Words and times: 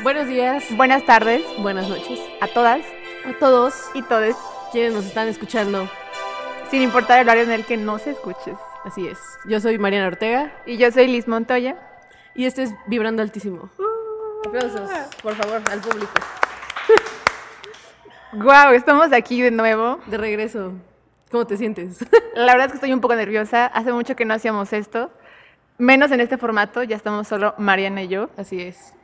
Buenos 0.00 0.26
días, 0.26 0.64
Buenas 0.76 1.04
tardes 1.04 1.42
buenas 1.58 1.88
noches 1.88 2.18
a 2.40 2.48
todas 2.48 2.80
a 3.24 3.32
todos 3.38 3.74
y 3.94 4.02
todes, 4.02 4.36
quienes 4.72 4.92
nos 4.94 5.04
están 5.04 5.28
escuchando. 5.28 5.88
sin 6.70 6.82
importar 6.82 7.20
el 7.20 7.26
horario 7.28 7.44
en 7.44 7.52
el 7.52 7.64
que 7.64 7.76
nos 7.76 8.04
escuches. 8.06 8.56
Así 8.84 9.06
es. 9.06 9.18
Yo 9.44 9.60
soy 9.60 9.78
Mariana 9.78 10.08
Ortega 10.08 10.52
Y 10.66 10.76
yo 10.76 10.90
soy 10.90 11.06
Liz 11.06 11.28
Montoya. 11.28 11.76
y 12.34 12.46
este 12.46 12.64
es 12.64 12.74
Vibrando 12.86 13.22
Altísimo. 13.22 13.70
Aplausos, 14.46 14.90
por 15.22 15.34
favor, 15.34 15.62
al 15.70 15.80
público. 15.80 16.12
Wow, 18.34 18.72
estamos 18.72 19.12
aquí 19.12 19.42
de 19.42 19.50
nuevo. 19.50 20.00
De 20.06 20.16
regreso. 20.16 20.72
¿Cómo 21.30 21.46
te 21.46 21.58
sientes? 21.58 21.98
La 22.34 22.52
verdad 22.52 22.64
es 22.68 22.72
que 22.72 22.76
estoy 22.76 22.92
un 22.94 23.02
poco 23.02 23.14
nerviosa. 23.14 23.66
Hace 23.66 23.92
mucho 23.92 24.16
que 24.16 24.24
no 24.24 24.32
hacíamos 24.32 24.72
esto. 24.72 25.10
Menos 25.76 26.10
en 26.12 26.20
este 26.20 26.38
formato, 26.38 26.82
ya 26.82 26.96
estamos 26.96 27.28
solo 27.28 27.54
Mariana 27.58 28.02
y 28.04 28.08
yo. 28.08 28.30
Así 28.38 28.62
es. 28.62 28.94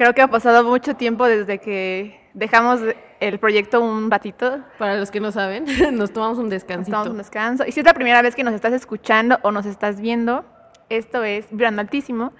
Creo 0.00 0.14
que 0.14 0.22
ha 0.22 0.28
pasado 0.28 0.64
mucho 0.64 0.94
tiempo 0.94 1.26
desde 1.26 1.58
que 1.58 2.18
dejamos 2.32 2.80
el 3.20 3.38
proyecto 3.38 3.82
un 3.82 4.10
ratito. 4.10 4.60
Para 4.78 4.96
los 4.96 5.10
que 5.10 5.20
no 5.20 5.30
saben, 5.30 5.66
nos 5.92 6.10
tomamos 6.10 6.38
un 6.38 6.48
descansito. 6.48 6.92
Tomamos 6.92 7.10
un 7.10 7.18
descanso. 7.18 7.64
Y 7.66 7.72
si 7.72 7.80
es 7.80 7.84
la 7.84 7.92
primera 7.92 8.22
vez 8.22 8.34
que 8.34 8.42
nos 8.42 8.54
estás 8.54 8.72
escuchando 8.72 9.38
o 9.42 9.50
nos 9.52 9.66
estás 9.66 10.00
viendo, 10.00 10.46
esto 10.88 11.22
es 11.22 11.50
Vibrando 11.50 11.82
Altísimo. 11.82 12.32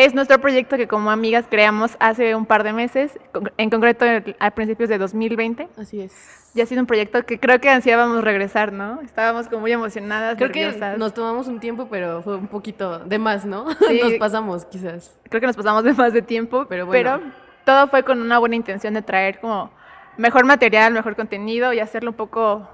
Es 0.00 0.14
nuestro 0.14 0.38
proyecto 0.40 0.76
que 0.76 0.86
como 0.86 1.10
amigas 1.10 1.46
creamos 1.50 1.96
hace 1.98 2.36
un 2.36 2.46
par 2.46 2.62
de 2.62 2.72
meses, 2.72 3.18
en 3.56 3.68
concreto 3.68 4.04
a 4.38 4.50
principios 4.52 4.88
de 4.88 4.96
2020. 4.96 5.68
Así 5.76 6.00
es. 6.02 6.50
Ya 6.54 6.62
ha 6.62 6.66
sido 6.66 6.80
un 6.82 6.86
proyecto 6.86 7.26
que 7.26 7.40
creo 7.40 7.60
que 7.60 7.68
ansiábamos 7.68 8.22
regresar, 8.22 8.72
¿no? 8.72 9.00
Estábamos 9.00 9.48
como 9.48 9.62
muy 9.62 9.72
emocionadas, 9.72 10.36
Creo 10.36 10.52
que 10.52 10.66
nerviosas. 10.66 10.98
nos 10.98 11.14
tomamos 11.14 11.48
un 11.48 11.58
tiempo, 11.58 11.88
pero 11.90 12.22
fue 12.22 12.36
un 12.36 12.46
poquito 12.46 13.00
de 13.00 13.18
más, 13.18 13.44
¿no? 13.44 13.66
Sí. 13.88 14.00
Nos 14.00 14.12
pasamos, 14.14 14.64
quizás. 14.66 15.18
Creo 15.28 15.40
que 15.40 15.48
nos 15.48 15.56
pasamos 15.56 15.82
de 15.82 15.92
más 15.94 16.12
de 16.12 16.22
tiempo, 16.22 16.66
Pero 16.68 16.88
pero, 16.88 17.18
bueno. 17.18 17.32
todo 17.64 17.88
fue 17.88 18.04
con 18.04 18.22
una 18.22 18.38
buena 18.38 18.54
intención 18.54 18.94
de 18.94 19.02
traer 19.02 19.40
como 19.40 19.72
mejor 20.16 20.44
material, 20.44 20.92
mejor 20.92 21.16
contenido 21.16 21.72
y 21.72 21.80
hacerlo 21.80 22.10
un 22.12 22.16
poco, 22.16 22.70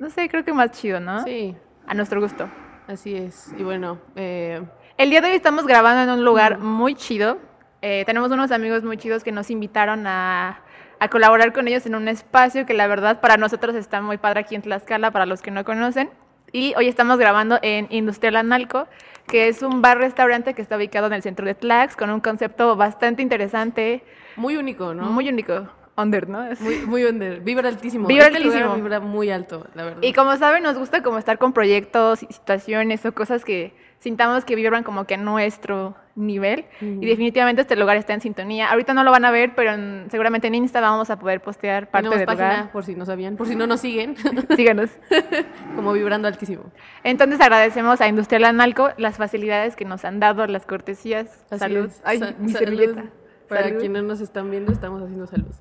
no 0.00 0.10
sé, 0.10 0.28
creo 0.28 0.44
que 0.44 0.52
más 0.52 0.72
chido, 0.72 0.98
¿no? 0.98 1.22
Sí, 1.22 1.54
A 1.86 1.94
nuestro 1.94 2.20
gusto. 2.20 2.48
así 2.88 3.14
es. 3.14 3.54
Y 3.56 3.62
bueno, 3.62 3.98
eh, 4.16 4.60
El 4.96 5.10
día 5.10 5.20
de 5.20 5.28
hoy 5.30 5.34
estamos 5.34 5.66
grabando 5.66 6.02
en 6.12 6.18
un 6.18 6.24
lugar 6.24 6.58
muy 6.58 6.94
chido. 6.94 7.38
Eh, 7.82 8.04
tenemos 8.06 8.30
unos 8.30 8.52
amigos 8.52 8.84
muy 8.84 8.96
chidos 8.96 9.24
que 9.24 9.32
nos 9.32 9.50
invitaron 9.50 10.06
a, 10.06 10.60
a 11.00 11.08
colaborar 11.08 11.52
con 11.52 11.66
ellos 11.66 11.84
en 11.86 11.96
un 11.96 12.06
espacio 12.06 12.64
que 12.64 12.74
la 12.74 12.86
verdad 12.86 13.20
para 13.20 13.36
nosotros 13.36 13.74
está 13.74 14.00
muy 14.00 14.18
padre 14.18 14.40
aquí 14.40 14.54
en 14.54 14.62
Tlaxcala, 14.62 15.10
para 15.10 15.26
los 15.26 15.42
que 15.42 15.50
no 15.50 15.64
conocen. 15.64 16.10
Y 16.52 16.74
hoy 16.76 16.86
estamos 16.86 17.18
grabando 17.18 17.58
en 17.62 17.88
Industrial 17.90 18.36
Analco, 18.36 18.86
que 19.26 19.48
es 19.48 19.62
un 19.62 19.82
bar-restaurante 19.82 20.54
que 20.54 20.62
está 20.62 20.76
ubicado 20.76 21.08
en 21.08 21.14
el 21.14 21.22
centro 21.22 21.44
de 21.44 21.56
Tlax, 21.56 21.96
con 21.96 22.10
un 22.10 22.20
concepto 22.20 22.76
bastante 22.76 23.22
interesante, 23.22 24.04
muy 24.36 24.56
único, 24.56 24.94
¿no? 24.94 25.10
muy 25.10 25.28
único. 25.28 25.68
Under, 25.96 26.28
¿no? 26.28 26.44
Muy, 26.60 26.78
muy 26.86 27.04
under. 27.04 27.40
Vibra 27.40 27.68
altísimo. 27.68 28.08
Vibra 28.08 28.26
Este 28.26 28.40
lugar 28.40 28.62
altísimo. 28.62 28.82
vibra 28.82 29.00
muy 29.00 29.30
alto, 29.30 29.66
la 29.74 29.84
verdad. 29.84 30.02
Y 30.02 30.12
como 30.12 30.36
saben, 30.36 30.62
nos 30.64 30.76
gusta 30.76 31.02
como 31.04 31.18
estar 31.18 31.38
con 31.38 31.52
proyectos 31.52 32.22
y 32.24 32.26
situaciones 32.26 33.04
o 33.06 33.12
cosas 33.12 33.44
que 33.44 33.72
sintamos 34.04 34.44
que 34.44 34.54
vibran 34.54 34.82
como 34.84 35.06
que 35.06 35.14
a 35.14 35.16
nuestro 35.16 35.96
nivel. 36.14 36.66
Y 36.80 37.06
definitivamente 37.06 37.62
este 37.62 37.74
lugar 37.74 37.96
está 37.96 38.12
en 38.14 38.20
sintonía. 38.20 38.70
Ahorita 38.70 38.92
no 38.94 39.02
lo 39.02 39.10
van 39.10 39.24
a 39.24 39.30
ver, 39.30 39.54
pero 39.56 39.72
en- 39.72 40.06
seguramente 40.10 40.46
en 40.46 40.54
Insta 40.54 40.80
vamos 40.80 41.08
a 41.10 41.18
poder 41.18 41.40
postear 41.40 41.90
parte 41.90 42.10
del 42.10 42.26
página, 42.26 42.52
lugar. 42.56 42.72
por 42.72 42.84
si 42.84 42.94
no 42.94 43.04
sabían, 43.06 43.36
por 43.36 43.48
si 43.48 43.56
no 43.56 43.66
nos 43.66 43.80
siguen, 43.80 44.14
Síganos. 44.56 44.90
como 45.74 45.92
Vibrando 45.94 46.28
Altísimo. 46.28 46.64
Entonces 47.02 47.40
agradecemos 47.40 48.00
a 48.00 48.06
Industrial 48.08 48.44
Analco 48.44 48.90
las 48.98 49.16
facilidades 49.16 49.74
que 49.74 49.84
nos 49.86 50.04
han 50.04 50.20
dado, 50.20 50.46
las 50.46 50.66
cortesías. 50.66 51.44
Así 51.50 51.58
Salud. 51.58 51.86
es. 51.86 52.00
Ay, 52.04 52.18
Sa- 52.18 52.34
mi 52.38 52.52
salud. 52.52 52.58
servilleta. 52.58 53.04
Para 53.48 53.62
Salud. 53.64 53.80
quienes 53.80 54.02
no 54.02 54.08
nos 54.08 54.20
están 54.20 54.50
viendo, 54.50 54.70
estamos 54.70 55.02
haciendo 55.02 55.26
salud. 55.26 55.52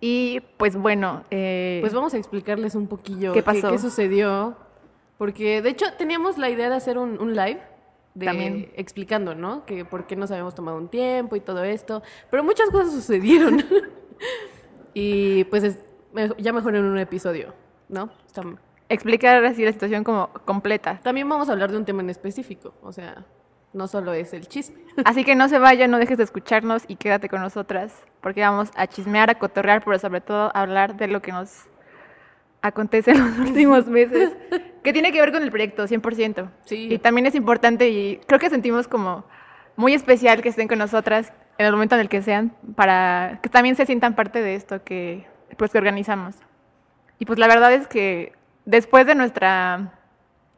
Y 0.00 0.40
pues 0.56 0.76
bueno, 0.76 1.22
eh, 1.30 1.78
Pues 1.80 1.94
vamos 1.94 2.12
a 2.14 2.16
explicarles 2.18 2.74
un 2.74 2.88
poquillo 2.88 3.32
¿Qué 3.32 3.42
pasó? 3.42 3.70
qué 3.70 3.78
sucedió. 3.78 4.56
Porque 5.18 5.62
de 5.62 5.70
hecho 5.70 5.86
teníamos 5.98 6.38
la 6.38 6.50
idea 6.50 6.68
de 6.68 6.76
hacer 6.76 6.98
un, 6.98 7.20
un 7.20 7.34
live. 7.36 7.60
De, 8.14 8.26
También. 8.26 8.70
explicando, 8.76 9.34
¿no? 9.34 9.64
Que 9.64 9.86
por 9.86 10.06
qué 10.06 10.16
nos 10.16 10.30
habíamos 10.30 10.54
tomado 10.54 10.76
un 10.76 10.88
tiempo 10.88 11.34
y 11.34 11.40
todo 11.40 11.64
esto. 11.64 12.02
Pero 12.30 12.44
muchas 12.44 12.68
cosas 12.70 12.92
sucedieron. 12.92 13.64
y 14.94 15.44
pues 15.44 15.64
es- 15.64 15.78
ya 16.38 16.52
mejor 16.52 16.76
en 16.76 16.84
un 16.84 16.98
episodio, 16.98 17.54
¿no? 17.88 18.10
Está- 18.26 18.42
explicar 18.90 19.42
así 19.44 19.64
la 19.64 19.72
situación 19.72 20.04
como 20.04 20.28
completa. 20.44 21.00
También 21.02 21.26
vamos 21.28 21.48
a 21.48 21.52
hablar 21.52 21.70
de 21.70 21.78
un 21.78 21.84
tema 21.86 22.02
en 22.02 22.10
específico, 22.10 22.74
o 22.82 22.92
sea, 22.92 23.24
no 23.72 23.88
solo 23.88 24.12
es 24.12 24.34
el 24.34 24.46
chisme. 24.46 24.82
Así 25.06 25.24
que 25.24 25.34
no 25.34 25.48
se 25.48 25.58
vayan, 25.58 25.90
no 25.90 25.96
dejes 25.98 26.18
de 26.18 26.24
escucharnos 26.24 26.82
y 26.88 26.96
quédate 26.96 27.30
con 27.30 27.40
nosotras, 27.40 28.04
porque 28.20 28.42
vamos 28.42 28.70
a 28.76 28.86
chismear, 28.86 29.30
a 29.30 29.38
cotorrear, 29.38 29.82
pero 29.82 29.98
sobre 29.98 30.20
todo 30.20 30.50
a 30.54 30.60
hablar 30.60 30.96
de 30.98 31.06
lo 31.08 31.22
que 31.22 31.32
nos 31.32 31.64
acontece 32.62 33.10
en 33.10 33.18
los 33.18 33.38
últimos 33.50 33.86
meses, 33.86 34.32
que 34.82 34.92
tiene 34.92 35.12
que 35.12 35.20
ver 35.20 35.32
con 35.32 35.42
el 35.42 35.50
proyecto, 35.50 35.86
100%. 35.86 36.48
Sí. 36.64 36.88
Y 36.90 36.98
también 36.98 37.26
es 37.26 37.34
importante 37.34 37.90
y 37.90 38.20
creo 38.26 38.38
que 38.38 38.50
sentimos 38.50 38.88
como 38.88 39.24
muy 39.76 39.94
especial 39.94 40.42
que 40.42 40.48
estén 40.48 40.68
con 40.68 40.78
nosotras 40.78 41.32
en 41.58 41.66
el 41.66 41.72
momento 41.72 41.94
en 41.94 42.00
el 42.00 42.08
que 42.08 42.22
sean, 42.22 42.54
para 42.74 43.40
que 43.42 43.48
también 43.48 43.76
se 43.76 43.86
sientan 43.86 44.14
parte 44.14 44.40
de 44.42 44.54
esto 44.54 44.82
que, 44.84 45.26
pues, 45.56 45.70
que 45.70 45.78
organizamos. 45.78 46.36
Y 47.18 47.26
pues 47.26 47.38
la 47.38 47.46
verdad 47.46 47.72
es 47.72 47.86
que 47.86 48.32
después 48.64 49.06
de 49.06 49.14
nuestra 49.14 49.92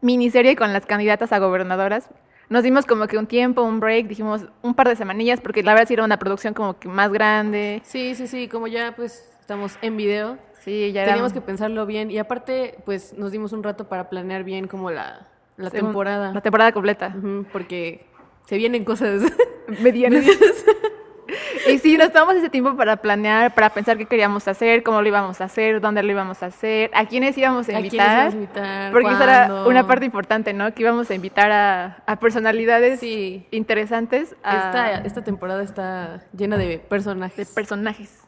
miniserie 0.01 0.57
con 0.57 0.73
las 0.73 0.87
candidatas 0.87 1.33
a 1.33 1.39
gobernadoras, 1.39 2.09
nos 2.49 2.63
dimos 2.63 2.87
como 2.87 3.07
que 3.07 3.19
un 3.19 3.27
tiempo, 3.27 3.63
un 3.63 3.81
break, 3.81 4.07
dijimos 4.07 4.47
un 4.63 4.75
par 4.75 4.89
de 4.89 4.97
semanillas, 4.97 5.41
porque 5.41 5.63
la 5.63 5.73
verdad 5.73 5.89
sí 5.89 5.95
era 5.95 6.05
una 6.05 6.19
producción 6.19 6.55
como 6.55 6.79
que 6.79 6.89
más 6.89 7.11
grande. 7.11 7.83
Sí, 7.85 8.15
sí, 8.15 8.27
sí, 8.27 8.49
como 8.49 8.67
ya 8.67 8.93
pues 8.95 9.29
estamos 9.41 9.79
en 9.83 9.97
video, 9.97 10.39
Sí, 10.65 10.93
ya 10.93 11.03
era- 11.03 11.13
teníamos 11.13 11.33
que 11.33 11.41
pensarlo 11.41 11.85
bien 11.87 12.11
y 12.11 12.19
aparte 12.19 12.77
pues 12.87 13.13
nos 13.19 13.31
dimos 13.33 13.53
un 13.53 13.63
rato 13.63 13.87
para 13.89 14.09
planear 14.09 14.45
bien 14.45 14.67
como 14.67 14.91
la, 14.91 15.29
la 15.57 15.71
según- 15.71 15.89
temporada, 15.89 16.33
La 16.33 16.41
temporada 16.41 16.73
completa. 16.73 17.15
Porque 17.53 18.07
se 18.47 18.57
vienen 18.57 18.85
cosas 18.85 19.23
Medianas. 19.83 20.25
y 21.71 21.79
sí, 21.79 21.97
nos 21.97 22.13
tomamos 22.13 22.37
ese 22.37 22.51
tiempo 22.51 22.77
para 22.77 22.97
planear, 22.97 23.55
para 23.55 23.71
pensar 23.71 23.97
qué 23.97 24.05
queríamos 24.07 24.47
hacer, 24.49 24.83
cómo 24.83 25.01
lo 25.01 25.09
íbamos 25.09 25.41
a 25.41 25.45
hacer, 25.45 25.81
dónde 25.81 26.03
lo 26.03 26.11
íbamos 26.11 26.43
a 26.43 26.47
hacer, 26.47 26.91
a 26.95 27.07
quiénes 27.07 27.37
íbamos 27.39 27.69
a 27.69 27.73
¿A 27.73 27.75
quiénes 27.81 27.93
invitar. 27.95 28.17
íbamos 28.17 28.35
a 28.35 28.37
invitar? 28.37 28.93
Porque 28.93 29.09
esa 29.11 29.25
era 29.25 29.65
una 29.67 29.87
parte 29.87 30.05
importante, 30.05 30.53
¿no? 30.53 30.73
Que 30.75 30.83
íbamos 30.83 31.11
a 31.11 31.15
invitar 31.15 31.51
a, 31.51 32.03
a 32.07 32.17
personalidades 32.21 33.01
Sí, 33.01 33.47
interesantes, 33.51 34.37
a, 34.43 34.57
esta, 34.67 34.93
esta 35.07 35.23
temporada 35.25 35.63
está 35.63 36.21
llena 36.37 36.57
de 36.57 36.65
de 36.69 36.79
personajes. 36.79 38.24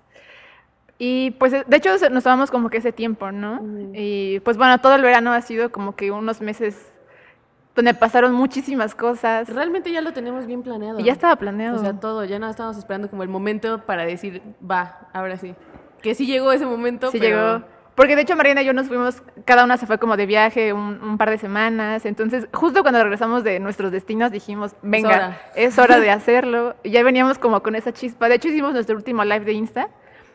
Y 0.98 1.32
pues 1.32 1.52
de 1.52 1.76
hecho 1.76 1.90
nos 2.10 2.24
tomamos 2.24 2.50
como 2.50 2.70
que 2.70 2.78
ese 2.78 2.92
tiempo, 2.92 3.30
¿no? 3.30 3.60
Y 3.92 4.40
pues 4.40 4.56
bueno, 4.56 4.80
todo 4.80 4.94
el 4.94 5.02
verano 5.02 5.32
ha 5.32 5.42
sido 5.42 5.70
como 5.70 5.94
que 5.94 6.10
unos 6.10 6.40
meses 6.40 6.92
donde 7.74 7.92
pasaron 7.92 8.32
muchísimas 8.32 8.94
cosas. 8.94 9.48
Realmente 9.50 9.92
ya 9.92 10.00
lo 10.00 10.14
tenemos 10.14 10.46
bien 10.46 10.62
planeado. 10.62 10.98
Y 10.98 11.04
ya 11.04 11.12
estaba 11.12 11.36
planeado. 11.36 11.76
O 11.76 11.80
sea, 11.80 11.92
todo, 11.92 12.24
ya 12.24 12.38
no 12.38 12.48
estábamos 12.48 12.78
esperando 12.78 13.10
como 13.10 13.22
el 13.22 13.28
momento 13.28 13.82
para 13.84 14.06
decir, 14.06 14.42
va, 14.68 15.08
ahora 15.12 15.36
sí. 15.36 15.54
Que 16.00 16.14
sí 16.14 16.26
llegó 16.26 16.52
ese 16.52 16.64
momento, 16.64 17.10
Sí 17.10 17.18
pero... 17.20 17.58
llegó. 17.58 17.76
Porque 17.94 18.14
de 18.14 18.22
hecho 18.22 18.36
Mariana 18.36 18.60
y 18.60 18.66
yo 18.66 18.74
nos 18.74 18.88
fuimos, 18.88 19.22
cada 19.46 19.64
una 19.64 19.78
se 19.78 19.86
fue 19.86 19.98
como 19.98 20.18
de 20.18 20.26
viaje 20.26 20.74
un, 20.74 21.02
un 21.02 21.16
par 21.16 21.30
de 21.30 21.38
semanas. 21.38 22.04
Entonces, 22.04 22.46
justo 22.52 22.82
cuando 22.82 23.02
regresamos 23.02 23.42
de 23.42 23.58
nuestros 23.58 23.90
destinos 23.90 24.30
dijimos, 24.30 24.76
venga, 24.82 25.08
hora. 25.08 25.40
es 25.54 25.78
hora 25.78 25.98
de 25.98 26.10
hacerlo. 26.10 26.76
Y 26.82 26.90
ya 26.90 27.02
veníamos 27.02 27.38
como 27.38 27.62
con 27.62 27.74
esa 27.74 27.92
chispa. 27.92 28.28
De 28.28 28.34
hecho, 28.34 28.48
hicimos 28.48 28.74
nuestro 28.74 28.96
último 28.96 29.24
live 29.24 29.46
de 29.46 29.52
Insta. 29.52 29.88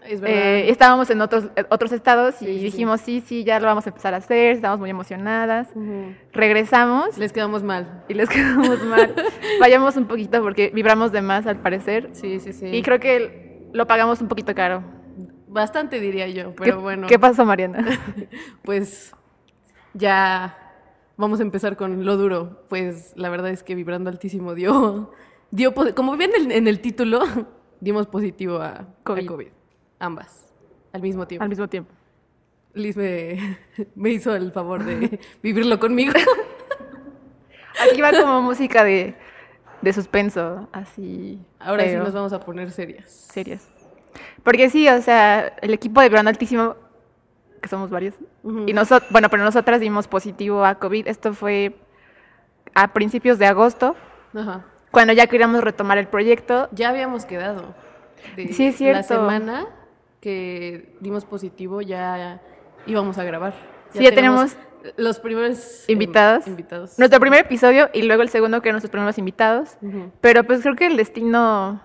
Es 0.03 0.19
verdad. 0.21 0.37
Eh, 0.37 0.69
estábamos 0.69 1.09
en 1.09 1.21
otros, 1.21 1.45
eh, 1.55 1.63
otros 1.69 1.91
estados 1.91 2.35
Sí, 2.35 2.45
y 2.47 2.63
dijimos, 2.63 3.01
sí, 3.01 3.21
sí, 3.25 3.43
ya 3.43 3.59
lo 3.59 3.67
vamos 3.67 3.85
a 3.85 3.89
empezar 3.89 4.13
a 4.13 4.17
hacer. 4.17 4.53
Estamos 4.55 4.79
muy 4.79 4.89
emocionadas. 4.89 5.69
Regresamos 6.33 7.17
Les 7.17 7.31
quedamos 7.31 7.63
mal. 7.63 8.03
y 8.09 8.13
les 8.13 8.29
quedamos 8.35 8.83
mal. 8.85 9.13
Fallamos 9.59 9.95
un 9.97 10.05
poquito 10.05 10.41
porque 10.41 10.71
vibramos 10.73 11.11
de 11.11 11.21
más 11.21 11.45
al 11.47 11.59
parecer. 11.61 12.09
Sí, 12.13 12.39
sí, 12.39 12.53
sí. 12.53 12.67
Y 12.67 12.81
creo 12.81 12.99
que 12.99 13.69
lo 13.73 13.87
pagamos 13.87 14.21
un 14.21 14.27
poquito 14.27 14.53
caro. 14.55 14.83
Bastante 15.47 15.99
diría 15.99 16.27
yo, 16.29 16.55
¿Qué, 16.55 16.63
pero 16.63 16.81
bueno. 16.81 17.07
¿Qué 17.07 17.19
pasó, 17.19 17.45
Mariana? 17.45 17.85
Pues 18.63 19.13
ya 19.93 20.57
vamos 21.17 21.39
a 21.39 21.43
empezar 21.43 21.75
con 21.75 22.05
lo 22.05 22.17
duro. 22.17 22.63
Pues 22.69 23.13
la 23.15 23.29
verdad 23.29 23.49
es 23.51 23.61
que 23.63 23.75
Vibrando 23.75 24.09
Altísimo 24.09 24.55
dio, 24.55 25.11
dio 25.51 25.73
como 25.73 26.15
ven 26.17 26.31
en, 26.39 26.51
en 26.51 26.67
el 26.67 26.79
título, 26.79 27.21
dimos 27.81 28.07
positivo 28.07 28.57
a 28.57 28.69
a 28.71 28.95
COVID. 29.03 29.47
Ambas, 30.01 30.47
al 30.93 31.01
mismo 31.01 31.27
tiempo. 31.27 31.43
al 31.43 31.49
mismo 31.49 31.67
tiempo. 31.67 31.91
Liz 32.73 32.97
me, 32.97 33.57
me 33.95 34.09
hizo 34.09 34.35
el 34.35 34.51
favor 34.51 34.83
de 34.83 35.19
vivirlo 35.43 35.79
conmigo. 35.79 36.13
Aquí 37.91 38.01
va 38.01 38.11
como 38.11 38.41
música 38.41 38.83
de, 38.83 39.15
de 39.81 39.93
suspenso, 39.93 40.67
así. 40.71 41.39
Ahora 41.59 41.85
sí 41.87 41.95
nos 41.95 42.13
vamos 42.13 42.33
a 42.33 42.39
poner 42.39 42.71
serias. 42.71 43.09
serias. 43.11 43.67
Porque 44.43 44.69
sí, 44.69 44.87
o 44.89 45.01
sea, 45.01 45.53
el 45.61 45.73
equipo 45.73 46.01
de 46.01 46.09
Verano 46.09 46.29
Altísimo, 46.29 46.75
que 47.61 47.69
somos 47.69 47.89
varios, 47.89 48.15
y 48.65 48.73
nosotros, 48.73 49.09
bueno, 49.11 49.29
pero 49.29 49.43
nosotras 49.43 49.79
dimos 49.79 50.07
positivo 50.07 50.65
a 50.65 50.75
COVID. 50.75 51.07
Esto 51.07 51.33
fue 51.33 51.75
a 52.73 52.91
principios 52.93 53.37
de 53.39 53.45
agosto, 53.45 53.95
cuando 54.91 55.13
ya 55.13 55.27
queríamos 55.27 55.63
retomar 55.63 55.97
el 55.97 56.07
proyecto. 56.07 56.67
Ya 56.71 56.89
habíamos 56.89 57.25
quedado. 57.25 57.73
de 58.35 58.51
Sí, 58.51 58.65
es 58.67 58.73
la 58.73 58.77
cierto. 59.03 59.07
semana 59.07 59.67
que 60.21 60.95
dimos 61.01 61.25
positivo 61.25 61.81
ya 61.81 62.41
íbamos 62.85 63.17
a 63.17 63.23
grabar. 63.23 63.53
Sí, 63.89 64.03
ya 64.03 64.13
tenemos 64.13 64.55
los 64.95 65.19
primeros 65.19 65.83
em, 65.87 65.93
invitados. 65.93 66.47
invitados. 66.47 66.97
Nuestro 66.97 67.19
primer 67.19 67.41
episodio 67.41 67.89
y 67.93 68.03
luego 68.03 68.21
el 68.21 68.29
segundo 68.29 68.61
que 68.61 68.69
eran 68.69 68.75
nuestros 68.75 68.91
primeros 68.91 69.17
invitados. 69.17 69.77
Ujú. 69.81 70.11
Pero 70.21 70.43
pues 70.43 70.61
creo 70.61 70.75
que 70.75 70.85
el 70.87 70.95
destino... 70.97 71.81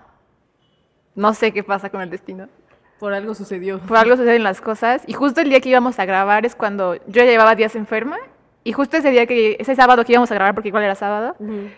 No 1.15 1.33
sé 1.33 1.53
qué 1.53 1.65
pasa 1.65 1.89
con 1.89 2.03
el 2.03 2.11
destino. 2.11 2.49
Por 2.99 3.15
algo 3.15 3.35
sucedió. 3.35 3.81
Por 3.81 3.97
algo 3.97 4.17
suceden 4.17 4.43
las 4.43 4.61
cosas. 4.61 5.03
Y 5.07 5.15
justo 5.15 5.41
el 5.41 5.49
día 5.49 5.61
que 5.61 5.71
íbamos 5.71 5.99
a 5.99 6.05
grabar 6.05 6.45
es 6.45 6.55
cuando 6.55 6.95
yo 6.95 7.01
ya 7.07 7.25
llevaba 7.25 7.55
días 7.55 7.75
enferma. 7.75 8.19
Y 8.65 8.73
justo 8.73 8.99
ese 8.99 9.11
día 9.11 9.27
que, 9.27 9.57
ese 9.59 9.75
sábado 9.75 10.05
que 10.05 10.13
íbamos 10.13 10.31
a 10.31 10.35
grabar, 10.35 10.55
porque 10.55 10.69
igual 10.69 10.85
era 10.85 10.95
sábado, 10.95 11.37
Ujú. 11.39 11.69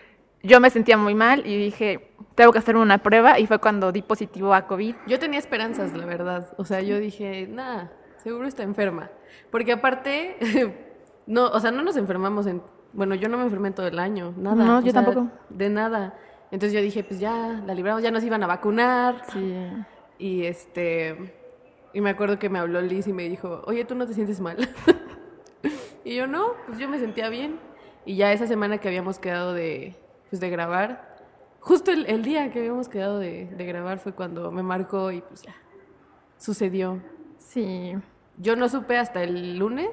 yo 0.43 0.59
me 0.59 0.69
sentía 0.69 0.97
muy 0.97 1.15
mal 1.15 1.45
y 1.45 1.55
dije, 1.57 2.08
tengo 2.39 2.53
que 2.53 2.59
hacerme 2.59 2.81
una 2.81 2.99
prueba. 2.99 3.37
Y 3.37 3.47
fue 3.47 3.59
cuando 3.59 3.91
di 3.91 4.01
positivo 4.01 4.53
a 4.53 4.65
COVID. 4.65 4.95
Yo 5.07 5.19
tenía 5.19 5.39
esperanzas, 5.39 5.93
la 5.93 6.05
verdad. 6.05 6.53
O 6.55 6.63
sea, 6.63 6.79
yo 6.79 6.97
dije, 6.97 7.47
nada, 7.49 7.91
seguro 8.15 8.47
está 8.47 8.63
enferma. 8.63 9.09
Porque 9.51 9.73
aparte, 9.73 10.37
no, 11.27 11.47
o 11.47 11.59
sea, 11.59 11.71
no 11.71 11.83
nos 11.83 11.97
enfermamos 11.97 12.47
en. 12.47 12.61
Bueno, 12.93 13.13
yo 13.13 13.27
no 13.27 13.37
me 13.37 13.43
enfermé 13.43 13.67
en 13.67 13.73
todo 13.73 13.87
el 13.87 13.99
año, 13.99 14.33
nada. 14.37 14.63
No, 14.63 14.77
o 14.77 14.81
yo 14.81 14.91
sea, 14.93 15.03
tampoco. 15.03 15.27
De 15.49 15.69
nada. 15.69 16.17
Entonces 16.49 16.71
yo 16.71 16.81
dije, 16.81 17.03
pues 17.03 17.19
ya, 17.19 17.61
la 17.65 17.73
libramos, 17.73 18.01
ya 18.01 18.09
nos 18.09 18.23
iban 18.23 18.41
a 18.41 18.47
vacunar. 18.47 19.21
Sí. 19.33 19.55
Y 20.17 20.45
este. 20.45 21.35
Y 21.91 21.99
me 21.99 22.11
acuerdo 22.11 22.39
que 22.39 22.47
me 22.47 22.59
habló 22.59 22.79
Liz 22.81 23.05
y 23.07 23.11
me 23.11 23.27
dijo, 23.27 23.63
oye, 23.65 23.83
¿tú 23.83 23.95
no 23.95 24.07
te 24.07 24.13
sientes 24.13 24.39
mal? 24.39 24.57
y 26.05 26.15
yo, 26.15 26.25
no, 26.25 26.53
pues 26.67 26.79
yo 26.79 26.87
me 26.87 26.99
sentía 26.99 27.27
bien. 27.27 27.59
Y 28.05 28.15
ya 28.15 28.31
esa 28.31 28.47
semana 28.47 28.77
que 28.77 28.87
habíamos 28.87 29.19
quedado 29.19 29.53
de, 29.53 29.97
pues, 30.29 30.39
de 30.39 30.49
grabar, 30.49 31.08
justo 31.59 31.91
el, 31.91 32.05
el 32.07 32.23
día 32.23 32.51
que 32.51 32.59
habíamos 32.59 32.89
quedado 32.89 33.19
de, 33.19 33.45
de 33.45 33.65
grabar 33.65 33.99
fue 33.99 34.13
cuando 34.13 34.51
me 34.51 34.63
marcó 34.63 35.11
y 35.11 35.21
pues 35.21 35.41
ya, 35.43 35.55
sucedió. 36.37 36.99
Sí. 37.37 37.95
Yo 38.41 38.55
no 38.55 38.69
supe 38.69 38.97
hasta 38.97 39.21
el 39.21 39.57
lunes, 39.59 39.89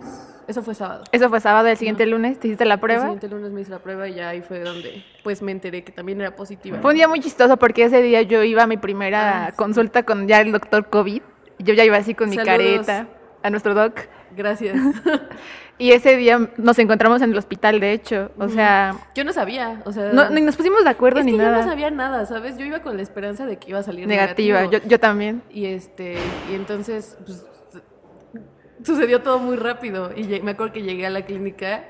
eso 0.46 0.62
fue 0.62 0.74
sábado. 0.76 1.02
Eso 1.10 1.28
fue 1.28 1.40
sábado, 1.40 1.66
el 1.66 1.76
siguiente 1.76 2.06
lunes, 2.06 2.38
te 2.38 2.46
hiciste 2.46 2.64
la 2.64 2.74
El 2.74 2.80
prueba. 2.80 3.02
siguiente 3.02 3.28
lunes 3.28 3.50
me 3.50 3.62
hice 3.62 3.72
la 3.72 3.80
prueba 3.80 4.06
y 4.08 4.14
ya 4.14 4.28
ahí 4.28 4.40
fue 4.40 4.60
donde 4.60 5.02
pues 5.24 5.42
me 5.42 5.50
enteré 5.50 5.82
que 5.82 5.90
también 5.90 6.20
era 6.20 6.36
positiva. 6.36 6.78
Fue 6.80 6.92
un 6.92 6.96
día 6.96 7.08
muy 7.08 7.18
chistoso 7.18 7.56
porque 7.56 7.82
ese 7.84 8.00
día 8.02 8.22
yo 8.22 8.44
iba 8.44 8.62
a 8.62 8.66
mi 8.68 8.76
primera 8.76 9.46
Ah, 9.46 9.50
sí. 9.50 9.56
consulta 9.56 10.04
con 10.04 10.28
ya 10.28 10.40
el 10.40 10.52
doctor 10.52 10.88
COVID. 10.88 11.22
Yo 11.58 11.74
ya 11.74 11.84
iba 11.84 11.96
así 11.96 12.14
con 12.14 12.30
mi 12.30 12.36
careta 12.36 13.08
a 13.42 13.50
nuestro 13.50 13.74
doc. 13.74 13.98
Gracias. 14.36 14.76
Y 15.78 15.92
ese 15.92 16.16
día 16.16 16.38
nos 16.56 16.78
encontramos 16.78 17.20
en 17.20 17.32
el 17.32 17.36
hospital, 17.38 17.80
de 17.80 17.92
hecho. 17.92 18.30
O 18.38 18.48
sea, 18.48 18.96
Yo 19.14 19.24
no 19.24 19.32
sabía, 19.34 19.82
o 19.84 19.92
sea... 19.92 20.10
no, 20.12 20.30
ni 20.30 20.40
nos 20.40 20.56
pusimos 20.56 20.82
de 20.84 20.90
acuerdo 20.90 21.20
es 21.20 21.26
ni 21.26 21.32
que 21.32 21.38
nada. 21.38 21.58
yo 21.58 21.64
no 21.64 21.68
sabía 21.70 21.90
nada, 21.90 22.24
¿sabes? 22.24 22.56
Yo 22.56 22.64
iba 22.64 22.80
con 22.80 22.96
la 22.96 23.02
esperanza 23.02 23.44
de 23.44 23.58
que 23.58 23.68
iba 23.70 23.80
a 23.80 23.82
salir 23.82 24.06
Negativa, 24.08 24.60
negativo. 24.60 24.82
yo, 24.84 24.88
yo 24.88 24.98
también. 25.00 25.42
Y 25.50 25.66
este, 25.66 26.16
y 26.50 26.54
entonces, 26.54 27.18
pues, 27.26 27.44
sucedió 28.84 29.20
todo 29.22 29.38
muy 29.38 29.56
rápido. 29.56 30.12
Y 30.16 30.24
me 30.40 30.52
acuerdo 30.52 30.72
que 30.72 30.82
llegué 30.82 31.06
a 31.06 31.10
la 31.10 31.22
clínica 31.26 31.84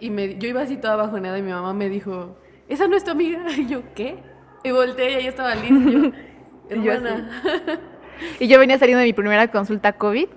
y 0.00 0.10
me, 0.10 0.36
yo 0.36 0.48
iba 0.48 0.60
así 0.60 0.76
toda 0.76 0.96
bajoneada 0.96 1.38
y 1.38 1.42
mi 1.42 1.52
mamá 1.52 1.72
me 1.72 1.88
dijo, 1.88 2.36
¿esa 2.68 2.88
no 2.88 2.96
es 2.96 3.04
tu 3.04 3.10
amiga? 3.12 3.40
Y 3.56 3.66
yo, 3.66 3.82
¿qué? 3.94 4.18
Y 4.64 4.70
volteé 4.70 5.12
y 5.12 5.14
ahí 5.14 5.26
estaba 5.26 5.54
Liz 5.54 5.70
y 5.70 5.92
yo, 5.92 6.10
Y 6.76 6.82
yo 6.82 6.92
hermana. 6.92 7.42
Y 8.38 8.46
yo 8.46 8.58
venía 8.60 8.78
saliendo 8.78 9.00
de 9.00 9.06
mi 9.06 9.12
primera 9.12 9.48
consulta 9.48 9.92
COVID 9.94 10.28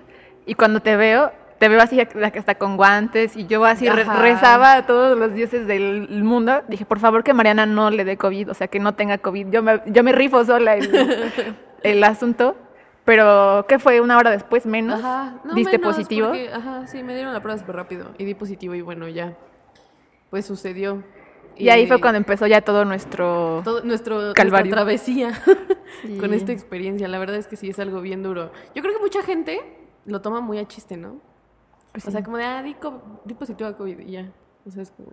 y 0.46 0.54
cuando 0.54 0.80
te 0.80 0.96
veo, 0.96 1.30
te 1.58 1.68
veo 1.68 1.80
así 1.80 2.00
hasta 2.00 2.54
con 2.56 2.76
guantes 2.76 3.36
y 3.36 3.46
yo 3.46 3.64
así 3.64 3.88
re- 3.88 4.04
rezaba 4.04 4.74
a 4.74 4.86
todos 4.86 5.18
los 5.18 5.34
dioses 5.34 5.66
del 5.66 6.08
mundo. 6.22 6.62
Dije, 6.68 6.84
por 6.84 6.98
favor 7.00 7.24
que 7.24 7.34
Mariana 7.34 7.66
no 7.66 7.90
le 7.90 8.04
dé 8.04 8.16
COVID, 8.16 8.50
o 8.50 8.54
sea, 8.54 8.68
que 8.68 8.78
no 8.78 8.94
tenga 8.94 9.18
COVID. 9.18 9.48
Yo 9.50 9.62
me, 9.62 9.82
yo 9.86 10.02
me 10.04 10.12
rifo 10.12 10.44
sola 10.44 10.76
el, 10.76 10.90
el 11.82 12.04
asunto. 12.04 12.56
Pero, 13.04 13.64
¿qué 13.66 13.78
fue? 13.78 14.00
¿Una 14.02 14.18
hora 14.18 14.30
después 14.30 14.66
menos? 14.66 15.00
Ajá, 15.02 15.40
no 15.42 15.54
¿Diste 15.54 15.78
menos, 15.78 15.96
positivo? 15.96 16.28
porque, 16.28 16.50
ajá, 16.52 16.86
sí, 16.86 17.02
me 17.02 17.14
dieron 17.14 17.32
la 17.32 17.40
prueba 17.40 17.58
súper 17.58 17.76
rápido 17.76 18.10
y 18.18 18.24
di 18.26 18.34
positivo 18.34 18.74
y 18.74 18.82
bueno, 18.82 19.08
ya, 19.08 19.32
pues 20.28 20.44
sucedió. 20.44 21.02
Y 21.56 21.70
ahí 21.70 21.86
fue 21.88 22.00
cuando 22.00 22.18
empezó 22.18 22.46
ya 22.46 22.60
todo 22.60 22.84
nuestro... 22.84 23.62
todo 23.64 23.82
nuestro 23.82 24.32
Calvario. 24.34 24.66
nuestra 24.66 24.70
travesía 24.76 25.32
Sí. 26.02 26.18
con 26.20 26.32
esta 26.34 26.52
experiencia. 26.52 27.08
La 27.08 27.18
verdad 27.18 27.36
es 27.36 27.46
que 27.48 27.56
sí 27.56 27.70
es 27.70 27.78
algo 27.80 28.00
bien 28.02 28.22
duro. 28.22 28.52
Yo 28.76 28.82
creo 28.82 28.94
que 28.94 29.00
mucha 29.00 29.22
gente 29.22 29.58
lo 30.04 30.20
toma 30.20 30.40
muy 30.40 30.58
a 30.58 30.68
chiste, 30.68 30.96
¿no? 30.96 31.16
Pues 31.98 32.06
O 32.08 32.10
sea, 32.12 32.20
sí. 32.20 32.24
como 32.24 32.36
de, 32.36 32.44
ah, 32.44 32.62
di, 32.62 32.76
di 33.24 33.34
positivo 33.34 33.68
a 33.68 33.76
COVID 33.76 33.98
y 34.00 34.12
ya. 34.12 34.26
O 34.66 34.70
sea, 34.70 34.82
es 34.82 34.90
como... 34.92 35.08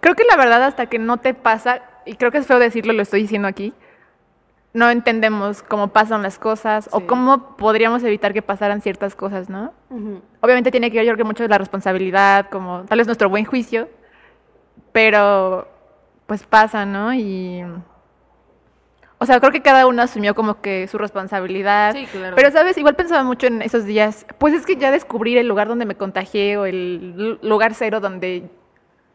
Creo 0.00 0.14
que 0.16 0.24
la 0.24 0.36
verdad 0.36 0.64
hasta 0.64 0.86
que 0.86 0.98
no 0.98 1.18
te 1.18 1.34
pasa, 1.34 1.82
y 2.04 2.16
creo 2.16 2.30
que 2.32 2.38
es 2.38 2.46
feo 2.46 2.58
decirlo, 2.58 2.92
lo 2.92 3.02
estoy 3.02 3.22
diciendo 3.22 3.46
aquí, 3.48 3.72
no 4.72 4.90
entendemos 4.90 5.62
cómo 5.62 5.88
pasan 5.88 6.22
las 6.22 6.38
cosas 6.38 6.88
o 6.92 6.98
Sí. 7.00 7.06
cómo 7.06 7.56
podríamos 7.56 8.02
evitar 8.02 8.32
que 8.32 8.42
pasaran 8.42 8.80
ciertas 8.82 9.14
cosas, 9.14 9.48
¿no? 9.48 9.72
Obviamente 10.40 10.70
tiene 10.70 10.90
que 10.90 10.98
ver 10.98 11.06
yo 11.06 11.12
creo 11.12 11.24
que 11.24 11.28
mucho 11.28 11.42
de 11.44 11.48
la 11.48 11.58
responsabilidad, 11.58 12.48
como 12.50 12.82
tal 12.88 12.98
vez 12.98 13.06
nuestro 13.06 13.28
buen 13.28 13.44
juicio, 13.44 13.88
pero 14.92 15.68
pues 16.26 16.42
pasa, 16.44 16.84
¿no? 16.86 17.14
Y... 17.14 17.64
O 19.22 19.26
sea, 19.26 19.38
creo 19.38 19.52
que 19.52 19.60
cada 19.60 19.86
uno 19.86 20.00
asumió 20.00 20.34
como 20.34 20.62
que 20.62 20.88
su 20.88 20.96
responsabilidad. 20.96 21.92
Sí, 21.94 22.06
claro. 22.06 22.34
Pero, 22.36 22.50
¿sabes? 22.50 22.78
Igual 22.78 22.94
pensaba 22.96 23.22
mucho 23.22 23.46
en 23.48 23.60
esos 23.60 23.84
días. 23.84 24.24
Pues 24.38 24.54
es 24.54 24.64
que 24.64 24.76
ya 24.76 24.90
descubrir 24.90 25.36
el 25.36 25.46
lugar 25.46 25.68
donde 25.68 25.84
me 25.84 25.94
contagié 25.94 26.56
o 26.56 26.64
el 26.64 27.12
lu- 27.16 27.38
lugar 27.42 27.74
cero 27.74 28.00
donde 28.00 28.48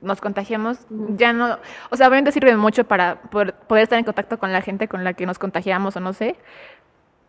nos 0.01 0.21
contagiamos, 0.21 0.77
ya 1.17 1.33
no... 1.33 1.57
O 1.89 1.97
sea, 1.97 2.07
obviamente 2.07 2.31
sirve 2.31 2.55
mucho 2.55 2.83
para 2.83 3.15
poder, 3.15 3.53
poder 3.55 3.81
estar 3.83 3.97
en 3.97 4.05
contacto 4.05 4.37
con 4.37 4.53
la 4.53 4.61
gente 4.61 4.87
con 4.87 5.03
la 5.03 5.13
que 5.13 5.25
nos 5.25 5.39
contagiamos 5.39 5.95
o 5.95 5.99
no 5.99 6.13
sé. 6.13 6.35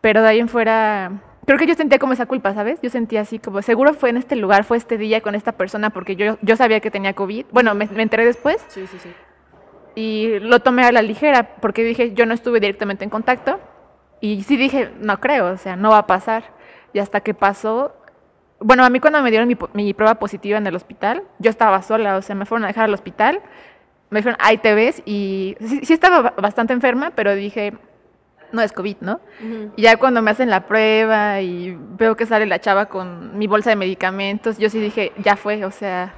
Pero 0.03 0.21
de 0.21 0.29
ahí 0.29 0.39
en 0.41 0.49
fuera... 0.49 1.13
Creo 1.47 1.59
que 1.59 1.67
yo 1.67 1.75
sentía 1.75 1.99
como 1.99 2.13
esa 2.13 2.27
culpa, 2.27 2.53
¿sabes? 2.53 2.79
Yo 2.83 2.91
sentía 2.91 3.23
así 3.23 3.39
como, 3.39 3.63
seguro 3.63 3.95
fue 3.95 4.11
en 4.11 4.17
este 4.19 4.37
lugar, 4.37 4.65
fue 4.65 4.77
este 4.77 4.99
día 4.99 5.21
con 5.23 5.35
esta 5.35 5.53
persona 5.53 5.91
porque 5.91 6.17
yo, 6.17 6.37
yo 6.43 6.57
sabía 6.57 6.81
que 6.81 6.91
tenía 6.91 7.15
COVID. 7.15 7.47
Bueno, 7.53 7.75
me, 7.75 7.87
me 7.87 8.03
enteré 8.03 8.27
después 8.27 8.57
Sí, 8.69 8.87
sí, 8.87 8.99
sí. 8.99 9.09
Y 9.97 10.39
lo 10.39 10.61
tomé 10.61 10.85
a 10.85 10.93
la 10.93 11.03
ligera 11.03 11.57
porque 11.61 11.83
dije, 11.83 12.13
yo 12.15 12.25
no 12.27 12.35
estuve 12.35 12.61
directamente 12.61 13.03
en 13.03 13.11
contacto 13.11 13.59
y 14.21 14.45
sí 14.45 14.57
dije, 14.57 14.93
no 15.01 15.19
creo, 15.19 15.47
o 15.53 15.57
sea, 15.57 15.75
no 15.75 15.91
va 15.91 15.99
a 15.99 16.07
pasar. 16.07 16.45
Y 16.93 17.01
hasta 17.01 17.21
que 17.21 17.35
pasó, 17.35 17.95
bueno, 18.61 18.85
a 18.85 18.91
mí 18.91 19.01
cuando 19.01 19.21
me 19.23 19.31
dieron 19.31 19.49
mi, 19.49 19.57
mi 19.73 19.93
prueba 19.95 20.15
positiva 20.17 20.59
en 20.59 20.67
el 20.67 20.77
hospital, 20.77 21.23
yo 21.41 21.51
estaba 21.51 21.83
sola, 21.83 22.17
o 22.17 22.23
sea, 22.23 22.35
me 22.37 22.47
fueron 22.47 22.65
a 22.65 22.69
dejar 22.69 22.85
al 22.85 22.95
hospital, 22.95 23.41
me 24.11 24.21
dijeron, 24.21 24.39
ahí 24.41 24.59
te 24.59 24.73
ves 24.75 25.03
y 25.05 25.57
sí, 25.61 25.81
sí 25.83 25.93
estaba 25.93 26.23
ba- 26.23 26.35
bastante 26.41 26.73
enferma, 26.73 27.11
pero 27.15 27.35
dije, 27.35 27.73
no 28.53 28.63
es 28.63 28.73
COVID, 28.73 28.97
¿no? 29.01 29.21
Ujú. 29.45 29.73
Y 29.77 29.83
ya 29.83 29.97
cuando 29.97 30.23
me 30.23 30.31
hacen 30.31 30.49
la 30.51 30.67
prueba 30.67 31.41
y 31.41 31.77
veo 31.99 32.17
que 32.17 32.25
sale 32.27 32.47
la 32.47 32.61
chava 32.61 32.87
con 32.87 33.37
mi 33.37 33.47
bolsa 33.47 33.71
de 33.71 33.77
medicamentos, 33.77 34.57
yo 34.59 34.71
sí 34.71 34.79
dije, 34.81 35.13
ya 35.19 35.37
fue, 35.37 35.65
o 35.65 35.71
sea, 35.71 36.15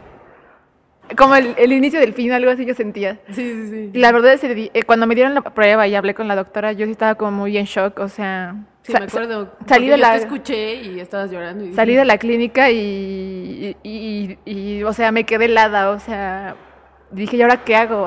como 1.17 1.35
el, 1.37 1.55
el 1.59 1.73
inicio 1.73 2.01
del 2.01 2.13
fin, 2.15 2.33
algo 2.33 2.51
así 2.51 2.65
yo 2.67 2.75
sentía. 2.75 3.19
Sí, 3.29 3.35
sí, 3.35 3.69
sí. 3.71 3.91
Y 3.95 3.99
la 3.99 4.13
verdad 4.13 4.33
es 4.35 4.41
que 4.41 4.71
eh, 4.75 4.83
cuando 4.85 5.07
me 5.07 5.15
dieron 5.15 5.35
la 5.35 5.41
prueba 5.43 5.87
y 5.87 5.95
hablé 5.95 6.15
con 6.15 6.29
la 6.29 6.37
doctora, 6.37 6.73
yo 6.73 6.85
sí 6.87 6.93
estaba 6.93 7.15
como 7.15 7.31
muy 7.33 7.57
en 7.57 7.65
shock, 7.65 7.99
o 8.01 8.09
sea, 8.09 8.55
Sí, 8.83 8.93
sa- 8.93 9.01
me 9.01 9.07
acuerdo. 9.07 9.53
salí 9.67 9.87
de 9.87 9.93
yo 9.93 9.97
la- 9.99 10.13
te 10.13 10.19
escuché 10.19 10.75
y 10.77 11.01
estabas 11.01 11.31
llorando. 11.31 11.65
Y 11.65 11.75
salí 11.75 11.91
dije, 11.93 12.01
de 12.01 12.05
la 12.07 12.19
clínica 12.19 12.71
y, 12.71 13.77
y, 13.83 14.39
y- 14.45 14.79
y, 14.79 14.83
o 14.85 14.93
sea, 14.93 15.13
me 15.13 15.25
quedé 15.25 15.47
helada, 15.47 15.91
o 15.91 15.99
sea, 16.01 16.57
dije, 17.11 17.37
¿y 17.37 17.43
ahora 17.43 17.65
qué 17.65 17.77
hago? 17.77 18.07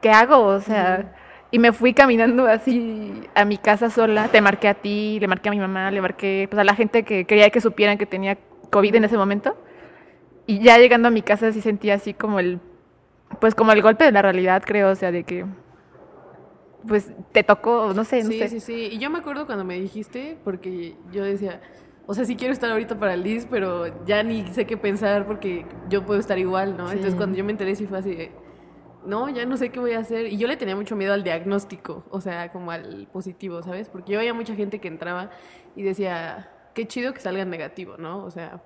¿Qué 0.00 0.10
hago? 0.10 0.38
O 0.38 0.60
sea, 0.60 1.12
y 1.50 1.58
me 1.58 1.72
fui 1.72 1.94
caminando 1.94 2.46
así 2.46 3.22
a 3.34 3.44
mi 3.44 3.58
casa 3.58 3.90
sola, 3.90 4.28
te 4.28 4.40
marqué 4.40 4.68
a 4.68 4.74
ti, 4.74 5.18
le 5.20 5.28
marqué 5.28 5.48
a 5.48 5.52
mi 5.52 5.58
mamá, 5.60 5.90
le 5.90 6.00
marqué 6.00 6.46
pues, 6.50 6.58
a 6.60 6.64
la 6.64 6.74
gente 6.74 7.04
que 7.04 7.24
quería 7.24 7.50
que 7.50 7.60
supieran 7.60 7.96
que 7.98 8.06
tenía 8.06 8.36
COVID 8.70 8.94
en 8.96 9.04
ese 9.04 9.16
momento. 9.16 9.56
Y 10.48 10.60
ya 10.60 10.78
llegando 10.78 11.08
a 11.08 11.10
mi 11.12 11.22
casa 11.22 11.52
sí 11.52 11.60
sentía 11.60 11.94
así 11.94 12.14
como 12.14 12.40
el, 12.40 12.58
pues 13.40 13.54
como 13.54 13.72
el 13.72 13.82
golpe 13.82 14.04
de 14.04 14.12
la 14.12 14.22
realidad, 14.22 14.62
creo, 14.66 14.90
o 14.90 14.94
sea, 14.96 15.12
de 15.12 15.24
que, 15.24 15.44
pues 16.86 17.12
te 17.32 17.42
tocó, 17.42 17.92
no 17.94 18.04
sé, 18.04 18.24
no 18.24 18.30
Sí, 18.30 18.38
sé. 18.38 18.48
sí, 18.48 18.60
sí. 18.60 18.88
Y 18.92 18.98
yo 18.98 19.10
me 19.10 19.18
acuerdo 19.18 19.46
cuando 19.46 19.64
me 19.64 19.78
dijiste, 19.78 20.38
porque 20.44 20.96
yo 21.12 21.24
decía, 21.24 21.60
o 22.06 22.14
sea, 22.14 22.24
sí 22.24 22.36
quiero 22.36 22.52
estar 22.52 22.70
ahorita 22.70 22.98
para 22.98 23.16
Liz, 23.16 23.46
pero 23.50 24.04
ya 24.06 24.22
ni 24.22 24.46
sé 24.54 24.66
qué 24.66 24.76
pensar 24.78 25.26
porque 25.26 25.66
yo 25.90 26.06
puedo 26.06 26.20
estar 26.20 26.38
igual, 26.38 26.76
¿no? 26.76 26.86
Sí. 26.88 26.94
Entonces 26.94 27.14
cuando 27.16 27.36
yo 27.36 27.44
me 27.44 27.52
enteré 27.52 27.76
sí 27.76 27.86
fue 27.86 27.98
así 27.98 28.14
de, 28.14 28.32
no, 29.04 29.28
ya 29.28 29.44
no 29.46 29.56
sé 29.58 29.70
qué 29.70 29.80
voy 29.80 29.92
a 29.92 30.00
hacer. 30.00 30.26
Y 30.26 30.38
yo 30.38 30.48
le 30.48 30.56
tenía 30.56 30.76
mucho 30.76 30.96
miedo 30.96 31.12
al 31.14 31.24
diagnóstico, 31.24 32.04
o 32.10 32.20
sea, 32.22 32.50
como 32.52 32.70
al 32.70 33.08
positivo, 33.12 33.62
¿sabes? 33.62 33.90
Porque 33.90 34.12
yo 34.12 34.18
veía 34.18 34.34
mucha 34.34 34.54
gente 34.54 34.80
que 34.80 34.88
entraba 34.88 35.30
y 35.76 35.82
decía, 35.82 36.50
qué 36.74 36.86
chido 36.86 37.12
que 37.14 37.20
salgan 37.20 37.50
negativo, 37.50 37.96
¿no? 37.98 38.24
O 38.24 38.30
sea, 38.30 38.62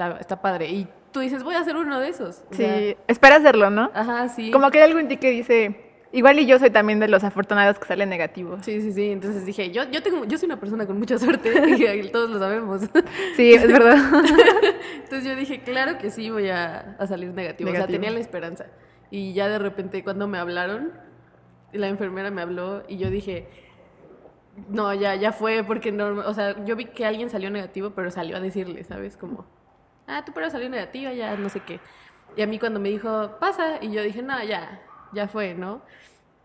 está, 0.00 0.18
está 0.20 0.42
padre. 0.42 0.68
Y 0.70 0.88
tú 1.12 1.20
dices, 1.20 1.42
voy 1.42 1.54
a 1.54 1.60
hacer 1.60 1.76
uno 1.76 2.00
de 2.00 2.08
esos. 2.08 2.42
Sí, 2.50 2.56
sea, 2.56 2.94
espera 3.06 3.36
hacerlo, 3.36 3.70
¿no? 3.70 3.90
ajá, 3.94 4.28
sí. 4.28 4.50
Como 4.50 4.70
que 4.70 4.78
hay 4.78 4.84
algo 4.84 4.98
en 5.00 5.08
ti 5.08 5.16
que 5.18 5.30
dice, 5.30 5.80
igual 6.12 6.38
y 6.38 6.46
yo 6.46 6.58
soy 6.58 6.70
también 6.70 7.00
de 7.00 7.08
los 7.08 7.22
afortunados 7.24 7.78
que 7.78 7.86
salen 7.86 8.08
negativos. 8.08 8.64
Sí, 8.64 8.80
sí, 8.80 8.92
sí. 8.92 9.10
Entonces 9.10 9.44
dije, 9.44 9.70
yo, 9.70 9.84
yo 9.90 10.02
tengo, 10.02 10.24
yo 10.24 10.38
soy 10.38 10.46
una 10.46 10.58
persona 10.58 10.86
con 10.86 10.98
mucha 10.98 11.18
suerte, 11.18 11.50
y 12.02 12.08
todos 12.10 12.30
lo 12.30 12.38
sabemos. 12.38 12.82
Sí, 13.36 13.52
es 13.52 13.66
verdad. 13.66 13.96
Entonces 15.04 15.24
yo 15.28 15.36
dije, 15.36 15.62
claro 15.62 15.98
que 15.98 16.10
sí 16.10 16.30
voy 16.30 16.48
a, 16.48 16.96
a 16.98 17.06
salir 17.06 17.32
negativo. 17.32 17.68
O 17.70 17.72
sea, 17.72 17.80
Negativo. 17.80 18.00
tenía 18.00 18.10
la 18.12 18.20
esperanza. 18.20 18.66
Y 19.10 19.32
ya 19.34 19.48
de 19.48 19.58
repente 19.58 20.02
cuando 20.04 20.28
me 20.28 20.38
hablaron, 20.38 20.92
la 21.72 21.88
enfermera 21.88 22.30
me 22.30 22.42
habló 22.42 22.84
y 22.88 22.96
yo 22.96 23.10
dije, 23.10 23.48
No, 24.68 24.92
ya, 24.94 25.14
ya 25.16 25.32
fue, 25.32 25.64
porque 25.64 25.90
no, 25.92 26.06
o 26.26 26.34
sea, 26.34 26.64
yo 26.64 26.76
vi 26.76 26.86
que 26.86 27.04
alguien 27.06 27.28
salió 27.30 27.50
negativo, 27.50 27.90
pero 27.90 28.10
salió 28.10 28.36
a 28.36 28.40
decirle, 28.40 28.84
¿sabes? 28.84 29.16
Como, 29.16 29.46
ah, 30.10 30.24
tu 30.24 30.32
prueba 30.32 30.50
salió 30.50 30.68
negativa, 30.68 31.12
ya 31.12 31.36
no 31.36 31.48
sé 31.48 31.60
qué. 31.60 31.80
Y 32.36 32.42
a 32.42 32.46
mí 32.46 32.58
cuando 32.58 32.80
me 32.80 32.88
dijo, 32.88 33.36
pasa, 33.40 33.78
y 33.80 33.90
yo 33.90 34.02
dije, 34.02 34.22
no, 34.22 34.42
ya, 34.44 34.80
ya 35.12 35.28
fue, 35.28 35.54
¿no? 35.54 35.82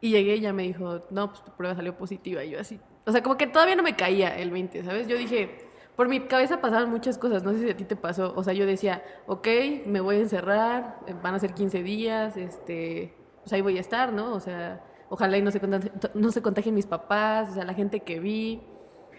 Y 0.02 0.12
llegué 0.12 0.36
y 0.36 0.42
ya 0.42 0.54
me 0.54 0.64
dijo, 0.64 1.06
no, 1.10 1.30
pues 1.30 1.44
tu 1.44 1.52
prueba 1.52 1.76
salió 1.76 1.98
positiva. 1.98 2.44
Y 2.44 2.52
yo 2.52 2.60
así, 2.60 2.80
o 3.06 3.12
sea, 3.12 3.22
como 3.22 3.38
que 3.38 3.48
todavía 3.48 3.76
no 3.76 3.84
me 3.84 3.96
caía 3.96 4.36
el 4.38 4.52
20, 4.52 4.84
¿sabes? 4.84 5.08
Yo 5.08 5.18
dije, 5.18 5.70
por 5.96 6.10
mi 6.10 6.22
cabeza 6.22 6.60
pasaban 6.60 6.90
muchas 6.90 7.18
cosas, 7.18 7.44
no 7.44 7.54
sé 7.54 7.60
si 7.60 7.70
a 7.70 7.78
ti 7.78 7.86
te 7.86 7.96
pasó. 7.96 8.34
O 8.36 8.44
sea, 8.44 8.54
yo 8.54 8.66
decía, 8.66 9.04
ok, 9.28 9.48
me 9.86 10.02
voy 10.02 10.18
a 10.18 10.20
encerrar, 10.20 11.00
eh, 11.08 11.16
van 11.22 11.36
a 11.36 11.40
ser 11.40 11.54
15 11.54 11.84
días, 11.84 12.36
este, 12.36 13.14
pues 13.44 13.54
ahí 13.54 13.62
voy 13.62 13.78
a 13.78 13.82
estar, 13.82 14.12
¿no? 14.12 14.34
O 14.34 14.40
sea, 14.40 14.84
ojalá 15.10 15.38
y 15.38 15.42
no 15.42 15.52
se, 15.52 15.60
contagien, 15.60 15.94
no 16.14 16.32
se 16.32 16.42
contagien 16.42 16.76
mis 16.76 16.88
papás, 16.88 17.50
o 17.52 17.54
sea, 17.54 17.64
la 17.64 17.74
gente 17.74 18.02
que 18.02 18.20
vi. 18.20 18.62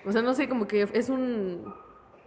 O 0.04 0.12
sea, 0.12 0.22
no 0.22 0.34
sé, 0.34 0.48
como 0.48 0.66
que 0.66 0.88
es 0.92 1.08
un... 1.08 1.74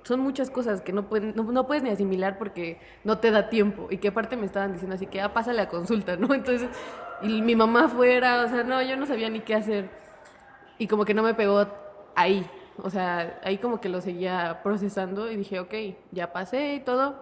Son 0.10 0.22
muchas 0.22 0.50
cosas 0.50 0.82
que 0.82 0.92
no, 0.92 1.08
pueden, 1.08 1.36
no, 1.36 1.44
no 1.44 1.68
puedes 1.68 1.84
ni 1.84 1.92
asimilar 1.92 2.40
porque 2.40 2.80
no 3.04 3.20
te 3.20 3.30
da 3.30 3.48
tiempo. 3.48 3.90
Y 3.92 3.98
que 3.98 4.08
aparte 4.08 4.38
me 4.38 4.48
estaban 4.48 4.74
diciendo 4.74 4.96
así 4.96 5.06
que, 5.06 5.22
ah, 5.22 5.36
pásale 5.36 5.62
a 5.62 5.70
consulta, 5.70 6.16
¿no? 6.18 6.34
Entonces, 6.34 6.68
y 7.22 7.44
mi 7.44 7.56
mamá 7.56 7.90
fuera, 7.90 8.44
o 8.44 8.50
sea, 8.50 8.64
no, 8.64 8.82
yo 8.82 8.98
no 8.98 9.06
sabía 9.06 9.30
ni 9.30 9.42
qué 9.42 9.54
hacer. 9.54 9.88
Y 10.80 10.88
como 10.88 11.06
que 11.06 11.14
no 11.14 11.22
me 11.22 11.36
pegó 11.36 11.64
ahí, 12.16 12.44
o 12.78 12.90
sea, 12.90 13.40
ahí 13.44 13.60
como 13.60 13.80
que 13.80 13.88
lo 13.88 14.02
seguía 14.02 14.62
procesando 14.64 15.30
y 15.30 15.38
dije, 15.38 15.60
ok, 15.60 15.76
ya 16.12 16.34
pasé 16.34 16.74
y 16.74 16.80
todo. 16.80 17.16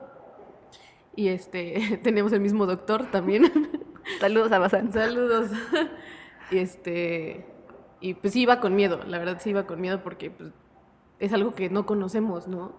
Y 1.13 1.27
este, 1.27 1.99
tenemos 2.03 2.31
el 2.31 2.39
mismo 2.39 2.65
doctor 2.65 3.11
también. 3.11 3.51
Saludos 4.21 4.53
a 4.53 4.59
Bazán. 4.59 4.93
Saludos. 4.93 5.51
Y 6.51 6.59
este, 6.59 7.45
y 7.99 8.13
pues 8.13 8.31
sí 8.31 8.43
iba 8.43 8.61
con 8.61 8.75
miedo, 8.75 9.01
la 9.05 9.19
verdad 9.19 9.39
sí 9.41 9.49
iba 9.49 9.67
con 9.67 9.81
miedo 9.81 10.01
porque 10.01 10.31
pues, 10.31 10.53
es 11.19 11.33
algo 11.33 11.55
que 11.55 11.69
no 11.69 11.85
conocemos, 11.85 12.47
¿no? 12.47 12.71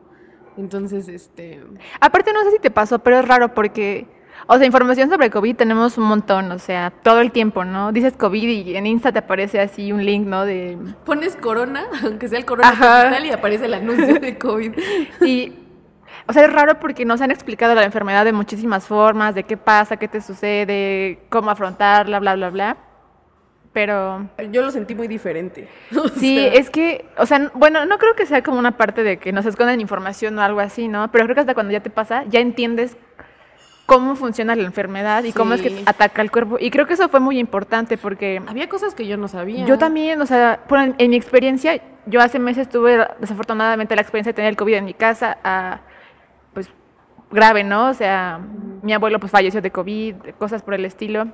Entonces, 0.56 1.08
este... 1.08 1.62
Aparte 2.00 2.32
no 2.32 2.42
sé 2.44 2.52
si 2.52 2.58
te 2.58 2.70
pasó, 2.70 2.98
pero 2.98 3.20
es 3.20 3.28
raro 3.28 3.54
porque, 3.54 4.06
o 4.46 4.56
sea, 4.56 4.66
información 4.66 5.08
sobre 5.08 5.30
COVID 5.30 5.56
tenemos 5.56 5.98
un 5.98 6.04
montón, 6.04 6.50
o 6.50 6.58
sea, 6.58 6.90
todo 6.90 7.20
el 7.20 7.30
tiempo, 7.30 7.64
¿no? 7.64 7.92
Dices 7.92 8.14
COVID 8.16 8.48
y 8.48 8.76
en 8.76 8.86
Insta 8.86 9.12
te 9.12 9.20
aparece 9.20 9.60
así 9.60 9.92
un 9.92 10.04
link, 10.04 10.26
¿no? 10.26 10.44
De... 10.44 10.76
Pones 11.04 11.36
corona, 11.36 11.86
aunque 12.02 12.28
sea 12.28 12.38
el 12.38 12.44
corona 12.44 12.70
capital, 12.70 13.24
y 13.24 13.30
aparece 13.30 13.66
el 13.66 13.74
anuncio 13.74 14.18
de 14.18 14.38
COVID. 14.38 14.72
Y, 15.24 15.54
o 16.26 16.32
sea, 16.32 16.44
es 16.44 16.52
raro 16.52 16.80
porque 16.80 17.04
nos 17.04 17.20
han 17.20 17.30
explicado 17.30 17.74
la 17.74 17.84
enfermedad 17.84 18.24
de 18.24 18.32
muchísimas 18.32 18.86
formas, 18.86 19.34
de 19.34 19.44
qué 19.44 19.56
pasa, 19.56 19.96
qué 19.96 20.08
te 20.08 20.20
sucede, 20.20 21.20
cómo 21.28 21.50
afrontarla, 21.50 22.18
bla, 22.18 22.34
bla, 22.34 22.50
bla. 22.50 22.87
Pero 23.86 24.28
Yo 24.50 24.62
lo 24.62 24.70
sentí 24.72 24.94
muy 24.96 25.06
diferente. 25.06 25.68
Sí, 26.16 26.36
sea, 26.36 26.52
es 26.54 26.68
que, 26.70 27.04
o 27.16 27.26
sea, 27.26 27.50
bueno, 27.54 27.86
no 27.86 27.98
creo 27.98 28.14
que 28.16 28.26
sea 28.26 28.42
como 28.42 28.58
una 28.58 28.72
parte 28.76 29.04
de 29.04 29.18
que 29.18 29.30
nos 29.32 29.46
escondan 29.46 29.80
información 29.80 30.36
o 30.38 30.42
algo 30.42 30.58
así, 30.58 30.88
¿no? 30.88 31.10
Pero 31.12 31.24
creo 31.26 31.34
que 31.36 31.40
hasta 31.42 31.54
cuando 31.54 31.72
ya 31.72 31.80
te 31.80 31.90
pasa, 31.90 32.24
ya 32.28 32.40
entiendes 32.40 32.96
cómo 33.86 34.16
funciona 34.16 34.56
la 34.56 34.64
enfermedad 34.64 35.22
y 35.24 35.32
cómo 35.32 35.54
es 35.54 35.62
que 35.62 35.82
ataca 35.86 36.22
el 36.22 36.30
cuerpo. 36.30 36.56
Y 36.60 36.70
creo 36.70 36.86
que 36.86 36.94
eso 36.94 37.08
fue 37.08 37.20
muy 37.20 37.38
importante 37.38 37.96
porque 37.96 38.42
Había 38.48 38.68
cosas 38.68 38.94
que 38.94 39.06
yo 39.06 39.16
no 39.16 39.28
sabía. 39.28 39.64
yo 39.64 39.78
también, 39.78 40.20
o 40.20 40.26
sea, 40.26 40.60
por- 40.68 40.80
en, 40.80 40.94
en 40.98 41.10
mi 41.10 41.16
experiencia, 41.16 41.80
yo 42.06 42.20
hace 42.20 42.38
meses 42.38 42.68
tuve 42.68 43.06
desafortunadamente 43.20 43.94
la 43.94 44.02
experiencia 44.02 44.32
de 44.32 44.36
tener 44.36 44.50
el 44.50 44.56
COVID 44.56 44.74
en 44.74 44.84
mi 44.86 44.94
casa, 44.94 45.38
ah, 45.44 45.80
pues 46.52 46.68
grave, 47.30 47.62
¿no? 47.64 47.88
O 47.90 47.94
sea, 47.94 48.40
mi 48.82 48.92
abuelo 48.92 49.20
pues 49.20 49.30
falleció 49.32 49.62
de 49.62 49.70
COVID, 49.70 50.14
cosas 50.38 50.62
por 50.62 50.74
el 50.74 50.84
estilo. 50.84 51.28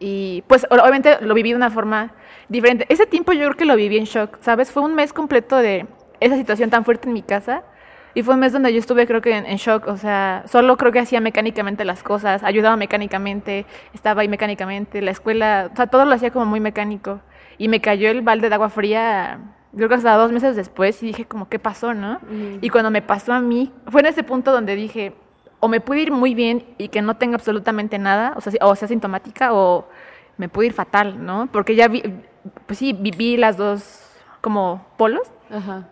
Y 0.00 0.42
pues 0.48 0.66
obviamente 0.70 1.18
lo 1.20 1.34
viví 1.34 1.50
de 1.50 1.56
una 1.56 1.70
forma 1.70 2.14
diferente. 2.48 2.86
Ese 2.88 3.06
tiempo 3.06 3.32
yo 3.32 3.44
creo 3.44 3.56
que 3.56 3.66
lo 3.66 3.76
viví 3.76 3.98
en 3.98 4.04
shock, 4.04 4.38
¿sabes? 4.40 4.72
Fue 4.72 4.82
un 4.82 4.94
mes 4.94 5.12
completo 5.12 5.56
de 5.56 5.86
esa 6.20 6.36
situación 6.36 6.70
tan 6.70 6.84
fuerte 6.84 7.06
en 7.06 7.12
mi 7.12 7.22
casa. 7.22 7.62
Y 8.14 8.22
fue 8.22 8.34
un 8.34 8.40
mes 8.40 8.52
donde 8.52 8.72
yo 8.72 8.78
estuve 8.78 9.06
creo 9.06 9.20
que 9.20 9.36
en, 9.36 9.46
en 9.46 9.58
shock, 9.58 9.86
o 9.86 9.96
sea, 9.96 10.42
solo 10.46 10.76
creo 10.76 10.90
que 10.90 10.98
hacía 10.98 11.20
mecánicamente 11.20 11.84
las 11.84 12.02
cosas, 12.02 12.42
ayudaba 12.42 12.76
mecánicamente, 12.76 13.66
estaba 13.94 14.22
ahí 14.22 14.28
mecánicamente, 14.28 15.00
la 15.00 15.12
escuela, 15.12 15.70
o 15.72 15.76
sea, 15.76 15.86
todo 15.86 16.04
lo 16.06 16.14
hacía 16.14 16.30
como 16.32 16.46
muy 16.46 16.58
mecánico. 16.58 17.20
Y 17.56 17.68
me 17.68 17.80
cayó 17.80 18.10
el 18.10 18.22
balde 18.22 18.48
de 18.48 18.54
agua 18.54 18.70
fría, 18.70 19.38
creo 19.76 19.88
que 19.88 19.94
hasta 19.94 20.14
dos 20.14 20.32
meses 20.32 20.56
después, 20.56 21.00
y 21.02 21.08
dije 21.08 21.26
como, 21.26 21.48
¿qué 21.48 21.58
pasó, 21.58 21.94
no? 21.94 22.18
Y 22.60 22.70
cuando 22.70 22.90
me 22.90 23.02
pasó 23.02 23.32
a 23.32 23.40
mí, 23.40 23.72
fue 23.86 24.00
en 24.00 24.06
ese 24.06 24.24
punto 24.24 24.50
donde 24.50 24.74
dije, 24.74 25.12
o 25.60 25.68
me 25.68 25.80
puede 25.80 26.00
ir 26.02 26.12
muy 26.12 26.34
bien 26.34 26.64
y 26.78 26.88
que 26.88 27.02
no 27.02 27.16
tenga 27.16 27.36
absolutamente 27.36 27.98
nada, 27.98 28.32
o 28.36 28.40
sea, 28.40 28.52
o 28.62 28.74
sea 28.74 28.88
sintomática, 28.88 29.52
o 29.52 29.86
me 30.38 30.48
puede 30.48 30.68
ir 30.68 30.72
fatal, 30.72 31.24
¿no? 31.24 31.48
Porque 31.52 31.74
ya 31.74 31.88
vi, 31.88 32.02
pues 32.66 32.78
sí, 32.78 32.92
viví 32.94 33.36
las 33.36 33.56
dos 33.56 34.10
como 34.40 34.86
polos. 34.96 35.30
Ajá. 35.50 35.86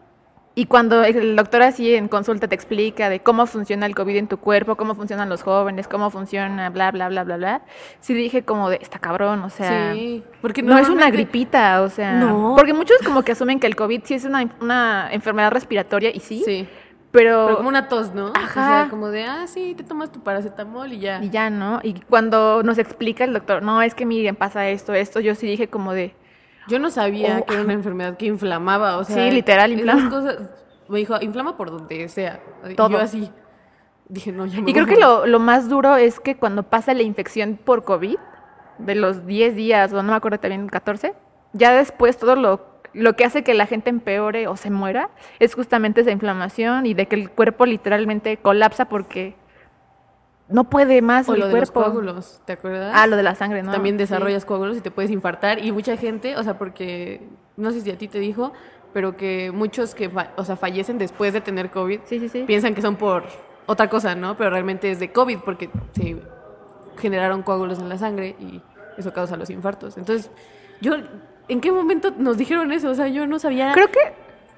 Y 0.55 0.67
cuando 0.67 1.05
el 1.05 1.37
doctor 1.37 1.63
así 1.63 1.95
en 1.95 2.09
consulta 2.09 2.49
te 2.49 2.55
explica 2.57 3.09
de 3.09 3.21
cómo 3.21 3.47
funciona 3.47 3.87
el 3.87 3.95
COVID 3.95 4.17
en 4.17 4.27
tu 4.27 4.39
cuerpo, 4.39 4.75
cómo 4.75 4.97
funcionan 4.97 5.29
los 5.29 5.45
jóvenes, 5.45 5.87
cómo 5.87 6.11
funciona, 6.11 6.69
bla, 6.71 6.91
bla, 6.91 7.09
bla, 7.09 7.23
bla, 7.23 7.37
bla, 7.37 7.63
sí 8.01 8.13
dije 8.13 8.43
como 8.43 8.69
de, 8.69 8.81
está 8.83 8.99
cabrón, 8.99 9.45
o 9.45 9.51
sea, 9.51 9.93
sí, 9.93 10.25
porque 10.43 10.63
no 10.63 10.77
es 10.77 10.89
una 10.89 11.11
gripita, 11.11 11.83
o 11.83 11.89
sea, 11.89 12.15
No. 12.15 12.55
porque 12.57 12.75
muchos 12.75 12.97
como 13.05 13.23
que 13.23 13.33
asumen 13.33 13.61
que 13.61 13.69
el 13.69 13.77
COVID 13.77 14.01
sí 14.03 14.15
es 14.15 14.25
una, 14.25 14.49
una 14.61 15.09
enfermedad 15.13 15.53
respiratoria 15.53 16.11
y 16.13 16.19
sí, 16.19 16.43
Sí. 16.45 16.69
Pero, 17.11 17.45
Pero 17.47 17.57
como 17.59 17.69
una 17.69 17.89
tos, 17.89 18.15
¿no? 18.15 18.33
Ajá. 18.35 18.49
O 18.49 18.53
sea, 18.83 18.87
como 18.91 19.09
de, 19.09 19.25
ah, 19.25 19.47
sí, 19.47 19.75
te 19.75 19.83
tomas 19.85 20.13
tu 20.13 20.21
paracetamol 20.23 20.93
y 20.93 20.99
ya. 21.01 21.23
y 21.23 21.31
ya, 21.31 21.49
¿no? 21.51 21.81
Y 21.83 21.95
cuando 22.09 22.63
nos 22.63 22.79
explica 22.79 23.25
el 23.25 23.33
doctor, 23.33 23.63
no, 23.63 23.81
es 23.83 23.95
que 23.95 24.05
miren, 24.07 24.37
pasa 24.37 24.69
esto, 24.69 24.93
esto, 24.95 25.21
yo 25.21 25.35
sí 25.35 25.47
dije 25.47 25.69
como 25.69 25.93
de, 25.95 26.15
Yo 26.69 26.79
no 26.79 26.91
sabía 26.91 27.39
Oh. 27.41 27.47
que 27.47 27.55
era 27.55 27.63
una 27.63 27.73
enfermedad 27.73 28.17
que 28.19 28.27
inflamaba, 28.27 28.99
o 28.99 29.05
sea. 29.05 29.17
Sí, 29.17 29.31
literal, 29.31 29.73
inflama. 29.73 30.11
cosas- 30.11 30.51
me 30.89 30.99
dijo, 30.99 31.17
inflama 31.21 31.57
por 31.57 31.71
donde 31.71 32.09
sea. 32.09 32.41
Y 32.69 32.75
Todo. 32.75 32.91
yo 32.91 32.99
así. 32.99 33.31
Dije, 34.11 34.33
no, 34.33 34.47
ya 34.47 34.61
me 34.61 34.71
Y 34.71 34.75
creo 34.75 34.87
que 34.87 34.97
lo, 34.97 35.27
lo 35.27 35.39
más 35.39 35.69
duro 35.69 35.97
es 35.97 36.19
que 36.21 36.37
cuando 36.37 36.63
pasa 36.63 36.93
la 36.95 37.03
infección 37.03 37.59
por 37.63 37.85
COVID, 37.85 38.17
de 38.79 38.95
los 38.95 39.27
10 39.27 39.55
días, 39.57 39.93
o 39.93 39.97
no 40.03 40.11
me 40.13 40.17
acuerdo 40.17 40.39
también, 40.41 40.67
14, 40.69 41.15
ya 41.53 41.73
después 41.73 42.17
todo 42.19 42.37
lo, 42.37 42.78
lo 42.99 43.15
que 43.17 43.25
hace 43.25 43.43
que 43.45 43.55
la 43.55 43.67
gente 43.67 43.91
empeore 43.91 44.47
o 44.49 44.57
se 44.57 44.71
muera 44.71 45.11
es 45.39 45.55
justamente 45.55 46.01
esa 46.03 46.11
inflamación 46.11 46.87
y 46.87 46.95
de 46.95 47.07
que 47.07 47.17
el 47.17 47.31
cuerpo 47.31 47.65
literalmente 47.67 48.37
colapsa 48.37 48.87
porque 48.87 49.37
no 50.49 50.65
puede 50.65 51.03
más 51.03 51.29
O 51.29 51.35
el 51.35 51.41
lo 51.41 51.47
de 51.49 51.61
los 51.61 51.71
cuerpo. 51.71 51.91
coágulos, 51.91 52.41
¿te 52.47 52.55
acuerdas? 52.55 52.93
ah, 52.95 53.07
lo 53.07 53.17
de 53.17 53.23
la 53.23 53.35
sangre, 53.35 53.63
¿no? 53.63 53.71
También 53.73 53.97
Sí. 53.97 53.99
desarrollas 53.99 54.45
coágulos 54.45 54.77
y 54.79 54.81
te 54.81 54.91
puedes 54.91 55.11
infartar. 55.11 55.63
Y 55.63 55.73
mucha 55.73 55.97
gente, 55.97 56.37
o 56.37 56.43
sea, 56.43 56.57
porque 56.59 57.21
no 57.57 57.71
sé 57.71 57.81
si 57.83 57.91
a 57.91 57.99
ti 57.99 58.09
te 58.09 58.19
dijo, 58.19 58.53
pero 58.95 59.17
que 59.17 59.53
muchos 59.53 59.95
que 59.95 60.11
o 60.37 60.45
sea, 60.45 60.57
fallecen 60.57 60.97
después 60.97 61.33
de 61.35 61.41
tener 61.43 61.71
COVID 61.71 62.01
Sí, 62.05 62.19
sí, 62.19 62.29
sí. 62.31 62.45
piensan 62.47 62.75
que 62.75 62.81
son 62.81 62.97
por 62.97 63.25
otra 63.67 63.89
cosa, 63.91 64.15
¿no? 64.15 64.37
Pero 64.39 64.49
realmente 64.51 64.91
es 64.91 64.99
de 64.99 65.13
COVID 65.13 65.41
porque 65.45 65.69
se 65.93 66.17
generaron 66.99 67.43
coágulos 67.43 67.79
en 67.79 67.89
la 67.91 67.99
sangre 67.99 68.35
y 68.41 68.63
eso 68.97 69.13
causa 69.13 69.37
los 69.37 69.51
infartos. 69.51 69.99
Entonces, 69.99 70.31
yo, 70.81 70.95
¿en 71.49 71.61
qué 71.61 71.73
momento 71.73 72.13
nos 72.17 72.37
dijeron 72.37 72.73
eso? 72.73 72.91
O 72.91 72.95
sea, 72.95 73.09
yo 73.09 73.27
no 73.27 73.39
sabía 73.39 73.73
Creo 73.73 73.91
que 73.91 73.99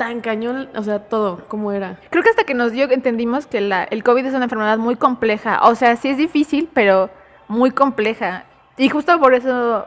tan 0.01 0.23
cañón, 0.23 0.71
o 0.75 0.83
sea, 0.83 1.01
todo, 1.01 1.45
cómo 1.49 1.73
era. 1.73 1.99
Creo 2.09 2.23
que 2.23 2.31
hasta 2.31 2.45
que 2.45 2.55
nos 2.55 2.73
dio 2.73 2.91
entendimos 2.91 3.47
que 3.47 3.61
la, 3.61 3.85
el 3.85 4.03
COVID 4.03 4.25
es 4.25 4.33
una 4.33 4.45
enfermedad 4.45 4.79
muy 4.79 4.97
compleja. 4.97 5.61
O 5.69 5.75
sea, 5.75 5.95
sí 5.97 6.09
es 6.09 6.17
difícil, 6.17 6.71
pero 6.73 7.11
muy 7.49 7.71
compleja. 7.71 8.47
Y 8.79 8.89
justo 8.89 9.21
por 9.21 9.35
eso, 9.35 9.87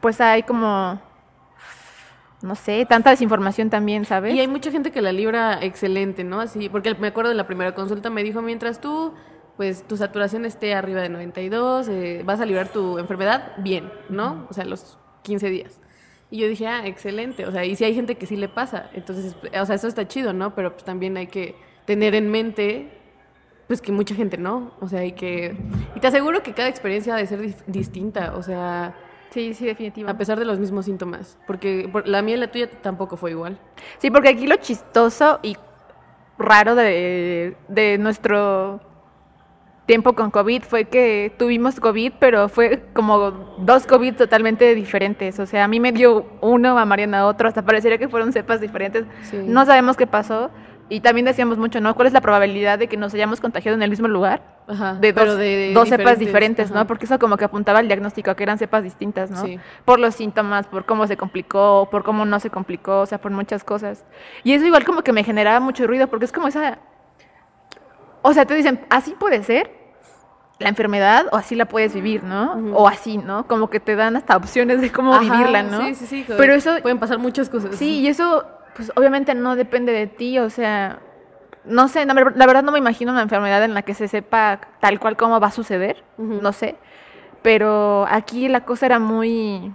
pues 0.00 0.18
hay 0.22 0.44
como, 0.44 0.98
no 2.40 2.54
sé, 2.54 2.86
tanta 2.86 3.10
desinformación 3.10 3.68
también, 3.68 4.06
¿sabes? 4.06 4.34
Y 4.34 4.40
hay 4.40 4.48
mucha 4.48 4.70
gente 4.70 4.90
que 4.90 5.02
la 5.02 5.12
libra 5.12 5.58
excelente, 5.60 6.24
¿no? 6.24 6.40
Así, 6.40 6.70
porque 6.70 6.94
me 6.94 7.08
acuerdo 7.08 7.28
de 7.28 7.36
la 7.36 7.46
primera 7.46 7.74
consulta, 7.74 8.08
me 8.08 8.22
dijo, 8.22 8.40
mientras 8.40 8.80
tú, 8.80 9.12
pues 9.58 9.86
tu 9.86 9.98
saturación 9.98 10.46
esté 10.46 10.74
arriba 10.74 11.02
de 11.02 11.10
92, 11.10 11.88
eh, 11.88 12.22
vas 12.24 12.40
a 12.40 12.46
librar 12.46 12.68
tu 12.68 12.96
enfermedad 12.98 13.52
bien, 13.58 13.92
¿no? 14.08 14.46
O 14.48 14.54
sea, 14.54 14.64
los 14.64 14.96
15 15.20 15.50
días. 15.50 15.80
Y 16.30 16.38
yo 16.38 16.48
dije, 16.48 16.66
ah, 16.66 16.86
excelente, 16.86 17.46
o 17.46 17.52
sea, 17.52 17.64
y 17.64 17.74
si 17.74 17.84
hay 17.84 17.94
gente 17.94 18.16
que 18.16 18.26
sí 18.26 18.36
le 18.36 18.48
pasa, 18.48 18.90
entonces, 18.92 19.34
o 19.58 19.66
sea, 19.66 19.74
eso 19.76 19.88
está 19.88 20.06
chido, 20.06 20.32
¿no? 20.34 20.54
Pero 20.54 20.72
pues 20.72 20.84
también 20.84 21.16
hay 21.16 21.26
que 21.28 21.54
tener 21.86 22.14
en 22.14 22.30
mente, 22.30 22.90
pues 23.66 23.80
que 23.80 23.92
mucha 23.92 24.14
gente 24.14 24.36
no, 24.36 24.72
o 24.80 24.88
sea, 24.88 25.04
y 25.06 25.12
que... 25.12 25.56
Y 25.94 26.00
te 26.00 26.06
aseguro 26.06 26.42
que 26.42 26.52
cada 26.52 26.68
experiencia 26.68 27.14
ha 27.14 27.16
de 27.18 27.26
ser 27.26 27.54
distinta, 27.66 28.34
o 28.36 28.42
sea, 28.42 28.94
Sí, 29.30 29.54
sí, 29.54 29.64
definitivo. 29.66 30.08
a 30.10 30.18
pesar 30.18 30.38
de 30.38 30.44
los 30.44 30.58
mismos 30.58 30.84
síntomas, 30.84 31.38
porque 31.46 31.88
por- 31.90 32.06
la 32.06 32.20
mía 32.22 32.36
y 32.36 32.38
la 32.38 32.50
tuya 32.50 32.70
tampoco 32.82 33.16
fue 33.16 33.30
igual. 33.30 33.58
Sí, 33.98 34.10
porque 34.10 34.28
aquí 34.28 34.46
lo 34.46 34.56
chistoso 34.56 35.38
y 35.42 35.56
raro 36.38 36.74
de, 36.74 37.56
de 37.68 37.98
nuestro 37.98 38.80
tiempo 39.88 40.12
con 40.12 40.30
COVID 40.30 40.64
fue 40.64 40.84
que 40.84 41.32
tuvimos 41.38 41.80
COVID, 41.80 42.12
pero 42.20 42.50
fue 42.50 42.84
como 42.92 43.30
dos 43.58 43.86
COVID 43.86 44.16
totalmente 44.16 44.74
diferentes. 44.74 45.40
O 45.40 45.46
sea, 45.46 45.64
a 45.64 45.68
mí 45.68 45.80
me 45.80 45.92
dio 45.92 46.26
uno, 46.42 46.78
a 46.78 46.84
Mariana 46.84 47.26
otro, 47.26 47.48
hasta 47.48 47.64
parecería 47.64 47.96
que 47.96 48.06
fueron 48.06 48.34
cepas 48.34 48.60
diferentes. 48.60 49.06
Sí. 49.22 49.38
No 49.46 49.64
sabemos 49.64 49.96
qué 49.96 50.06
pasó. 50.06 50.50
Y 50.90 51.00
también 51.00 51.24
decíamos 51.24 51.56
mucho, 51.56 51.80
¿no? 51.80 51.94
¿Cuál 51.94 52.06
es 52.06 52.12
la 52.12 52.20
probabilidad 52.20 52.78
de 52.78 52.86
que 52.86 52.98
nos 52.98 53.14
hayamos 53.14 53.40
contagiado 53.40 53.76
en 53.76 53.82
el 53.82 53.88
mismo 53.88 54.08
lugar? 54.08 54.42
Ajá, 54.68 54.94
de 54.94 55.12
dos, 55.14 55.38
de 55.38 55.72
dos 55.72 55.88
cepas 55.88 56.18
diferentes, 56.18 56.70
ajá. 56.70 56.80
¿no? 56.80 56.86
Porque 56.86 57.06
eso 57.06 57.18
como 57.18 57.38
que 57.38 57.46
apuntaba 57.46 57.78
al 57.78 57.88
diagnóstico, 57.88 58.34
que 58.36 58.42
eran 58.42 58.58
cepas 58.58 58.82
distintas, 58.82 59.30
¿no? 59.30 59.42
Sí. 59.42 59.58
Por 59.86 59.98
los 60.00 60.14
síntomas, 60.14 60.66
por 60.66 60.84
cómo 60.84 61.06
se 61.06 61.16
complicó, 61.16 61.88
por 61.90 62.04
cómo 62.04 62.26
no 62.26 62.40
se 62.40 62.50
complicó, 62.50 63.00
o 63.00 63.06
sea, 63.06 63.18
por 63.18 63.32
muchas 63.32 63.64
cosas. 63.64 64.04
Y 64.44 64.52
eso 64.52 64.66
igual 64.66 64.84
como 64.84 65.02
que 65.02 65.14
me 65.14 65.24
generaba 65.24 65.60
mucho 65.60 65.86
ruido, 65.86 66.08
porque 66.08 66.26
es 66.26 66.32
como 66.32 66.48
esa... 66.48 66.78
O 68.20 68.34
sea, 68.34 68.44
te 68.44 68.54
dicen, 68.54 68.80
así 68.90 69.14
puede 69.18 69.42
ser 69.42 69.77
la 70.58 70.68
enfermedad 70.68 71.26
o 71.30 71.36
así 71.36 71.54
la 71.54 71.66
puedes 71.66 71.94
vivir, 71.94 72.24
¿no? 72.24 72.54
O 72.74 72.88
así, 72.88 73.16
¿no? 73.18 73.46
Como 73.46 73.70
que 73.70 73.80
te 73.80 73.94
dan 73.96 74.16
hasta 74.16 74.36
opciones 74.36 74.80
de 74.80 74.90
cómo 74.90 75.14
Ajá, 75.14 75.22
vivirla, 75.22 75.62
¿no? 75.62 75.86
Sí, 75.86 75.94
sí, 75.94 76.06
sí. 76.06 76.22
joder. 76.24 76.36
Pero 76.38 76.54
eso, 76.54 76.76
Pueden 76.82 76.98
pasar 76.98 77.18
muchas 77.18 77.48
cosas. 77.48 77.76
Sí, 77.76 78.00
y 78.00 78.08
eso, 78.08 78.44
pues 78.74 78.90
obviamente 78.96 79.34
no 79.34 79.54
depende 79.54 79.92
de 79.92 80.06
ti, 80.08 80.38
o 80.40 80.50
sea, 80.50 80.98
no 81.64 81.86
sé, 81.88 82.04
la, 82.06 82.14
ver- 82.14 82.36
la 82.36 82.46
verdad 82.46 82.62
no 82.64 82.72
me 82.72 82.78
imagino 82.78 83.12
una 83.12 83.22
enfermedad 83.22 83.62
en 83.62 83.74
la 83.74 83.82
que 83.82 83.94
se 83.94 84.08
sepa 84.08 84.60
tal 84.80 84.98
cual 84.98 85.16
cómo 85.16 85.38
va 85.38 85.48
a 85.48 85.52
suceder, 85.52 86.02
no 86.16 86.52
sé, 86.52 86.76
pero 87.42 88.06
aquí 88.10 88.48
la 88.48 88.64
cosa 88.64 88.86
era 88.86 88.98
muy... 88.98 89.72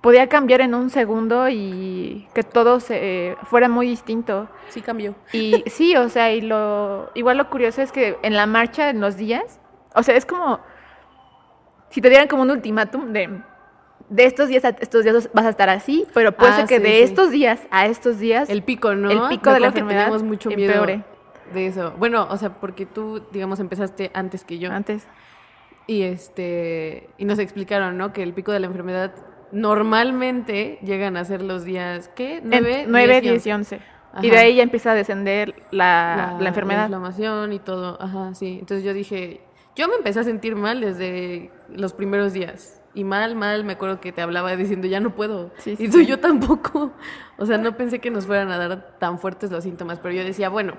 Podía 0.00 0.28
cambiar 0.30 0.62
en 0.62 0.74
un 0.74 0.88
segundo 0.88 1.50
y 1.50 2.26
que 2.32 2.42
todo 2.42 2.80
se, 2.80 3.36
fuera 3.42 3.68
muy 3.68 3.86
distinto. 3.86 4.48
Sí 4.68 4.80
cambió. 4.80 5.14
Y 5.30 5.62
sí, 5.66 5.94
o 5.94 6.08
sea, 6.08 6.32
y 6.32 6.40
lo 6.40 7.10
igual 7.14 7.36
lo 7.36 7.50
curioso 7.50 7.82
es 7.82 7.92
que 7.92 8.16
en 8.22 8.34
la 8.34 8.46
marcha, 8.46 8.88
en 8.88 9.02
los 9.02 9.18
días, 9.18 9.59
o 9.94 10.02
sea, 10.02 10.16
es 10.16 10.24
como 10.26 10.60
si 11.90 12.00
te 12.00 12.08
dieran 12.08 12.28
como 12.28 12.42
un 12.42 12.50
ultimátum 12.50 13.12
de 13.12 13.42
de 14.08 14.24
estos 14.24 14.48
días 14.48 14.64
a 14.64 14.70
estos 14.70 15.04
días 15.04 15.30
vas 15.32 15.44
a 15.46 15.50
estar 15.50 15.68
así, 15.68 16.04
pero 16.14 16.32
puede 16.32 16.52
Ah, 16.52 16.56
ser 16.56 16.66
que 16.66 16.76
sí, 16.78 16.82
de 16.82 16.88
sí. 16.90 17.02
estos 17.02 17.30
días 17.30 17.60
a 17.70 17.86
estos 17.86 18.18
días 18.18 18.50
El 18.50 18.62
pico, 18.64 18.94
¿no? 18.96 19.08
El 19.10 19.28
pico 19.28 19.50
Me 19.50 19.54
de 19.54 19.60
la 19.60 19.72
que 19.72 19.78
enfermedad 19.80 20.04
teníamos 20.06 20.22
mucho 20.24 20.50
miedo 20.50 20.72
empeore. 20.72 21.04
de 21.54 21.66
eso. 21.66 21.92
Bueno, 21.96 22.26
o 22.28 22.36
sea, 22.36 22.50
porque 22.60 22.86
tú, 22.86 23.22
digamos, 23.30 23.60
empezaste 23.60 24.10
antes 24.14 24.42
que 24.44 24.58
yo. 24.58 24.72
antes. 24.72 25.06
Y 25.86 26.02
este 26.02 27.08
y 27.18 27.24
nos 27.24 27.38
explicaron, 27.38 27.98
¿no? 27.98 28.12
Que 28.12 28.22
el 28.24 28.32
pico 28.34 28.50
de 28.52 28.60
la 28.60 28.66
enfermedad 28.66 29.12
normalmente 29.52 30.78
llegan 30.82 31.16
a 31.16 31.24
ser 31.24 31.42
los 31.42 31.64
días, 31.64 32.08
¿qué? 32.14 32.40
Nueve, 32.42 32.84
9, 32.86 32.86
9 32.88 33.20
10 33.20 33.46
y 33.46 33.52
11. 33.52 33.80
Y 34.22 34.30
de 34.30 34.38
ahí 34.38 34.56
ya 34.56 34.62
empieza 34.64 34.90
a 34.90 34.94
descender 34.94 35.54
la, 35.70 36.36
la 36.40 36.48
enfermedad. 36.48 36.84
inflamación 36.84 37.52
y 37.52 37.60
todo, 37.60 37.96
ajá, 38.00 38.34
sí. 38.34 38.56
Entonces 38.60 38.84
yo 38.84 38.92
dije, 38.92 39.40
yo 39.80 39.88
me 39.88 39.94
empecé 39.94 40.20
a 40.20 40.24
sentir 40.24 40.56
mal 40.56 40.80
desde 40.80 41.50
los 41.68 41.92
primeros 41.92 42.32
días. 42.32 42.80
Y 42.92 43.04
mal, 43.04 43.34
mal, 43.36 43.64
me 43.64 43.72
acuerdo 43.74 44.00
que 44.00 44.12
te 44.12 44.20
hablaba 44.20 44.54
diciendo, 44.56 44.86
ya 44.86 45.00
no 45.00 45.14
puedo. 45.14 45.50
Sí, 45.58 45.76
sí, 45.76 45.84
y 45.84 45.88
tú 45.88 45.98
sí. 45.98 46.06
yo 46.06 46.20
tampoco. 46.20 46.92
O 47.38 47.46
sea, 47.46 47.56
no 47.56 47.74
pensé 47.74 48.00
que 48.00 48.10
nos 48.10 48.26
fueran 48.26 48.50
a 48.50 48.58
dar 48.58 48.98
tan 48.98 49.18
fuertes 49.18 49.50
los 49.50 49.64
síntomas, 49.64 49.98
pero 49.98 50.14
yo 50.14 50.22
decía, 50.22 50.50
bueno, 50.50 50.74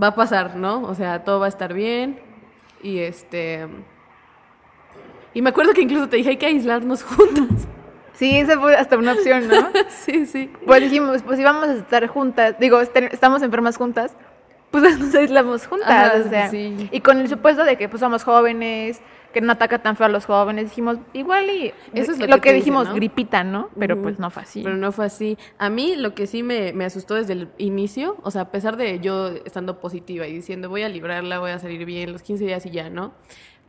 va 0.00 0.08
a 0.08 0.14
pasar, 0.16 0.56
¿no? 0.56 0.82
O 0.82 0.96
sea, 0.96 1.22
todo 1.22 1.38
va 1.38 1.46
a 1.46 1.48
estar 1.48 1.72
bien. 1.72 2.20
Y 2.82 2.98
este... 2.98 3.68
Y 5.32 5.42
me 5.42 5.50
acuerdo 5.50 5.72
que 5.72 5.82
incluso 5.82 6.08
te 6.08 6.16
dije, 6.16 6.30
hay 6.30 6.36
que 6.38 6.46
aislarnos 6.46 7.02
juntas. 7.04 7.68
Sí, 8.14 8.36
esa 8.36 8.58
fue 8.58 8.74
hasta 8.74 8.96
una 8.98 9.12
opción, 9.12 9.46
¿no? 9.46 9.70
sí, 9.88 10.26
sí. 10.26 10.50
Pues 10.66 10.82
dijimos, 10.82 11.22
pues 11.22 11.38
si 11.38 11.44
vamos 11.44 11.68
a 11.68 11.74
estar 11.74 12.04
juntas, 12.08 12.56
digo, 12.58 12.80
este- 12.80 13.14
estamos 13.14 13.42
enfermas 13.42 13.76
juntas, 13.76 14.16
pues 14.82 14.98
nos 14.98 15.14
aislamos 15.14 15.66
juntas, 15.68 15.88
Ajá, 15.88 16.12
o 16.26 16.28
sea. 16.28 16.50
sí. 16.50 16.88
Y 16.90 17.00
con 17.00 17.18
el 17.20 17.28
supuesto 17.28 17.62
de 17.64 17.76
que 17.76 17.88
pues 17.88 18.00
somos 18.00 18.24
jóvenes, 18.24 19.00
que 19.32 19.40
no 19.40 19.52
ataca 19.52 19.78
tan 19.80 19.96
feo 19.96 20.06
a 20.06 20.08
los 20.08 20.26
jóvenes, 20.26 20.64
dijimos, 20.70 20.98
igual 21.12 21.48
y 21.48 21.72
Eso 21.92 22.10
es 22.12 22.18
lo 22.18 22.26
lo 22.26 22.36
que 22.36 22.40
que, 22.50 22.52
dijimos, 22.54 22.88
¿no? 22.88 22.94
gripita, 22.94 23.44
¿no? 23.44 23.70
Pero 23.78 23.94
Ujú. 23.94 24.02
pues 24.04 24.18
no 24.18 24.30
fue 24.30 24.42
así. 24.42 24.62
Pero 24.64 24.76
no 24.76 24.90
fue 24.90 25.06
así. 25.06 25.38
A 25.58 25.70
mí 25.70 25.94
lo 25.96 26.14
que 26.14 26.26
sí 26.26 26.42
me, 26.42 26.72
me 26.72 26.84
asustó 26.84 27.14
desde 27.14 27.34
el 27.34 27.48
inicio, 27.58 28.16
o 28.22 28.30
sea, 28.32 28.42
a 28.42 28.50
pesar 28.50 28.76
de 28.76 28.98
yo 28.98 29.28
estando 29.44 29.78
positiva 29.80 30.26
y 30.26 30.32
diciendo 30.34 30.68
voy 30.68 30.82
a 30.82 30.88
librarla, 30.88 31.38
voy 31.38 31.52
a 31.52 31.58
salir 31.60 31.84
bien 31.84 32.12
los 32.12 32.22
15 32.22 32.44
días 32.44 32.66
y 32.66 32.70
ya, 32.70 32.90
¿no? 32.90 33.12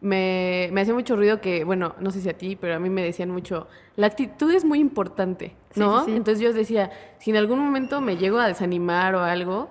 Me, 0.01 0.69
me 0.71 0.81
hacía 0.81 0.93
mucho 0.93 1.15
ruido 1.15 1.39
que, 1.41 1.63
bueno, 1.63 1.95
no 1.99 2.11
sé 2.11 2.21
si 2.21 2.29
a 2.29 2.37
ti, 2.37 2.55
pero 2.55 2.75
a 2.75 2.79
mí 2.79 2.89
me 2.89 3.01
decían 3.03 3.29
mucho, 3.31 3.67
la 3.95 4.07
actitud 4.07 4.51
es 4.51 4.65
muy 4.65 4.79
importante, 4.79 5.55
Sí, 5.71 5.79
¿no? 5.79 5.99
sí, 6.05 6.11
sí. 6.11 6.17
Entonces 6.17 6.41
yo 6.43 6.51
decía, 6.53 6.91
si 7.17 7.31
en 7.31 7.37
algún 7.37 7.59
momento 7.59 8.01
me 8.01 8.17
llego 8.17 8.37
a 8.39 8.47
desanimar 8.47 9.15
o 9.15 9.23
algo, 9.23 9.69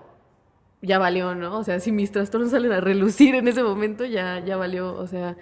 ya 0.85 0.99
valió, 0.99 1.35
¿no? 1.35 1.59
O 1.59 1.65
sea, 1.65 1.81
si 1.81 1.93
mis 1.93 2.13
trastornos 2.13 2.51
salen 2.51 2.73
a 2.73 2.81
relucir 2.81 3.35
en 3.35 3.49
ese 3.49 3.63
momento, 3.63 4.05
ya, 4.05 4.41
ya 4.41 4.57
valió, 4.57 4.95
o 4.95 5.07
sea, 5.07 5.37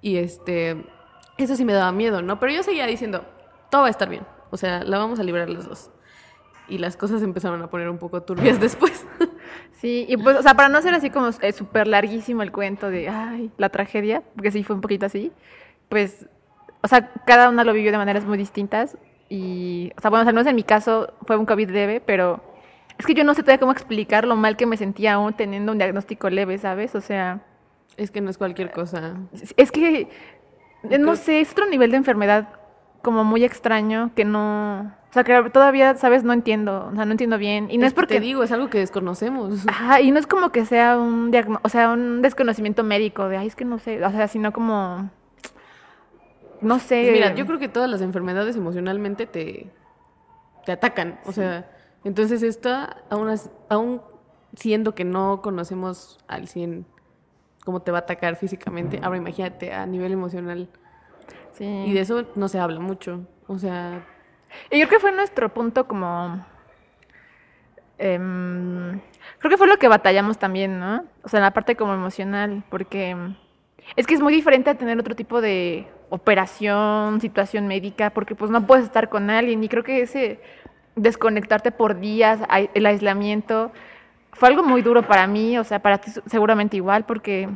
y 0.00 0.16
este, 0.16 0.84
eso 1.36 1.56
sí 1.56 1.64
me 1.64 1.72
daba 1.72 1.90
miedo, 1.92 2.22
¿no? 2.22 2.38
Pero 2.38 2.52
yo 2.52 2.62
seguía 2.62 2.86
diciendo, 2.86 3.24
todo 3.70 3.82
va 3.82 3.88
a 3.88 3.90
estar 3.90 4.08
bien, 4.08 4.24
o 4.50 4.56
sea, 4.56 4.84
la 4.84 4.98
vamos 4.98 5.18
a 5.18 5.22
librar 5.22 5.48
los 5.48 5.66
dos. 5.66 5.90
Y 6.68 6.76
las 6.76 6.98
cosas 6.98 7.22
empezaron 7.22 7.62
a 7.62 7.70
poner 7.70 7.88
un 7.88 7.98
poco 7.98 8.22
turbias 8.22 8.60
después. 8.60 9.06
Sí, 9.72 10.04
y 10.08 10.16
pues, 10.16 10.36
o 10.36 10.42
sea, 10.42 10.54
para 10.54 10.68
no 10.68 10.82
ser 10.82 10.92
así 10.94 11.08
como 11.08 11.30
eh, 11.40 11.52
súper 11.52 11.86
larguísimo 11.86 12.42
el 12.42 12.52
cuento 12.52 12.90
de, 12.90 13.08
ay, 13.08 13.50
la 13.56 13.70
tragedia, 13.70 14.22
porque 14.34 14.50
sí 14.50 14.64
fue 14.64 14.76
un 14.76 14.82
poquito 14.82 15.06
así, 15.06 15.32
pues, 15.88 16.26
o 16.82 16.88
sea, 16.88 17.10
cada 17.26 17.48
una 17.48 17.64
lo 17.64 17.72
vivió 17.72 17.90
de 17.90 17.98
maneras 17.98 18.24
muy 18.24 18.36
distintas 18.36 18.98
y, 19.28 19.92
o 19.96 20.00
sea, 20.00 20.10
bueno, 20.10 20.28
al 20.28 20.34
menos 20.34 20.46
en 20.46 20.56
mi 20.56 20.62
caso 20.62 21.12
fue 21.26 21.36
un 21.36 21.46
COVID 21.46 21.70
leve, 21.70 22.00
pero 22.00 22.42
es 22.98 23.06
que 23.06 23.14
yo 23.14 23.24
no 23.24 23.34
sé 23.34 23.42
todavía 23.42 23.60
cómo 23.60 23.72
explicar 23.72 24.26
lo 24.26 24.36
mal 24.36 24.56
que 24.56 24.66
me 24.66 24.76
sentía 24.76 25.14
aún 25.14 25.32
teniendo 25.34 25.72
un 25.72 25.78
diagnóstico 25.78 26.28
leve, 26.30 26.58
¿sabes? 26.58 26.94
O 26.94 27.00
sea, 27.00 27.40
es 27.96 28.10
que 28.10 28.20
no 28.20 28.30
es 28.30 28.38
cualquier 28.38 28.70
cosa. 28.70 29.14
es 29.56 29.70
que, 29.72 30.08
eh, 30.90 30.98
no 30.98 31.16
sé, 31.16 31.40
es 31.40 31.52
otro 31.52 31.66
nivel 31.66 31.90
de 31.90 31.96
enfermedad 31.96 32.48
como 33.02 33.22
muy 33.24 33.44
extraño 33.44 34.10
que 34.16 34.24
no, 34.24 34.80
o 35.10 35.12
sea, 35.12 35.22
que 35.24 35.50
todavía, 35.50 35.94
¿sabes? 35.94 36.24
No 36.24 36.32
entiendo, 36.32 36.88
o 36.92 36.94
sea, 36.96 37.04
no 37.04 37.12
entiendo 37.12 37.38
bien. 37.38 37.68
Y 37.70 37.78
no 37.78 37.86
es, 37.86 37.92
que 37.92 37.96
porque... 37.96 38.14
Te 38.16 38.20
digo, 38.20 38.42
es 38.42 38.50
algo 38.52 38.68
que 38.68 38.78
desconocemos. 38.78 39.66
Ajá, 39.68 40.00
y 40.00 40.10
no 40.10 40.18
es 40.18 40.26
como 40.26 40.50
que 40.50 40.64
sea 40.66 40.98
un 40.98 41.30
diagno- 41.30 41.60
o 41.62 41.68
sea, 41.68 41.90
un 41.90 42.20
desconocimiento 42.22 42.82
médico 42.82 43.28
de, 43.28 43.36
ay, 43.38 43.46
es 43.46 43.54
que 43.56 43.64
no 43.64 43.78
sé, 43.78 44.04
o 44.04 44.10
sea, 44.10 44.26
sino 44.28 44.52
como, 44.52 45.08
no 46.60 46.78
sé. 46.80 47.02
Pues 47.02 47.12
mira, 47.12 47.34
yo 47.34 47.46
creo 47.46 47.58
que 47.60 47.68
todas 47.68 47.88
las 47.88 48.00
enfermedades 48.02 48.56
emocionalmente 48.56 49.26
te, 49.26 49.70
te 50.66 50.72
atacan. 50.72 51.18
O 51.24 51.32
sea, 51.32 51.70
entonces 52.04 52.42
esta, 52.42 52.98
aún, 53.10 53.34
aún 53.68 54.02
siendo 54.54 54.94
que 54.94 55.04
no 55.04 55.42
conocemos 55.42 56.18
al 56.28 56.48
100 56.48 56.86
cómo 57.64 57.82
te 57.82 57.90
va 57.90 57.98
a 57.98 58.00
atacar 58.00 58.36
físicamente, 58.36 59.00
ahora 59.02 59.18
imagínate 59.18 59.72
a 59.74 59.84
nivel 59.86 60.12
emocional. 60.12 60.68
Sí. 61.52 61.64
Y 61.64 61.92
de 61.92 62.00
eso 62.00 62.24
no 62.34 62.48
se 62.48 62.58
habla 62.58 62.80
mucho. 62.80 63.26
O 63.46 63.58
sea, 63.58 64.06
Y 64.70 64.78
yo 64.78 64.86
creo 64.88 64.98
que 64.98 65.02
fue 65.02 65.12
nuestro 65.12 65.52
punto 65.52 65.86
como, 65.86 66.44
em, 67.98 69.00
creo 69.38 69.50
que 69.50 69.58
fue 69.58 69.66
lo 69.66 69.76
que 69.78 69.88
batallamos 69.88 70.38
también, 70.38 70.78
¿no? 70.78 71.04
O 71.22 71.28
sea, 71.28 71.38
en 71.38 71.44
la 71.44 71.50
parte 71.52 71.76
como 71.76 71.92
emocional, 71.92 72.64
porque 72.70 73.14
es 73.96 74.06
que 74.06 74.14
es 74.14 74.20
muy 74.20 74.32
diferente 74.32 74.70
a 74.70 74.74
tener 74.76 74.98
otro 74.98 75.14
tipo 75.14 75.40
de 75.40 75.86
operación, 76.10 77.20
situación 77.20 77.66
médica, 77.66 78.10
porque 78.10 78.34
pues 78.34 78.50
no 78.50 78.66
puedes 78.66 78.84
estar 78.84 79.08
con 79.08 79.30
alguien 79.30 79.62
y 79.62 79.68
creo 79.68 79.84
que 79.84 80.00
ese 80.02 80.40
desconectarte 80.98 81.72
por 81.72 81.98
días, 81.98 82.40
el 82.74 82.86
aislamiento, 82.86 83.72
fue 84.32 84.48
algo 84.48 84.62
muy 84.62 84.82
duro 84.82 85.02
para 85.02 85.26
mí, 85.26 85.58
o 85.58 85.64
sea, 85.64 85.80
para 85.80 85.98
ti 85.98 86.10
seguramente 86.26 86.76
igual, 86.76 87.04
porque 87.06 87.48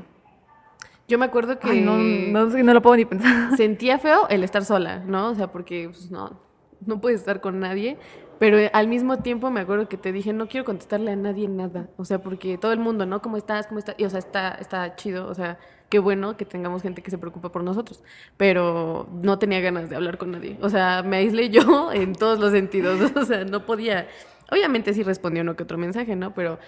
yo 1.09 1.19
me 1.19 1.27
acuerdo 1.27 1.59
que 1.59 1.71
ay, 1.71 1.81
no, 1.81 1.99
no, 1.99 2.47
no 2.47 2.75
lo 2.75 2.83
puedo 2.83 2.97
ni 2.97 3.05
pensar. 3.05 3.51
sentía 3.57 3.99
feo 3.99 4.27
el 4.29 4.45
estar 4.45 4.65
sola, 4.65 5.01
¿no? 5.01 5.31
O 5.31 5.35
sea, 5.35 5.49
porque 5.49 5.89
pues, 5.91 6.11
no, 6.11 6.41
no 6.87 7.01
puedes 7.01 7.21
estar 7.21 7.41
con 7.41 7.61
nadie. 7.61 7.99
Pero 8.39 8.59
al 8.73 8.89
mismo 8.89 9.19
tiempo 9.19 9.51
me 9.51 9.61
acuerdo 9.61 9.89
que 9.89 9.97
te 9.97 10.11
dije, 10.11 10.33
no 10.33 10.49
quiero 10.49 10.65
contestarle 10.65 11.13
a 11.13 11.17
nadie 11.17 11.49
nada. 11.49 11.89
O 11.97 12.05
sea, 12.05 12.21
porque 12.21 12.59
todo 12.59 12.73
el 12.73 12.81
mundo, 12.81 13.07
¿no? 13.07 13.23
¿Cómo 13.23 13.37
estás? 13.37 13.67
¿Cómo 13.69 13.79
estás? 13.79 13.95
Y, 13.99 14.05
o 14.05 14.11
sea, 14.11 14.19
está, 14.19 14.51
está 14.55 14.97
chido. 14.97 15.29
O 15.29 15.35
sea, 15.35 15.59
qué 15.93 15.99
bueno 15.99 16.39
que 16.39 16.47
tengamos 16.47 16.81
gente 16.81 17.03
que 17.03 17.11
se 17.11 17.19
preocupa 17.19 17.53
por 17.53 17.63
nosotros. 17.63 18.03
Pero 18.39 19.07
no 19.13 19.39
tenía 19.39 19.61
ganas 19.61 19.91
de 19.91 19.97
hablar 19.97 20.17
con 20.17 20.31
nadie. 20.31 20.57
O 20.63 20.71
sea, 20.71 21.03
me 21.03 21.19
aislé 21.19 21.51
yo 21.51 21.93
en 21.93 22.15
todos 22.15 22.39
los 22.39 22.51
sentidos. 22.53 23.13
O 23.17 23.27
sea, 23.27 23.45
no 23.45 23.67
podía. 23.67 24.09
Obviamente 24.51 24.95
sí 24.95 25.03
respondió 25.03 25.43
uno 25.43 25.55
que 25.55 25.65
otro 25.65 25.77
mensaje, 25.77 26.17
¿no? 26.17 26.33
Pero 26.33 26.59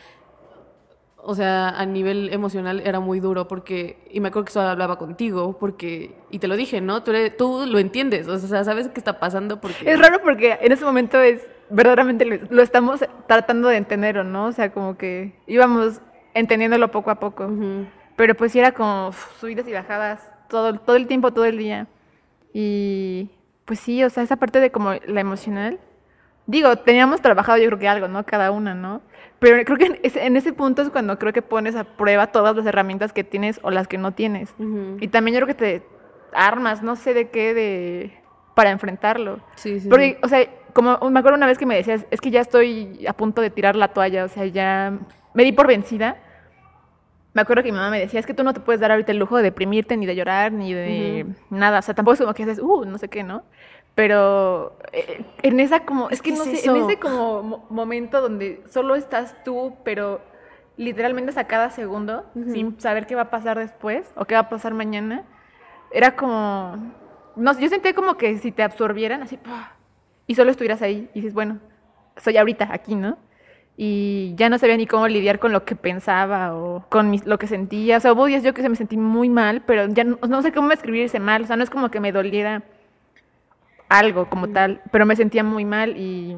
o 1.16 1.34
sea, 1.34 1.70
a 1.70 1.86
nivel 1.86 2.30
emocional 2.34 2.82
era 2.84 3.00
muy 3.00 3.18
duro 3.18 3.48
porque, 3.48 3.96
y 4.10 4.20
me 4.20 4.28
acuerdo 4.28 4.44
que 4.44 4.52
solo 4.52 4.68
hablaba 4.68 4.98
contigo 4.98 5.56
porque, 5.58 6.14
y 6.30 6.38
te 6.38 6.48
lo 6.48 6.54
dije, 6.56 6.82
¿no? 6.82 7.02
Tú, 7.02 7.12
eres- 7.12 7.34
tú 7.38 7.64
lo 7.66 7.78
entiendes, 7.78 8.28
o 8.28 8.38
sea, 8.38 8.62
sabes 8.62 8.88
qué 8.88 9.00
está 9.00 9.18
pasando 9.20 9.58
porque... 9.58 9.90
Es 9.90 9.98
raro 9.98 10.20
porque 10.22 10.58
en 10.60 10.70
ese 10.70 10.84
momento 10.84 11.18
es 11.18 11.40
verdaderamente 11.70 12.26
lo, 12.26 12.62
estamos 12.62 13.00
tratando 13.26 13.68
de 13.68 13.78
entender, 13.78 14.18
¿o 14.18 14.24
¿no? 14.24 14.48
O 14.48 14.52
sea, 14.52 14.70
como 14.70 14.98
que 14.98 15.32
íbamos 15.46 16.02
entendiéndolo 16.34 16.90
poco 16.90 17.10
a 17.10 17.14
poco. 17.18 17.46
Ujú. 17.46 17.86
Pero 18.16 18.34
pues 18.34 18.52
sí 18.52 18.58
era 18.58 18.72
como 18.72 19.08
uf, 19.08 19.38
subidas 19.40 19.66
y 19.66 19.72
bajadas 19.72 20.32
todo, 20.48 20.78
todo 20.78 20.96
el 20.96 21.06
tiempo, 21.06 21.32
todo 21.32 21.44
el 21.44 21.58
día. 21.58 21.86
Y 22.52 23.30
pues 23.64 23.80
sí, 23.80 24.04
o 24.04 24.10
sea, 24.10 24.22
esa 24.22 24.36
parte 24.36 24.60
de 24.60 24.70
como 24.70 24.92
la 25.06 25.20
emocional. 25.20 25.80
Digo, 26.46 26.76
teníamos 26.76 27.22
trabajado 27.22 27.58
yo 27.58 27.66
creo 27.66 27.78
que 27.78 27.88
algo, 27.88 28.06
¿no? 28.06 28.24
Cada 28.24 28.50
una, 28.50 28.74
¿no? 28.74 29.00
Pero 29.38 29.64
creo 29.64 29.78
que 29.78 29.86
en 29.86 29.98
ese, 30.02 30.24
en 30.24 30.36
ese 30.36 30.52
punto 30.52 30.82
es 30.82 30.90
cuando 30.90 31.18
creo 31.18 31.32
que 31.32 31.42
pones 31.42 31.74
a 31.74 31.84
prueba 31.84 32.28
todas 32.28 32.54
las 32.54 32.66
herramientas 32.66 33.12
que 33.12 33.24
tienes 33.24 33.60
o 33.62 33.70
las 33.70 33.88
que 33.88 33.98
no 33.98 34.12
tienes. 34.12 34.54
Y 35.00 35.08
también 35.08 35.34
yo 35.34 35.44
creo 35.44 35.56
que 35.56 35.80
te 35.80 35.86
armas, 36.32 36.82
no 36.82 36.96
sé 36.96 37.14
de 37.14 37.30
qué, 37.30 37.54
de 37.54 38.24
para 38.54 38.70
enfrentarlo. 38.70 39.40
Sí, 39.56 39.80
sí, 39.80 39.88
Porque, 39.88 40.18
o 40.22 40.28
sea, 40.28 40.46
como 40.72 40.98
me 41.10 41.18
acuerdo 41.18 41.36
una 41.36 41.46
vez 41.46 41.58
que 41.58 41.66
me 41.66 41.76
decías, 41.76 42.06
es 42.10 42.20
que 42.20 42.30
ya 42.30 42.40
estoy 42.40 43.04
a 43.06 43.12
punto 43.12 43.42
de 43.42 43.50
tirar 43.50 43.76
la 43.76 43.88
toalla, 43.88 44.24
o 44.24 44.28
sea, 44.28 44.46
ya 44.46 44.92
me 45.32 45.44
di 45.44 45.52
por 45.52 45.66
vencida. 45.66 46.16
Me 47.34 47.42
acuerdo 47.42 47.64
que 47.64 47.72
mi 47.72 47.76
mamá 47.76 47.90
me 47.90 47.98
decía, 47.98 48.20
es 48.20 48.26
que 48.26 48.32
tú 48.32 48.44
no 48.44 48.54
te 48.54 48.60
puedes 48.60 48.80
dar 48.80 48.92
ahorita 48.92 49.10
el 49.10 49.18
lujo 49.18 49.36
de 49.36 49.42
deprimirte, 49.42 49.96
ni 49.96 50.06
de 50.06 50.14
llorar, 50.14 50.52
ni 50.52 50.72
de 50.72 51.26
nada. 51.50 51.80
O 51.80 51.82
sea, 51.82 51.92
tampoco 51.92 52.14
es 52.14 52.20
como 52.20 52.32
que 52.32 52.44
haces, 52.44 52.60
uh, 52.60 52.84
no 52.84 52.96
sé 52.96 53.08
qué, 53.08 53.24
¿no? 53.24 53.42
Pero 53.96 54.78
eh, 54.92 55.24
en 55.42 55.58
esa 55.58 55.80
como, 55.80 56.10
es, 56.10 56.22
que 56.22 56.30
no 56.30 56.44
sé, 56.44 56.64
en 56.64 56.76
ese 56.76 56.98
como 56.98 57.66
momento 57.70 58.20
donde 58.20 58.62
solo 58.70 58.94
estás 58.94 59.42
tú, 59.44 59.74
pero 59.84 60.20
literalmente 60.76 61.38
a 61.38 61.44
cada 61.44 61.70
segundo, 61.70 62.24
sin 62.34 62.80
saber 62.80 63.06
qué 63.06 63.16
va 63.16 63.22
a 63.22 63.30
pasar 63.30 63.58
después 63.58 64.12
o 64.16 64.24
qué 64.24 64.34
va 64.34 64.42
a 64.42 64.48
pasar 64.48 64.74
mañana, 64.74 65.24
era 65.92 66.16
como, 66.16 66.76
no 67.36 67.58
yo 67.58 67.68
sentía 67.68 67.94
como 67.94 68.16
que 68.16 68.38
si 68.38 68.52
te 68.52 68.62
absorbieran 68.62 69.22
así, 69.22 69.38
y 70.26 70.34
solo 70.34 70.50
estuvieras 70.50 70.82
ahí 70.82 71.08
y 71.14 71.20
dices, 71.20 71.34
bueno, 71.34 71.58
soy 72.16 72.36
ahorita 72.36 72.68
aquí, 72.72 72.94
¿no? 72.94 73.16
Y 73.76 74.34
ya 74.36 74.48
no 74.48 74.58
sabía 74.58 74.76
ni 74.76 74.86
cómo 74.86 75.08
lidiar 75.08 75.40
con 75.40 75.52
lo 75.52 75.64
que 75.64 75.74
pensaba 75.74 76.54
o 76.54 76.84
con 76.88 77.20
lo 77.24 77.38
que 77.38 77.46
sentía. 77.46 77.96
O 77.96 78.00
sea, 78.00 78.12
hubo 78.12 78.26
días 78.26 78.42
yo 78.42 78.54
que 78.54 78.62
se 78.62 78.68
me 78.68 78.76
sentí 78.76 78.96
muy 78.96 79.28
mal, 79.28 79.62
pero 79.66 79.88
ya 79.88 80.04
no, 80.04 80.18
no 80.28 80.42
sé 80.42 80.52
cómo 80.52 80.70
escribirse 80.70 81.18
mal. 81.18 81.42
O 81.42 81.46
sea, 81.46 81.56
no 81.56 81.64
es 81.64 81.70
como 81.70 81.90
que 81.90 81.98
me 81.98 82.12
doliera 82.12 82.62
algo 83.88 84.28
como 84.28 84.48
tal, 84.48 84.80
pero 84.90 85.06
me 85.06 85.16
sentía 85.16 85.44
muy 85.44 85.64
mal 85.64 85.96
y 85.96 86.36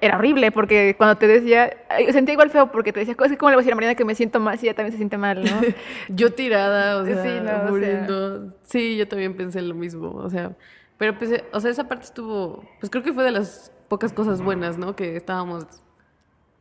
era 0.00 0.16
horrible 0.16 0.50
porque 0.50 0.94
cuando 0.96 1.16
te 1.16 1.28
decía, 1.28 1.76
sentía 2.10 2.32
igual 2.32 2.50
feo 2.50 2.72
porque 2.72 2.92
te 2.92 3.00
decía, 3.00 3.14
¿cómo 3.14 3.28
le 3.28 3.36
voy 3.38 3.52
a 3.54 3.56
decir 3.58 3.72
a 3.72 3.76
Mariana 3.76 3.94
que 3.94 4.04
me 4.04 4.14
siento 4.14 4.40
mal 4.40 4.58
si 4.58 4.66
ella 4.66 4.74
también 4.74 4.92
se 4.92 4.98
siente 4.98 5.16
mal, 5.16 5.44
¿no? 5.44 5.60
yo 6.08 6.32
tirada, 6.32 6.96
o 6.96 7.04
sea, 7.04 7.22
sí, 7.22 7.70
muriendo. 7.70 8.52
Sí, 8.62 8.96
yo 8.96 9.06
también 9.06 9.36
pensé 9.36 9.62
lo 9.62 9.74
mismo, 9.74 10.10
o 10.10 10.28
sea, 10.28 10.56
pero 10.98 11.16
pues, 11.16 11.44
o 11.52 11.60
sea, 11.60 11.70
esa 11.70 11.86
parte 11.86 12.06
estuvo, 12.06 12.64
pues 12.80 12.90
creo 12.90 13.04
que 13.04 13.12
fue 13.12 13.22
de 13.22 13.30
las 13.30 13.72
pocas 13.88 14.12
cosas 14.12 14.42
buenas, 14.42 14.76
¿no? 14.76 14.96
Que 14.96 15.16
estábamos 15.16 15.66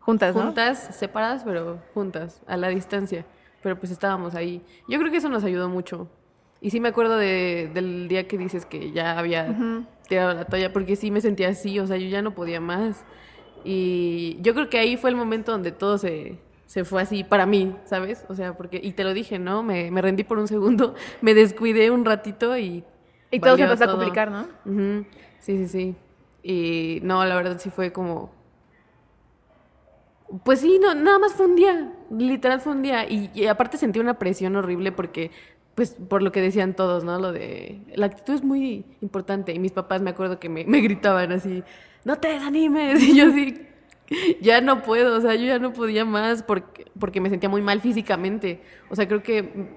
juntas, 0.01 0.35
¿no? 0.35 0.43
Juntas, 0.43 0.89
separadas, 0.95 1.43
pero 1.45 1.79
juntas, 1.93 2.41
a 2.45 2.57
la 2.57 2.67
distancia, 2.67 3.25
pero 3.63 3.79
pues 3.79 3.91
estábamos 3.91 4.35
ahí. 4.35 4.61
Yo 4.89 4.99
creo 4.99 5.09
que 5.09 5.17
eso 5.17 5.29
nos 5.29 5.43
ayudó 5.43 5.69
mucho. 5.69 6.09
Y 6.59 6.69
sí 6.69 6.79
me 6.79 6.89
acuerdo 6.89 7.17
de, 7.17 7.71
del 7.73 8.07
día 8.07 8.27
que 8.27 8.37
dices 8.37 8.65
que 8.65 8.91
ya 8.91 9.17
había 9.17 9.55
tirado 10.07 10.33
la 10.33 10.45
toalla, 10.45 10.71
porque 10.71 10.95
sí 10.95 11.09
me 11.09 11.21
sentía 11.21 11.49
así, 11.49 11.79
o 11.79 11.87
sea, 11.87 11.97
yo 11.97 12.07
ya 12.07 12.21
no 12.21 12.35
podía 12.35 12.61
más. 12.61 13.03
Y 13.63 14.37
yo 14.41 14.53
creo 14.53 14.69
que 14.69 14.77
ahí 14.77 14.97
fue 14.97 15.09
el 15.09 15.15
momento 15.15 15.51
donde 15.51 15.71
todo 15.71 15.97
se, 15.97 16.37
se 16.65 16.85
fue 16.85 17.01
así 17.01 17.23
para 17.23 17.45
mí, 17.45 17.75
¿sabes? 17.85 18.25
O 18.29 18.35
sea, 18.35 18.55
porque, 18.55 18.79
y 18.81 18.93
te 18.93 19.03
lo 19.03 19.13
dije, 19.13 19.39
¿no? 19.39 19.63
Me, 19.63 19.91
me 19.91 20.01
rendí 20.01 20.23
por 20.23 20.37
un 20.37 20.47
segundo, 20.47 20.95
me 21.21 21.33
descuidé 21.33 21.91
un 21.91 22.05
ratito 22.05 22.57
y... 22.57 22.83
Y 23.29 23.39
todo 23.39 23.55
se 23.55 23.63
empezó 23.63 23.85
a 23.85 23.91
complicar, 23.91 24.29
¿no? 24.29 24.47
Sí, 25.39 25.57
sí, 25.57 25.67
sí. 25.67 25.95
Y 26.43 26.99
no, 27.03 27.23
la 27.25 27.35
verdad 27.35 27.57
sí 27.59 27.69
fue 27.69 27.91
como... 27.91 28.31
Pues 30.43 30.61
sí, 30.61 30.79
no, 30.81 30.95
nada 30.95 31.19
más 31.19 31.33
fue 31.33 31.45
un 31.45 31.55
día, 31.55 31.93
literal 32.09 32.61
fue 32.61 32.73
un 32.73 32.81
día. 32.81 33.09
Y, 33.09 33.47
aparte 33.47 33.77
sentí 33.77 33.99
una 33.99 34.17
presión 34.19 34.55
horrible 34.55 34.91
porque, 34.91 35.31
pues, 35.75 35.91
por 35.91 36.21
lo 36.21 36.31
que 36.31 36.41
decían 36.41 36.75
todos, 36.75 37.03
¿no? 37.03 37.19
Lo 37.19 37.31
de... 37.31 37.81
La 37.95 38.05
actitud 38.07 38.33
es 38.33 38.43
muy 38.43 38.85
importante. 39.01 39.53
Y 39.53 39.59
mis 39.59 39.71
papás 39.71 40.01
me 40.01 40.11
acuerdo 40.11 40.39
que 40.39 40.49
me, 40.49 40.65
me 40.65 40.79
gritaban 40.81 41.31
así, 41.31 41.63
no 42.05 42.17
te 42.17 42.29
desanimes. 42.29 43.03
Y 43.07 43.15
yo 43.15 43.31
sí, 43.31 43.67
ya 44.41 44.61
no 44.61 44.83
puedo, 44.83 45.17
o 45.17 45.21
sea, 45.21 45.35
yo 45.35 45.45
ya 45.45 45.59
no 45.59 45.73
podía 45.73 46.05
más 46.05 46.43
porque, 46.43 46.85
porque 46.99 47.21
me 47.21 47.29
sentía 47.29 47.49
muy 47.49 47.61
mal 47.61 47.81
físicamente. 47.81 48.61
O 48.89 48.95
sea, 48.95 49.07
creo 49.07 49.23
que 49.23 49.69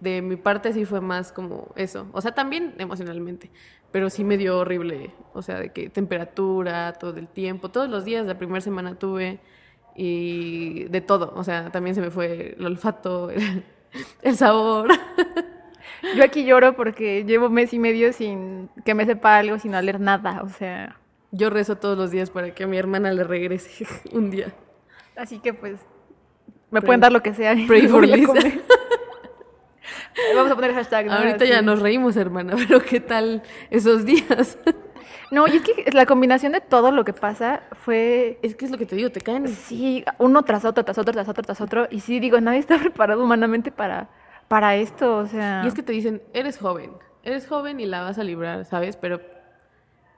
de 0.00 0.22
mi 0.22 0.36
parte 0.36 0.72
sí 0.72 0.84
fue 0.84 1.00
más 1.00 1.32
como 1.32 1.72
eso. 1.76 2.08
O 2.12 2.20
sea, 2.20 2.32
también 2.32 2.74
emocionalmente, 2.78 3.50
pero 3.90 4.10
sí 4.10 4.24
me 4.24 4.38
dio 4.38 4.58
horrible. 4.58 5.14
O 5.34 5.42
sea, 5.42 5.58
de 5.60 5.72
que 5.72 5.90
temperatura, 5.90 6.94
todo 6.94 7.18
el 7.18 7.28
tiempo, 7.28 7.70
todos 7.70 7.88
los 7.88 8.04
días, 8.04 8.26
la 8.26 8.38
primera 8.38 8.60
semana 8.60 8.98
tuve 8.98 9.40
y 9.94 10.84
de 10.84 11.00
todo. 11.00 11.32
O 11.36 11.44
sea, 11.44 11.70
también 11.70 11.94
se 11.94 12.00
me 12.00 12.10
fue 12.10 12.54
el 12.58 12.64
olfato, 12.64 13.30
el, 13.30 13.64
el 14.22 14.36
sabor. 14.36 14.88
Yo 16.16 16.24
aquí 16.24 16.44
lloro 16.44 16.74
porque 16.74 17.24
llevo 17.24 17.48
mes 17.48 17.72
y 17.72 17.78
medio 17.78 18.12
sin 18.12 18.68
que 18.84 18.94
me 18.94 19.06
sepa 19.06 19.38
algo, 19.38 19.58
sin 19.58 19.74
oler 19.74 20.00
nada. 20.00 20.42
O 20.42 20.48
sea, 20.48 20.96
yo 21.30 21.48
rezo 21.48 21.76
todos 21.76 21.96
los 21.96 22.10
días 22.10 22.30
para 22.30 22.54
que 22.54 22.64
a 22.64 22.66
mi 22.66 22.76
hermana 22.76 23.12
le 23.12 23.24
regrese 23.24 23.86
un 24.12 24.30
día. 24.30 24.52
Así 25.16 25.38
que 25.38 25.54
pues 25.54 25.80
me 26.70 26.82
pueden 26.82 27.00
dar 27.00 27.12
lo 27.12 27.22
que 27.22 27.34
sea. 27.34 27.54
Pray 27.66 27.86
for 27.88 28.06
Lisa. 28.06 28.32
Vamos 30.34 30.52
a 30.52 30.54
poner 30.54 30.74
hashtag. 30.74 31.08
Ahorita 31.08 31.44
ya 31.44 31.62
nos 31.62 31.80
reímos, 31.80 32.16
hermana, 32.16 32.54
pero 32.56 32.82
¿qué 32.82 33.00
tal 33.00 33.42
esos 33.70 34.04
días? 34.04 34.58
No, 35.32 35.48
y 35.48 35.52
es 35.56 35.62
que 35.62 35.90
la 35.92 36.04
combinación 36.04 36.52
de 36.52 36.60
todo 36.60 36.90
lo 36.90 37.06
que 37.06 37.14
pasa 37.14 37.62
fue... 37.72 38.38
Es 38.42 38.54
que 38.54 38.66
es 38.66 38.70
lo 38.70 38.76
que 38.76 38.84
te 38.84 38.94
digo, 38.96 39.10
te 39.10 39.22
caen. 39.22 39.48
Sí, 39.48 40.04
uno 40.18 40.42
tras 40.42 40.66
otro, 40.66 40.84
tras 40.84 40.98
otro, 40.98 41.10
tras 41.10 41.26
otro, 41.26 41.42
tras 41.42 41.58
otro. 41.62 41.88
Y 41.90 42.00
sí, 42.00 42.20
digo, 42.20 42.38
nadie 42.42 42.58
está 42.58 42.76
preparado 42.80 43.24
humanamente 43.24 43.72
para, 43.72 44.10
para 44.46 44.76
esto, 44.76 45.16
o 45.16 45.26
sea... 45.26 45.62
Y 45.64 45.68
es 45.68 45.72
que 45.72 45.82
te 45.82 45.92
dicen, 45.92 46.20
eres 46.34 46.58
joven, 46.58 46.90
eres 47.22 47.46
joven 47.46 47.80
y 47.80 47.86
la 47.86 48.02
vas 48.02 48.18
a 48.18 48.24
librar, 48.24 48.66
¿sabes? 48.66 48.96
Pero 48.96 49.22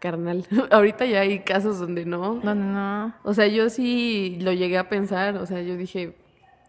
carnal. 0.01 0.45
Ahorita 0.73 1.05
ya 1.05 1.21
hay 1.21 1.39
casos 1.45 1.79
donde 1.79 2.05
no. 2.05 2.41
No, 2.43 2.57
no. 2.57 3.15
O 3.23 3.35
sea, 3.35 3.47
yo 3.47 3.71
sí 3.71 4.37
lo 4.41 4.53
llegué 4.53 4.79
a 4.79 4.89
pensar, 4.89 5.37
o 5.37 5.47
sea, 5.47 5.63
yo 5.63 5.77
dije, 5.77 6.17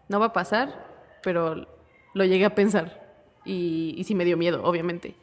no 0.08 0.20
va 0.20 0.26
a 0.26 0.32
pasar, 0.32 0.86
pero 1.20 1.66
lo 2.14 2.24
llegué 2.24 2.44
a 2.44 2.54
pensar. 2.54 3.04
Y, 3.44 3.96
y 3.98 4.04
sí 4.04 4.14
me 4.14 4.24
dio 4.24 4.36
miedo, 4.36 4.62
obviamente. 4.62 5.16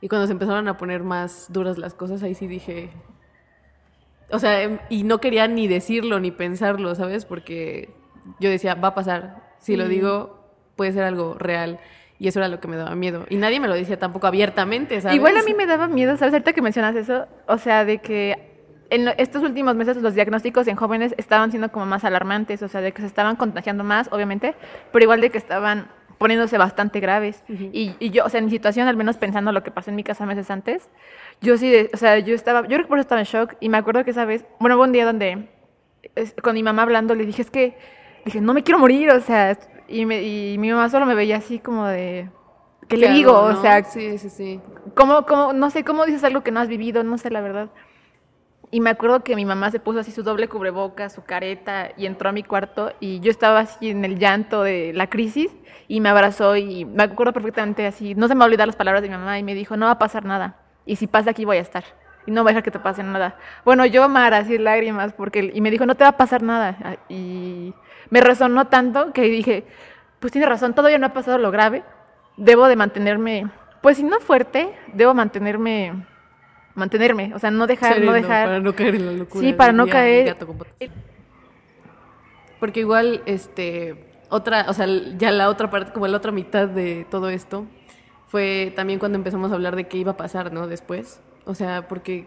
Y 0.00 0.08
cuando 0.08 0.26
se 0.26 0.32
empezaron 0.32 0.66
a 0.68 0.76
poner 0.76 1.02
más 1.02 1.46
duras 1.50 1.78
las 1.78 1.94
cosas, 1.94 2.22
ahí 2.22 2.34
sí 2.34 2.46
dije... 2.46 2.90
O 4.32 4.38
sea, 4.38 4.62
em, 4.62 4.78
y 4.88 5.02
no 5.02 5.20
quería 5.20 5.48
ni 5.48 5.66
decirlo 5.66 6.20
ni 6.20 6.30
pensarlo, 6.30 6.94
¿sabes? 6.94 7.24
Porque 7.24 7.90
yo 8.38 8.48
decía, 8.48 8.74
va 8.74 8.88
a 8.88 8.94
pasar. 8.94 9.54
Si 9.58 9.76
lo 9.76 9.88
digo, 9.88 10.40
puede 10.76 10.92
ser 10.92 11.02
algo 11.02 11.34
real. 11.34 11.80
Y 12.18 12.28
eso 12.28 12.38
era 12.38 12.48
lo 12.48 12.60
que 12.60 12.68
me 12.68 12.76
daba 12.76 12.94
miedo. 12.94 13.26
Y 13.28 13.36
nadie 13.36 13.60
me 13.60 13.66
lo 13.68 13.74
decía 13.74 13.98
tampoco 13.98 14.26
abiertamente, 14.26 15.00
¿sabes? 15.00 15.16
Igual 15.16 15.36
a 15.36 15.42
mí 15.42 15.54
me 15.54 15.66
daba 15.66 15.88
miedo, 15.88 16.16
¿sabes? 16.16 16.34
Ahorita 16.34 16.52
que 16.52 16.62
mencionas 16.62 16.94
eso, 16.94 17.26
o 17.48 17.58
sea, 17.58 17.84
de 17.84 17.98
que 17.98 18.50
en 18.90 19.08
estos 19.16 19.42
últimos 19.42 19.74
meses 19.74 19.96
los 19.96 20.14
diagnósticos 20.14 20.66
en 20.68 20.76
jóvenes 20.76 21.14
estaban 21.16 21.50
siendo 21.50 21.72
como 21.72 21.86
más 21.86 22.04
alarmantes, 22.04 22.62
o 22.62 22.68
sea, 22.68 22.80
de 22.80 22.92
que 22.92 23.02
se 23.02 23.08
estaban 23.08 23.36
contagiando 23.36 23.84
más, 23.84 24.08
obviamente, 24.12 24.54
pero 24.92 25.04
igual 25.04 25.20
de 25.20 25.30
que 25.30 25.38
estaban 25.38 25.88
poniéndose 26.20 26.58
bastante 26.58 27.00
graves. 27.00 27.42
y, 27.48 27.94
y, 27.98 28.10
yo, 28.10 28.26
o 28.26 28.28
sea, 28.28 28.40
en 28.40 28.44
mi 28.44 28.50
situación, 28.50 28.86
al 28.86 28.96
menos 28.96 29.16
pensando 29.16 29.52
lo 29.52 29.62
que 29.62 29.70
pasó 29.70 29.88
en 29.88 29.96
mi 29.96 30.04
casa 30.04 30.26
meses 30.26 30.50
antes, 30.50 30.90
yo 31.40 31.56
sí, 31.56 31.88
o 31.94 31.96
sea, 31.96 32.18
yo 32.18 32.34
estaba, 32.34 32.60
yo 32.60 32.68
creo 32.68 32.82
que 32.82 32.88
por 32.88 32.98
eso 32.98 33.06
estaba 33.06 33.22
en 33.22 33.26
shock 33.26 33.54
y 33.58 33.70
me 33.70 33.78
acuerdo 33.78 34.04
que 34.04 34.10
esa 34.10 34.26
vez, 34.26 34.44
bueno, 34.58 34.76
hubo 34.76 34.84
un 34.84 34.92
día 34.92 35.06
donde 35.06 35.48
con 36.42 36.52
mi 36.52 36.62
mamá 36.62 36.82
hablando 36.82 37.14
le 37.14 37.24
dije, 37.24 37.40
es 37.40 37.50
que, 37.50 37.78
dije, 38.26 38.42
no 38.42 38.52
me 38.52 38.62
quiero 38.62 38.78
morir, 38.78 39.10
o 39.12 39.20
sea, 39.20 39.58
y, 39.88 40.04
me, 40.04 40.22
y 40.22 40.58
mi 40.58 40.70
mamá 40.70 40.90
solo 40.90 41.06
me 41.06 41.14
veía 41.14 41.38
así 41.38 41.58
como 41.58 41.86
de... 41.86 42.28
¿Qué, 42.86 42.98
le 42.98 43.08
digo? 43.12 43.32
O 43.32 43.56
sea, 43.62 43.82
sí, 43.84 44.18
sí, 44.18 44.28
sí. 44.28 44.60
¿cómo, 44.94 45.24
cómo, 45.24 45.54
no 45.54 45.70
sé, 45.70 45.84
¿cómo 45.84 46.04
dices 46.04 46.22
algo 46.24 46.42
que 46.42 46.50
no 46.50 46.60
has 46.60 46.68
vivido? 46.68 47.02
No 47.02 47.16
sé, 47.16 47.30
la 47.30 47.40
verdad. 47.40 47.70
Y 48.72 48.80
me 48.80 48.90
acuerdo 48.90 49.24
que 49.24 49.34
mi 49.34 49.44
mamá 49.44 49.72
se 49.72 49.80
puso 49.80 49.98
así 49.98 50.12
su 50.12 50.22
doble 50.22 50.46
cubreboca, 50.46 51.08
su 51.08 51.24
careta, 51.24 51.88
y 51.96 52.06
entró 52.06 52.28
a 52.28 52.32
mi 52.32 52.44
cuarto, 52.44 52.92
y 53.00 53.18
yo 53.18 53.30
estaba 53.30 53.60
así 53.60 53.90
en 53.90 54.04
el 54.04 54.18
llanto 54.18 54.62
de 54.62 54.92
la 54.94 55.08
crisis, 55.08 55.50
y 55.88 56.00
me 56.00 56.08
abrazó, 56.08 56.56
y 56.56 56.84
me 56.84 57.02
acuerdo 57.02 57.32
perfectamente 57.32 57.84
así, 57.84 58.14
no 58.14 58.28
se 58.28 58.36
me 58.36 58.46
va 58.46 58.66
las 58.66 58.76
palabras 58.76 59.02
de 59.02 59.08
mi 59.08 59.16
mamá, 59.16 59.40
y 59.40 59.42
me 59.42 59.54
dijo, 59.54 59.76
no 59.76 59.86
va 59.86 59.92
a 59.92 59.98
pasar 59.98 60.24
nada, 60.24 60.56
y 60.86 60.94
si 60.94 61.08
pasa 61.08 61.30
aquí 61.30 61.44
voy 61.44 61.56
a 61.56 61.62
estar, 61.62 61.82
y 62.26 62.30
no 62.30 62.42
voy 62.42 62.50
a 62.50 62.52
dejar 62.52 62.62
que 62.62 62.70
te 62.70 62.78
pase 62.78 63.02
nada. 63.02 63.36
Bueno, 63.64 63.86
yo, 63.86 64.08
Mara, 64.08 64.38
así 64.38 64.56
lágrimas, 64.56 65.14
porque, 65.14 65.50
y 65.52 65.60
me 65.60 65.72
dijo, 65.72 65.84
no 65.84 65.96
te 65.96 66.04
va 66.04 66.10
a 66.10 66.16
pasar 66.16 66.42
nada, 66.42 66.98
y 67.08 67.74
me 68.08 68.20
resonó 68.20 68.68
tanto 68.68 69.12
que 69.12 69.22
dije, 69.22 69.66
pues 70.20 70.32
tiene 70.32 70.46
razón, 70.46 70.74
todavía 70.74 70.98
no 70.98 71.06
ha 71.06 71.12
pasado 71.12 71.38
lo 71.38 71.50
grave, 71.50 71.82
debo 72.36 72.68
de 72.68 72.76
mantenerme, 72.76 73.50
pues 73.82 73.96
si 73.96 74.04
no 74.04 74.20
fuerte, 74.20 74.72
debo 74.94 75.12
mantenerme, 75.12 76.06
mantenerme, 76.80 77.32
o 77.34 77.38
sea, 77.38 77.50
no 77.50 77.66
dejar, 77.66 78.00
no 78.00 78.12
dejar. 78.12 78.46
Para 78.46 78.60
no 78.60 78.74
caer 78.74 78.96
en 78.96 79.06
la 79.06 79.12
locura. 79.12 79.46
Sí, 79.46 79.52
para 79.52 79.72
no 79.72 79.86
caer. 79.86 80.36
Porque 82.58 82.80
igual, 82.80 83.22
este, 83.26 84.22
otra, 84.28 84.66
o 84.68 84.74
sea, 84.74 84.86
ya 85.16 85.30
la 85.30 85.48
otra 85.48 85.70
parte, 85.70 85.92
como 85.92 86.06
la 86.08 86.16
otra 86.16 86.32
mitad 86.32 86.68
de 86.68 87.06
todo 87.10 87.30
esto, 87.30 87.66
fue 88.26 88.72
también 88.74 88.98
cuando 88.98 89.16
empezamos 89.16 89.52
a 89.52 89.54
hablar 89.54 89.76
de 89.76 89.86
qué 89.86 89.98
iba 89.98 90.12
a 90.12 90.16
pasar, 90.16 90.52
¿no? 90.52 90.66
Después. 90.66 91.20
O 91.46 91.54
sea, 91.54 91.88
porque 91.88 92.26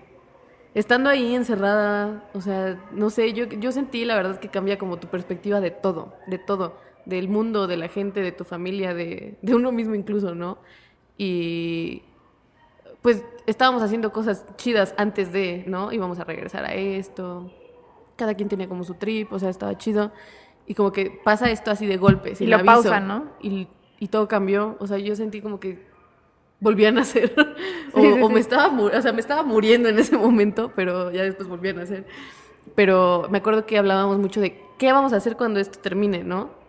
estando 0.74 1.10
ahí 1.10 1.36
encerrada, 1.36 2.24
o 2.34 2.42
sea, 2.42 2.80
no 2.92 3.10
sé, 3.10 3.34
yo, 3.34 3.46
yo 3.46 3.72
sentí 3.72 4.06
la 4.06 4.16
verdad 4.16 4.39
que 4.39 4.50
cambia 4.50 4.78
como 4.78 4.98
tu 4.98 5.08
perspectiva 5.08 5.60
de 5.60 5.72
todo, 5.72 6.16
de 6.28 6.39
todo 6.39 6.78
del 7.06 7.28
mundo, 7.28 7.68
de 7.68 7.78
la 7.78 7.88
gente, 7.89 8.22
de 8.22 8.32
tu 8.32 8.44
familia, 8.44 8.94
de, 8.94 9.36
de 9.42 9.56
uno 9.56 9.72
mismo 9.72 9.96
incluso, 9.96 10.36
¿no? 10.36 10.58
Y 11.18 12.04
pues 13.04 13.24
estábamos 13.46 13.84
haciendo 13.84 14.12
cosas 14.12 14.46
chidas 14.56 14.96
antes 14.98 15.32
de, 15.32 15.66
¿no? 15.68 15.92
Íbamos 15.92 16.20
a 16.20 16.24
regresar 16.24 16.66
a 16.66 16.74
esto. 16.74 17.52
Cada 18.16 18.34
quien 18.34 18.50
tenía 18.50 18.68
como 18.68 18.84
su 18.86 18.96
trip, 18.96 19.32
o 19.32 19.38
sea, 19.38 19.50
estaba 19.50 19.78
chido. 19.78 20.12
Y 20.66 20.74
como 20.74 20.94
que 20.94 21.12
pasa 21.24 21.52
esto 21.52 21.70
así 21.70 21.86
de 21.86 21.98
golpe, 21.98 22.34
y 22.39 22.46
lo 22.46 22.63
pausa, 22.63 23.02
¿no? 23.02 23.26
Y, 23.42 23.68
y, 24.00 24.08
todo 24.08 24.30
cambió. 24.30 24.78
O 24.80 24.88
sea, 24.88 24.98
yo 24.98 25.16
sentí 25.18 25.42
como 25.42 25.60
que 25.60 25.86
volví 26.62 26.86
a 26.86 26.92
nacer. 26.92 27.36
o, 27.94 28.30
me 28.30 28.39
estaba 28.39 28.74
o 28.74 29.02
sea, 29.02 29.12
me 29.12 29.20
estaba 29.20 29.44
muriendo 29.44 29.89
en 29.89 30.00
ese 30.00 30.18
momento, 30.18 30.72
pero 30.74 31.12
ya 31.12 31.24
después 31.24 31.50
volví 31.50 31.70
a 31.70 31.74
nacer. 31.74 32.08
Pero 32.74 33.28
me 33.30 33.39
acuerdo 33.39 33.66
que 33.66 33.78
hablábamos 33.78 34.18
mucho 34.18 34.39
de 34.39 34.62
qué 34.78 34.94
vamos 34.94 35.12
a 35.12 35.18
hacer 35.18 35.36
cuando 35.36 35.60
esto 35.60 35.78
termine, 35.80 36.24
¿no? 36.24 36.62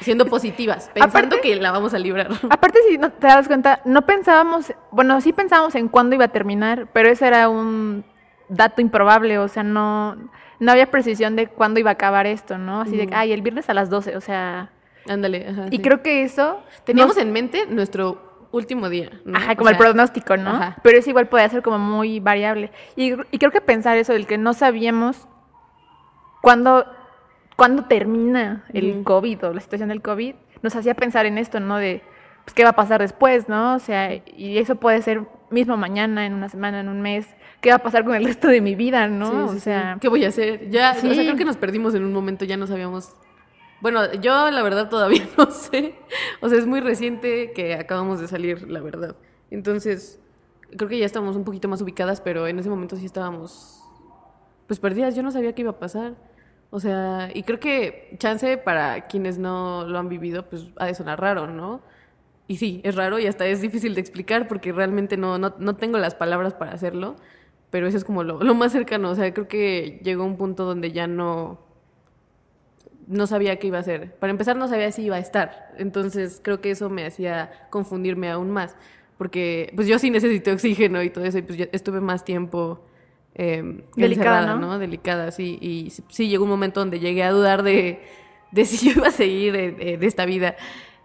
Siendo 0.00 0.26
positivas, 0.26 0.90
pensando 0.94 1.36
Aparte- 1.36 1.40
que 1.40 1.56
la 1.56 1.70
vamos 1.70 1.94
a 1.94 1.98
librar. 1.98 2.28
Aparte, 2.50 2.78
si 2.88 2.98
no 2.98 3.10
te 3.10 3.26
das 3.26 3.46
cuenta, 3.46 3.80
no 3.84 4.02
pensábamos, 4.02 4.72
bueno, 4.90 5.20
sí 5.20 5.32
pensábamos 5.32 5.74
en 5.74 5.88
cuándo 5.88 6.14
iba 6.14 6.24
a 6.26 6.28
terminar, 6.28 6.88
pero 6.92 7.08
ese 7.08 7.26
era 7.26 7.48
un 7.48 8.04
dato 8.48 8.80
improbable, 8.80 9.38
o 9.38 9.48
sea, 9.48 9.62
no, 9.62 10.16
no 10.60 10.72
había 10.72 10.90
precisión 10.90 11.36
de 11.36 11.46
cuándo 11.48 11.80
iba 11.80 11.90
a 11.90 11.94
acabar 11.94 12.26
esto, 12.26 12.58
¿no? 12.58 12.82
Así 12.82 12.96
de, 12.96 13.04
Ujú. 13.04 13.12
ay, 13.16 13.32
el 13.32 13.42
viernes 13.42 13.68
a 13.70 13.74
las 13.74 13.88
12, 13.90 14.16
o 14.16 14.20
sea, 14.20 14.70
Ándale, 15.08 15.46
ajá. 15.48 15.66
y 15.70 15.76
sí. 15.76 15.82
creo 15.82 16.02
que 16.02 16.22
eso... 16.22 16.60
Teníamos 16.84 17.16
nos- 17.16 17.24
en 17.24 17.32
mente 17.32 17.66
nuestro 17.66 18.48
último 18.52 18.88
día, 18.88 19.10
¿no? 19.24 19.36
Ajá, 19.36 19.52
O 19.52 19.56
como 19.56 19.70
el 19.70 19.76
pronóstico, 19.76 20.36
¿no? 20.36 20.50
ajá. 20.50 20.76
Pero 20.82 20.98
eso 20.98 21.10
igual 21.10 21.28
podía 21.28 21.48
ser 21.48 21.62
como 21.62 21.78
muy 21.78 22.20
variable. 22.20 22.70
Y, 22.96 23.12
y 23.30 23.38
creo 23.38 23.50
que 23.50 23.60
pensar 23.60 23.96
eso, 23.96 24.12
del 24.12 24.26
que 24.28 24.38
no 24.38 24.52
sabíamos 24.54 25.26
cuándo, 26.40 26.86
cuándo 27.56 27.84
termina 27.84 28.64
el 28.72 28.90
Ujú. 28.92 29.04
COVID 29.04 29.44
o 29.46 29.54
la 29.54 29.60
situación 29.60 29.88
del 29.88 30.02
COVID, 30.02 30.34
nos 30.62 30.74
hacía 30.76 30.94
pensar 30.94 31.26
en 31.26 31.38
esto, 31.38 31.60
¿no? 31.60 31.76
De, 31.76 32.02
pues, 32.44 32.54
¿qué 32.54 32.64
va 32.64 32.70
a 32.70 32.76
pasar 32.76 33.00
después, 33.00 33.48
no? 33.48 33.74
O 33.74 33.78
sea, 33.78 34.14
y 34.14 34.58
eso 34.58 34.76
puede 34.76 35.00
ser 35.02 35.22
mismo 35.50 35.76
mañana, 35.76 36.26
en 36.26 36.34
una 36.34 36.48
semana, 36.48 36.80
en 36.80 36.88
un 36.88 37.00
mes. 37.00 37.26
¿Qué 37.60 37.70
va 37.70 37.76
a 37.76 37.82
pasar 37.82 38.04
con 38.04 38.14
el 38.14 38.24
resto 38.24 38.48
de 38.48 38.60
mi 38.60 38.74
vida, 38.74 39.06
no? 39.08 39.26
Sí, 39.26 39.36
o 39.36 39.48
sí, 39.48 39.54
sí. 39.54 39.60
sea, 39.60 39.98
¿qué 40.00 40.08
voy 40.08 40.24
a 40.24 40.28
hacer? 40.28 40.68
Ya, 40.70 40.92
o 40.96 41.00
sea, 41.00 41.14
Sí. 41.14 41.20
creo 41.24 41.36
que 41.36 41.44
nos 41.44 41.56
perdimos 41.56 41.94
en 41.94 42.04
un 42.04 42.12
momento, 42.12 42.44
ya 42.44 42.56
no 42.56 42.66
sabíamos. 42.66 43.10
Bueno, 43.80 44.12
yo 44.14 44.50
la 44.50 44.62
verdad 44.62 44.88
todavía 44.88 45.26
no 45.38 45.50
sé. 45.50 45.94
O 46.40 46.48
sea, 46.48 46.58
es 46.58 46.66
muy 46.66 46.80
reciente 46.80 47.52
que 47.52 47.74
acabamos 47.74 48.20
de 48.20 48.28
salir, 48.28 48.68
la 48.70 48.80
verdad. 48.80 49.16
Entonces, 49.50 50.18
creo 50.76 50.88
que 50.88 50.98
ya 50.98 51.06
estamos 51.06 51.36
un 51.36 51.44
poquito 51.44 51.68
más 51.68 51.80
ubicadas, 51.82 52.20
pero 52.20 52.46
en 52.46 52.58
ese 52.58 52.68
momento 52.68 52.96
sí 52.96 53.06
estábamos 53.06 53.80
pues 54.66 54.80
perdidas, 54.80 55.14
yo 55.14 55.22
no 55.22 55.30
sabía 55.30 55.54
qué 55.54 55.60
iba 55.62 55.72
a 55.72 55.78
pasar. 55.78 56.14
O 56.74 56.80
sea, 56.80 57.30
y 57.32 57.44
creo 57.44 57.60
que 57.60 58.16
chance 58.18 58.58
para 58.58 59.06
quienes 59.06 59.38
no 59.38 59.84
lo 59.86 59.96
han 59.96 60.08
vivido, 60.08 60.48
pues 60.50 60.66
ha 60.74 60.86
de 60.86 60.94
sonar 60.96 61.20
raro, 61.20 61.46
¿no? 61.46 61.82
Y 62.48 62.56
sí, 62.56 62.80
es 62.82 62.96
raro 62.96 63.20
y 63.20 63.28
hasta 63.28 63.46
es 63.46 63.60
difícil 63.60 63.94
de 63.94 64.00
explicar 64.00 64.48
porque 64.48 64.72
realmente 64.72 65.16
no, 65.16 65.38
no, 65.38 65.54
no 65.56 65.76
tengo 65.76 65.98
las 65.98 66.16
palabras 66.16 66.54
para 66.54 66.72
hacerlo, 66.72 67.14
pero 67.70 67.86
eso 67.86 67.96
es 67.96 68.04
como 68.04 68.24
lo, 68.24 68.42
lo 68.42 68.56
más 68.56 68.72
cercano. 68.72 69.10
O 69.10 69.14
sea, 69.14 69.32
creo 69.32 69.46
que 69.46 70.00
llegó 70.02 70.24
un 70.24 70.36
punto 70.36 70.64
donde 70.64 70.90
ya 70.90 71.06
no, 71.06 71.60
no 73.06 73.28
sabía 73.28 73.60
qué 73.60 73.68
iba 73.68 73.78
a 73.78 73.82
hacer. 73.82 74.16
Para 74.16 74.32
empezar, 74.32 74.56
no 74.56 74.66
sabía 74.66 74.90
si 74.90 75.02
iba 75.02 75.14
a 75.14 75.20
estar. 75.20 75.72
Entonces, 75.78 76.40
creo 76.42 76.60
que 76.60 76.72
eso 76.72 76.90
me 76.90 77.06
hacía 77.06 77.68
confundirme 77.70 78.30
aún 78.32 78.50
más. 78.50 78.76
Porque, 79.16 79.72
pues 79.76 79.86
yo 79.86 80.00
sí 80.00 80.10
necesité 80.10 80.50
oxígeno 80.50 81.04
y 81.04 81.10
todo 81.10 81.24
eso, 81.24 81.38
y 81.38 81.42
pues 81.42 81.56
ya 81.56 81.68
estuve 81.70 82.00
más 82.00 82.24
tiempo 82.24 82.80
eh, 83.34 83.84
Delicada, 83.96 84.54
¿no? 84.54 84.60
¿no? 84.60 84.78
Delicada, 84.78 85.30
sí. 85.30 85.58
Y 85.60 85.90
sí- 85.90 86.04
sí 86.08 86.28
llegó 86.28 86.44
un 86.44 86.50
momento 86.50 86.80
donde 86.80 87.00
llegué 87.00 87.22
a 87.22 87.30
dudar 87.30 87.62
de, 87.62 88.02
de 88.52 88.64
si 88.66 88.86
yo 88.90 88.98
iba 88.98 89.08
a 89.08 89.12
seguir 89.12 89.52
de, 89.52 89.72
de- 89.72 89.96
de 89.98 90.06
esta 90.06 90.24
vida. 90.26 90.56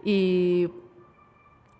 Y 0.04 0.68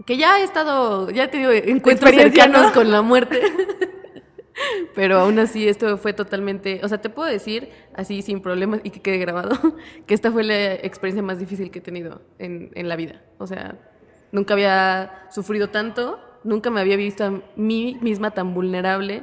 que 0.07 0.17
ya 0.17 0.41
he 0.41 0.45
estado, 0.45 1.11
ya 1.11 1.25
he 1.25 1.29
tenido 1.29 1.53
encuentros 1.53 2.11
cercanos 2.13 2.63
¿no? 2.69 2.73
con 2.73 2.91
la 2.91 3.03
muerte. 3.03 3.41
Pero 4.95 5.21
aún 5.21 5.39
así 5.39 5.67
esto 5.69 5.97
fue 5.97 6.13
totalmente, 6.13 6.81
o 6.83 6.89
sea, 6.89 7.01
te 7.01 7.09
puedo 7.09 7.31
decir 7.31 7.71
así 7.95 8.21
sin 8.21 8.41
problemas 8.43 8.81
y 8.85 8.91
que 8.91 9.01
quede 9.01 9.17
grabado, 9.19 9.57
que 10.07 10.13
esta 10.15 10.31
fue 10.31 10.45
la 10.45 10.75
experiencia 10.75 11.23
más 11.23 11.39
difícil 11.39 11.71
que 11.71 11.79
he 11.79 11.83
tenido 11.83 12.21
en, 12.39 12.71
en 12.75 12.89
la 12.89 12.97
vida. 12.97 13.23
O 13.39 13.47
sea, 13.47 13.79
nunca 14.33 14.53
había 14.55 15.29
sufrido 15.31 15.71
tanto, 15.71 16.21
nunca 16.45 16.69
me 16.71 16.81
había 16.81 16.97
visto 16.97 17.25
a 17.25 17.43
mí 17.57 17.97
misma 18.03 18.33
tan 18.33 18.53
vulnerable 18.53 19.23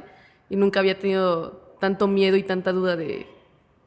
y 0.50 0.56
nunca 0.56 0.80
había 0.80 0.98
tenido 0.98 1.74
tanto 1.80 2.08
miedo 2.08 2.36
y 2.36 2.42
tanta 2.42 2.72
duda 2.72 2.96
de, 2.96 3.26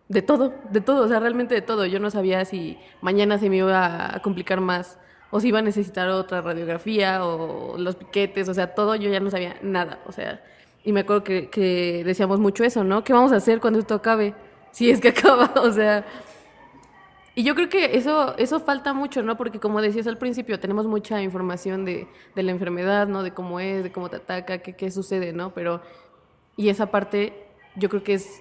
de 0.08 0.22
todo, 0.22 0.54
de 0.70 0.82
todo, 0.82 1.06
o 1.06 1.08
sea, 1.08 1.20
realmente 1.20 1.56
de 1.56 1.62
todo. 1.62 1.86
Yo 1.86 2.00
no 2.00 2.10
sabía 2.12 2.46
si 2.46 2.78
mañana 3.02 3.38
se 3.40 3.50
me 3.50 3.58
iba 3.58 4.16
a 4.16 4.22
complicar 4.22 4.62
más 4.62 4.98
o 5.32 5.40
si 5.40 5.48
iba 5.48 5.60
a 5.60 5.62
necesitar 5.62 6.10
otra 6.10 6.42
radiografía 6.42 7.26
o 7.26 7.78
los 7.78 7.96
piquetes, 7.96 8.50
o 8.50 8.54
sea, 8.54 8.76
todo 8.76 8.96
yo 8.96 9.10
ya 9.10 9.20
no 9.22 9.32
sabía 9.32 9.56
nada, 9.62 10.00
o 10.06 10.12
sea, 10.12 10.44
y 10.84 10.92
me 10.92 11.02
acuerdo 11.02 11.24
que, 11.24 11.50
que 11.50 12.04
decíamos 12.06 12.40
mucho 12.40 12.64
eso, 12.64 12.84
¿no? 12.84 13.04
¿Qué 13.04 13.14
vamos 13.14 13.32
a 13.32 13.38
hacer 13.38 13.60
cuando 13.62 13.80
esto 13.80 13.96
acabe? 13.96 14.36
Si 14.72 14.90
es 14.90 15.02
que 15.02 15.10
acaba, 15.10 15.52
o 15.58 15.70
sea... 15.72 16.06
Y 17.36 17.44
yo 17.44 17.56
creo 17.56 17.68
que 17.68 17.98
eso, 17.98 18.38
eso 18.38 18.60
falta 18.62 18.94
mucho, 18.94 19.22
¿no? 19.22 19.36
Porque 19.36 19.60
como 19.60 19.82
decías 19.82 20.08
al 20.08 20.18
principio, 20.18 20.60
tenemos 20.62 20.88
mucha 20.88 21.22
información 21.22 21.84
de, 21.84 22.08
de 22.36 22.44
la 22.44 22.52
enfermedad, 22.52 23.08
¿no? 23.08 23.22
De 23.22 23.34
cómo 23.34 23.60
es, 23.60 23.84
de 23.84 23.92
cómo 23.92 24.10
te 24.10 24.18
ataca, 24.18 24.60
qué, 24.60 24.76
qué 24.76 24.92
sucede, 24.92 25.34
¿no? 25.34 25.54
Pero, 25.54 25.82
y 26.62 26.70
esa 26.70 26.92
parte 26.92 27.34
yo 27.76 27.90
creo 27.90 28.04
que 28.04 28.14
es 28.14 28.40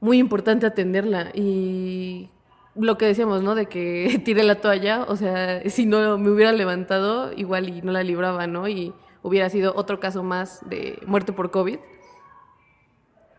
muy 0.00 0.18
importante 0.18 0.66
atenderla. 0.66 1.30
Y 1.32 2.28
lo 2.74 2.98
que 2.98 3.06
decíamos, 3.06 3.40
¿no? 3.44 3.54
De 3.54 3.66
que 3.66 4.20
tiré 4.24 4.42
la 4.42 4.56
toalla, 4.56 5.04
o 5.04 5.14
sea, 5.14 5.62
si 5.70 5.86
no 5.86 6.18
me 6.18 6.30
hubiera 6.30 6.50
levantado, 6.50 7.32
igual 7.34 7.68
y 7.68 7.82
no 7.82 7.92
la 7.92 8.02
libraba, 8.02 8.48
¿no? 8.48 8.66
Y 8.66 8.92
hubiera 9.22 9.48
sido 9.48 9.74
otro 9.76 10.00
caso 10.00 10.24
más 10.24 10.68
de 10.68 10.98
muerte 11.06 11.32
por 11.32 11.52
COVID. 11.52 11.78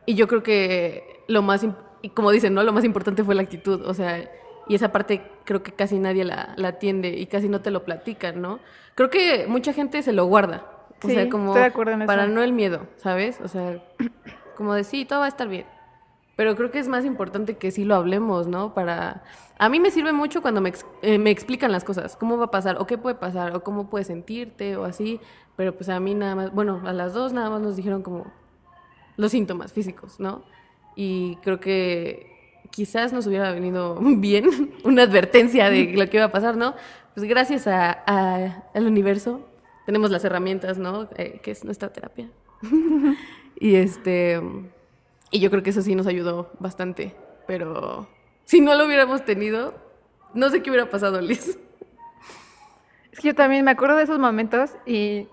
Y 0.06 0.15
yo 0.15 0.29
creo 0.29 0.41
que 0.41 1.25
lo 1.27 1.41
más, 1.41 1.67
como 2.13 2.32
dicen, 2.32 2.53
¿no? 2.53 2.63
Lo 2.63 2.71
más 2.71 2.86
importante 2.86 3.25
fue 3.25 3.36
la 3.36 3.41
actitud, 3.41 3.86
o 3.86 3.93
sea, 3.93 4.23
y 4.69 4.75
esa 4.75 4.93
parte 4.93 5.21
creo 5.43 5.63
que 5.63 5.73
casi 5.73 5.99
nadie 5.99 6.23
la, 6.23 6.53
la 6.56 6.69
atiende 6.69 7.10
y 7.10 7.25
casi 7.25 7.49
no 7.49 7.60
te 7.60 7.71
lo 7.71 7.84
platican, 7.84 8.41
¿no? 8.41 8.62
Creo 8.95 9.10
que 9.10 9.47
mucha 9.49 9.73
gente 9.73 10.01
se 10.01 10.13
lo 10.13 10.27
guarda, 10.27 10.65
o 11.03 11.07
Sí, 11.07 11.13
sea, 11.13 11.29
como 11.29 11.47
estoy 11.47 11.61
de 11.61 11.67
acuerdo 11.67 11.91
en 11.93 12.01
eso. 12.03 12.07
para 12.07 12.27
no 12.27 12.41
el 12.43 12.53
miedo, 12.53 12.87
¿sabes? 12.97 13.39
O 13.41 13.47
sea, 13.47 13.83
como 14.57 14.73
de 14.73 14.83
sí, 14.83 15.05
todo 15.05 15.19
va 15.19 15.25
a 15.25 15.29
estar 15.29 15.47
bien. 15.47 15.65
Pero 16.35 16.55
creo 16.55 16.71
que 16.71 16.79
es 16.79 16.87
más 16.87 17.05
importante 17.05 17.57
que 17.57 17.69
sí 17.71 17.83
lo 17.85 17.95
hablemos, 17.95 18.47
¿no? 18.47 18.73
Para... 18.73 19.23
A 19.59 19.69
mí 19.69 19.79
me 19.79 19.91
sirve 19.91 20.13
mucho 20.13 20.41
cuando 20.41 20.61
me, 20.61 20.69
ex- 20.69 20.85
eh, 21.03 21.19
me 21.19 21.29
explican 21.29 21.71
las 21.71 21.83
cosas, 21.83 22.15
cómo 22.17 22.37
va 22.37 22.45
a 22.45 22.51
pasar, 22.51 22.77
o 22.79 22.87
qué 22.87 22.97
puede 22.97 23.15
pasar, 23.15 23.55
o 23.55 23.63
cómo 23.63 23.89
puedes 23.89 24.07
sentirte, 24.07 24.75
o 24.75 24.83
así. 24.85 25.19
Pero 25.55 25.75
pues 25.75 25.89
a 25.89 25.99
mí 25.99 26.15
nada 26.15 26.35
más, 26.35 26.51
bueno, 26.51 26.81
a 26.85 26.93
las 26.93 27.13
dos 27.13 27.33
nada 27.33 27.51
más 27.51 27.61
nos 27.61 27.75
dijeron 27.75 28.01
como 28.01 28.25
los 29.15 29.31
síntomas 29.31 29.71
físicos, 29.73 30.19
¿no? 30.19 30.43
Y 30.95 31.35
creo 31.43 31.59
que 31.59 32.31
quizás 32.71 33.13
nos 33.13 33.27
hubiera 33.27 33.51
venido 33.51 33.99
bien 34.01 34.73
una 34.83 35.03
advertencia 35.03 35.69
de 35.69 35.93
lo 35.93 36.09
que 36.09 36.17
iba 36.17 36.25
a 36.25 36.31
pasar, 36.31 36.57
¿no? 36.57 36.73
Pues 37.13 37.27
gracias 37.27 37.67
a, 37.67 37.91
a- 38.07 38.63
al 38.73 38.87
universo 38.87 39.41
tenemos 39.86 40.12
las 40.12 40.24
herramientas, 40.26 40.78
¿no? 40.78 41.10
Eh, 41.17 41.39
que 41.41 41.52
es 41.52 41.63
nuestra 41.65 41.91
terapia. 41.91 42.30
y 43.60 43.76
este 43.76 44.41
y 45.32 45.39
yo 45.39 45.50
creo 45.50 45.63
que 45.63 45.72
eso 45.72 45.82
sí 45.82 45.96
nos 45.96 46.06
ayudó 46.08 46.52
bastante, 46.60 47.15
pero 47.48 48.08
si 48.46 48.62
no 48.62 48.76
lo 48.76 48.86
hubiéramos 48.86 49.26
tenido, 49.26 49.74
no 50.34 50.50
sé 50.50 50.62
qué 50.62 50.69
hubiera 50.69 50.89
pasado, 50.89 51.19
Liz. 51.22 51.58
Es 53.12 53.19
que 53.19 53.28
yo 53.30 53.36
también 53.36 53.63
me 53.65 53.72
acuerdo 53.72 53.96
de 53.96 54.04
esos 54.04 54.19
momentos 54.19 54.72
y 54.86 55.28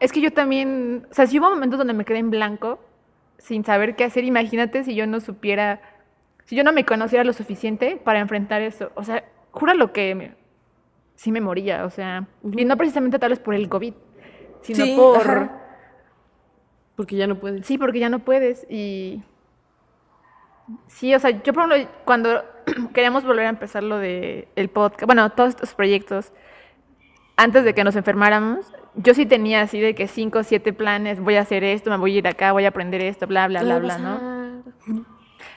es 0.00 0.12
que 0.12 0.20
yo 0.20 0.32
también, 0.32 1.06
o 1.10 1.14
sea, 1.14 1.26
si 1.26 1.38
hubo 1.38 1.50
momentos 1.50 1.78
donde 1.78 1.94
me 1.94 2.04
quedé 2.04 2.18
en 2.18 2.30
blanco 2.30 2.78
sin 3.38 3.64
saber 3.64 3.96
qué 3.96 4.04
hacer, 4.04 4.24
imagínate 4.24 4.84
si 4.84 4.94
yo 4.94 5.06
no 5.06 5.20
supiera, 5.20 5.80
si 6.44 6.56
yo 6.56 6.64
no 6.64 6.72
me 6.72 6.84
conociera 6.84 7.24
lo 7.24 7.32
suficiente 7.32 8.00
para 8.02 8.20
enfrentar 8.20 8.60
eso. 8.62 8.90
O 8.94 9.04
sea, 9.04 9.24
júralo 9.50 9.92
que 9.92 10.14
me- 10.14 10.34
sí 11.14 11.32
me 11.32 11.40
moría, 11.40 11.84
o 11.84 11.90
sea, 11.90 12.26
y 12.42 12.64
no 12.64 12.76
precisamente 12.76 13.18
tal 13.18 13.30
vez 13.30 13.38
por 13.38 13.54
el 13.54 13.68
COVID, 13.68 13.94
sino 14.62 14.84
Sí, 14.84 14.94
por... 14.96 15.20
ajá. 15.20 15.60
Porque 16.96 17.16
ya 17.16 17.26
no 17.26 17.36
puedes. 17.36 17.66
Sí, 17.66 17.76
porque 17.78 17.98
ya 17.98 18.08
no 18.08 18.20
puedes 18.20 18.66
y... 18.70 19.22
Sí, 20.86 21.14
o 21.14 21.18
sea, 21.18 21.30
yo 21.42 21.52
por 21.52 21.70
ejemplo, 21.70 21.92
cuando 22.04 22.42
queríamos 22.94 23.24
volver 23.24 23.46
a 23.46 23.50
empezar 23.50 23.82
lo 23.82 23.98
de 23.98 24.48
el 24.56 24.70
podcast, 24.70 25.06
bueno, 25.06 25.28
todos 25.30 25.50
estos 25.50 25.74
proyectos, 25.74 26.32
antes 27.36 27.64
de 27.64 27.74
que 27.74 27.84
nos 27.84 27.96
enfermáramos, 27.96 28.72
yo 28.94 29.12
sí 29.12 29.26
tenía 29.26 29.60
así 29.60 29.80
de 29.80 29.94
que 29.94 30.08
cinco 30.08 30.38
o 30.38 30.42
siete 30.42 30.72
planes, 30.72 31.20
voy 31.20 31.34
a 31.34 31.40
hacer 31.40 31.64
esto, 31.64 31.90
me 31.90 31.96
voy 31.96 32.14
a 32.14 32.18
ir 32.18 32.28
acá, 32.28 32.52
voy 32.52 32.64
a 32.64 32.68
aprender 32.68 33.02
esto, 33.02 33.26
bla, 33.26 33.48
bla, 33.48 33.62
bla, 33.62 33.78
bla, 33.78 33.98
¿no? 33.98 35.13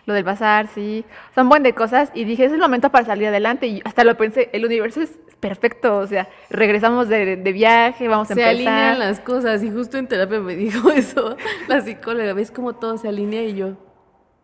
Lo 0.07 0.13
del 0.13 0.23
bazar, 0.23 0.67
sí. 0.67 1.05
Son 1.35 1.47
buen 1.49 1.61
de 1.61 1.73
cosas 1.73 2.11
y 2.15 2.23
dije, 2.23 2.45
es 2.45 2.51
el 2.53 2.59
momento 2.59 2.89
para 2.89 3.05
salir 3.05 3.27
adelante 3.27 3.67
y 3.67 3.81
hasta 3.85 4.03
lo 4.03 4.17
pensé, 4.17 4.49
el 4.53 4.65
universo 4.65 5.01
es 5.01 5.19
perfecto, 5.39 5.97
o 5.97 6.07
sea, 6.07 6.27
regresamos 6.49 7.07
de, 7.09 7.35
de 7.35 7.51
viaje, 7.51 8.07
vamos 8.07 8.31
a 8.31 8.33
Se 8.33 8.41
empezar. 8.41 8.73
alinean 8.73 8.99
las 8.99 9.19
cosas 9.19 9.61
y 9.63 9.69
justo 9.69 9.97
en 9.97 10.07
terapia 10.07 10.39
me 10.39 10.55
dijo 10.55 10.89
eso 10.95 11.37
la 11.67 11.81
psicóloga, 11.81 12.33
ves 12.33 12.49
cómo 12.49 12.73
todo 12.73 12.97
se 12.97 13.07
alinea 13.09 13.43
y 13.43 13.53
yo, 13.55 13.73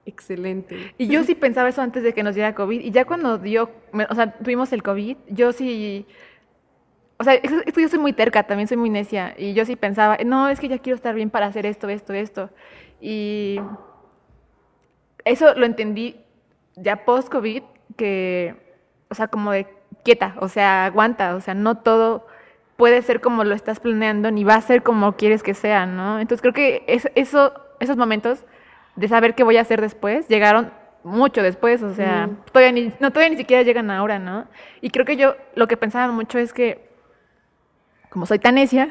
excelente. 0.06 0.93
Y 0.97 1.08
yo 1.08 1.23
sí 1.23 1.34
pensaba 1.34 1.69
eso 1.69 1.82
antes 1.82 2.04
de 2.04 2.13
que 2.13 2.23
nos 2.23 2.36
diera 2.36 2.54
COVID. 2.54 2.82
Y 2.82 2.91
ya 2.91 3.06
cuando 3.06 3.38
dio, 3.38 3.71
o 4.10 4.15
sea, 4.15 4.34
tuvimos 4.34 4.73
el 4.73 4.84
COVID, 4.84 5.17
yo 5.30 5.52
sí. 5.54 6.06
O 7.17 7.23
sea, 7.23 7.36
es, 7.36 7.52
es 7.65 7.73
que 7.73 7.82
yo 7.82 7.88
soy 7.88 7.99
muy 7.99 8.12
terca, 8.12 8.43
también 8.43 8.67
soy 8.67 8.76
muy 8.76 8.89
necia. 8.89 9.34
Y 9.38 9.54
yo 9.54 9.63
sí 9.65 9.78
pensaba, 9.78 10.17
no, 10.26 10.49
es 10.49 10.60
que 10.60 10.67
ya 10.67 10.80
quiero 10.80 10.95
estar 10.95 11.15
bien 11.15 11.30
para 11.30 11.45
hacer 11.45 11.65
esto, 11.65 11.88
esto, 11.88 12.12
esto. 12.13 12.49
Y 12.99 13.60
eso 15.26 15.54
lo 15.56 15.66
entendí 15.66 16.18
ya 16.76 17.06
post-COVID, 17.06 17.64
que, 17.98 18.56
o 19.10 19.16
sea, 19.16 19.28
como 19.28 19.52
de 19.52 19.68
quieta, 20.04 20.36
o 20.40 20.48
sea, 20.48 20.86
aguanta, 20.86 21.36
o 21.36 21.42
sea, 21.42 21.54
no 21.54 21.76
todo 21.76 22.26
puede 22.78 23.02
ser 23.04 23.22
como 23.22 23.44
lo 23.44 23.54
estás 23.54 23.80
planeando, 23.80 24.32
ni 24.32 24.44
va 24.44 24.56
a 24.56 24.62
ser 24.62 24.82
como 24.84 25.16
quieres 25.16 25.44
que 25.44 25.54
sea, 25.54 25.86
¿no? 25.86 26.20
Entonces 26.20 26.42
creo 26.42 26.54
que 26.54 26.84
es- 26.88 27.10
eso, 27.16 27.54
esos 27.80 27.98
momentos 27.98 28.44
de 28.96 29.08
saber 29.08 29.36
qué 29.36 29.44
voy 29.44 29.58
a 29.58 29.62
hacer 29.62 29.80
después 29.82 30.28
llegaron 30.28 30.72
mucho 31.04 31.44
después, 31.44 31.84
o 31.84 31.94
sea, 31.94 32.30
todavía 32.52 32.72
ni, 32.72 32.92
no, 33.00 33.12
todavía 33.12 33.30
ni 33.30 33.38
siquiera 33.38 33.62
llegan 33.64 33.92
ahora, 33.92 34.20
¿no? 34.20 34.46
Y 34.82 34.90
creo 34.90 35.06
que 35.06 35.18
yo 35.18 35.36
lo 35.56 35.68
que 35.68 35.78
pensaba 35.78 36.12
mucho 36.12 36.40
es 36.40 36.54
que, 36.54 36.90
como 38.10 38.26
soy 38.26 38.40
tan 38.40 38.56
necia 38.56 38.90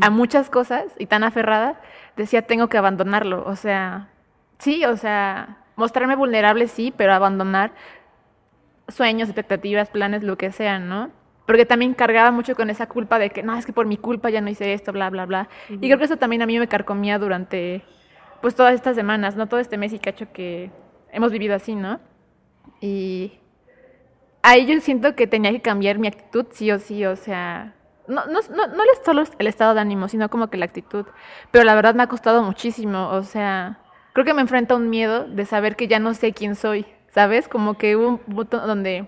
a 0.00 0.10
muchas 0.10 0.50
cosas 0.50 0.84
y 0.98 1.06
tan 1.06 1.24
aferrada, 1.24 1.80
decía, 2.16 2.42
tengo 2.42 2.68
que 2.68 2.78
abandonarlo, 2.78 3.44
o 3.46 3.56
sea, 3.56 4.08
sí, 4.58 4.84
o 4.84 4.96
sea, 4.96 5.56
mostrarme 5.78 6.16
vulnerable 6.16 6.68
sí, 6.68 6.92
pero 6.94 7.14
abandonar 7.14 7.72
sueños, 8.88 9.28
expectativas, 9.28 9.90
planes, 9.90 10.22
lo 10.22 10.36
que 10.36 10.52
sean, 10.52 10.88
¿no? 10.88 11.10
Porque 11.46 11.64
también 11.64 11.94
cargaba 11.94 12.30
mucho 12.30 12.54
con 12.54 12.68
esa 12.68 12.86
culpa 12.86 13.18
de 13.18 13.30
que, 13.30 13.42
no, 13.42 13.56
es 13.56 13.64
que 13.64 13.72
por 13.72 13.86
mi 13.86 13.96
culpa 13.96 14.28
ya 14.28 14.40
no 14.40 14.50
hice 14.50 14.74
esto, 14.74 14.92
bla, 14.92 15.08
bla, 15.08 15.24
bla. 15.24 15.48
Y 15.70 15.78
creo 15.78 15.98
que 15.98 16.04
eso 16.04 16.16
también 16.16 16.42
a 16.42 16.46
mí 16.46 16.58
me 16.58 16.68
carcomía 16.68 17.18
durante, 17.18 17.82
pues, 18.42 18.54
todas 18.54 18.74
estas 18.74 18.96
semanas, 18.96 19.36
¿no? 19.36 19.46
Todo 19.46 19.60
este 19.60 19.78
mes 19.78 19.92
y 19.92 19.98
cacho 19.98 20.30
que 20.32 20.70
hemos 21.12 21.32
vivido 21.32 21.54
así, 21.54 21.74
¿no? 21.74 22.00
Y 22.80 23.38
ahí 24.42 24.66
yo 24.66 24.78
siento 24.80 25.14
que 25.14 25.26
tenía 25.26 25.52
que 25.52 25.62
cambiar 25.62 25.98
mi 25.98 26.08
actitud, 26.08 26.46
sí 26.50 26.70
o 26.70 26.78
sí, 26.78 27.06
o 27.06 27.16
sea, 27.16 27.74
no, 28.08 28.26
no, 28.26 28.40
no, 28.50 28.66
no 28.66 28.82
solo 29.04 29.22
el 29.38 29.46
estado 29.46 29.74
de 29.74 29.80
ánimo, 29.80 30.08
sino 30.08 30.28
como 30.28 30.48
que 30.48 30.58
la 30.58 30.64
actitud. 30.64 31.06
Pero 31.50 31.64
la 31.64 31.74
verdad 31.74 31.94
me 31.94 32.02
ha 32.02 32.08
costado 32.08 32.42
muchísimo, 32.42 33.08
o 33.10 33.22
sea, 33.22 33.78
creo 34.12 34.24
que 34.24 34.34
me 34.34 34.42
enfrenta 34.42 34.74
un 34.74 34.90
miedo 34.90 35.26
de 35.26 35.44
saber 35.44 35.76
que 35.76 35.88
ya 35.88 35.98
no 35.98 36.14
sé 36.14 36.32
quién 36.32 36.54
soy, 36.54 36.86
¿sabes? 37.08 37.48
Como 37.48 37.78
que 37.78 37.96
hubo 37.96 38.08
un 38.08 38.18
punto 38.18 38.66
donde 38.66 39.06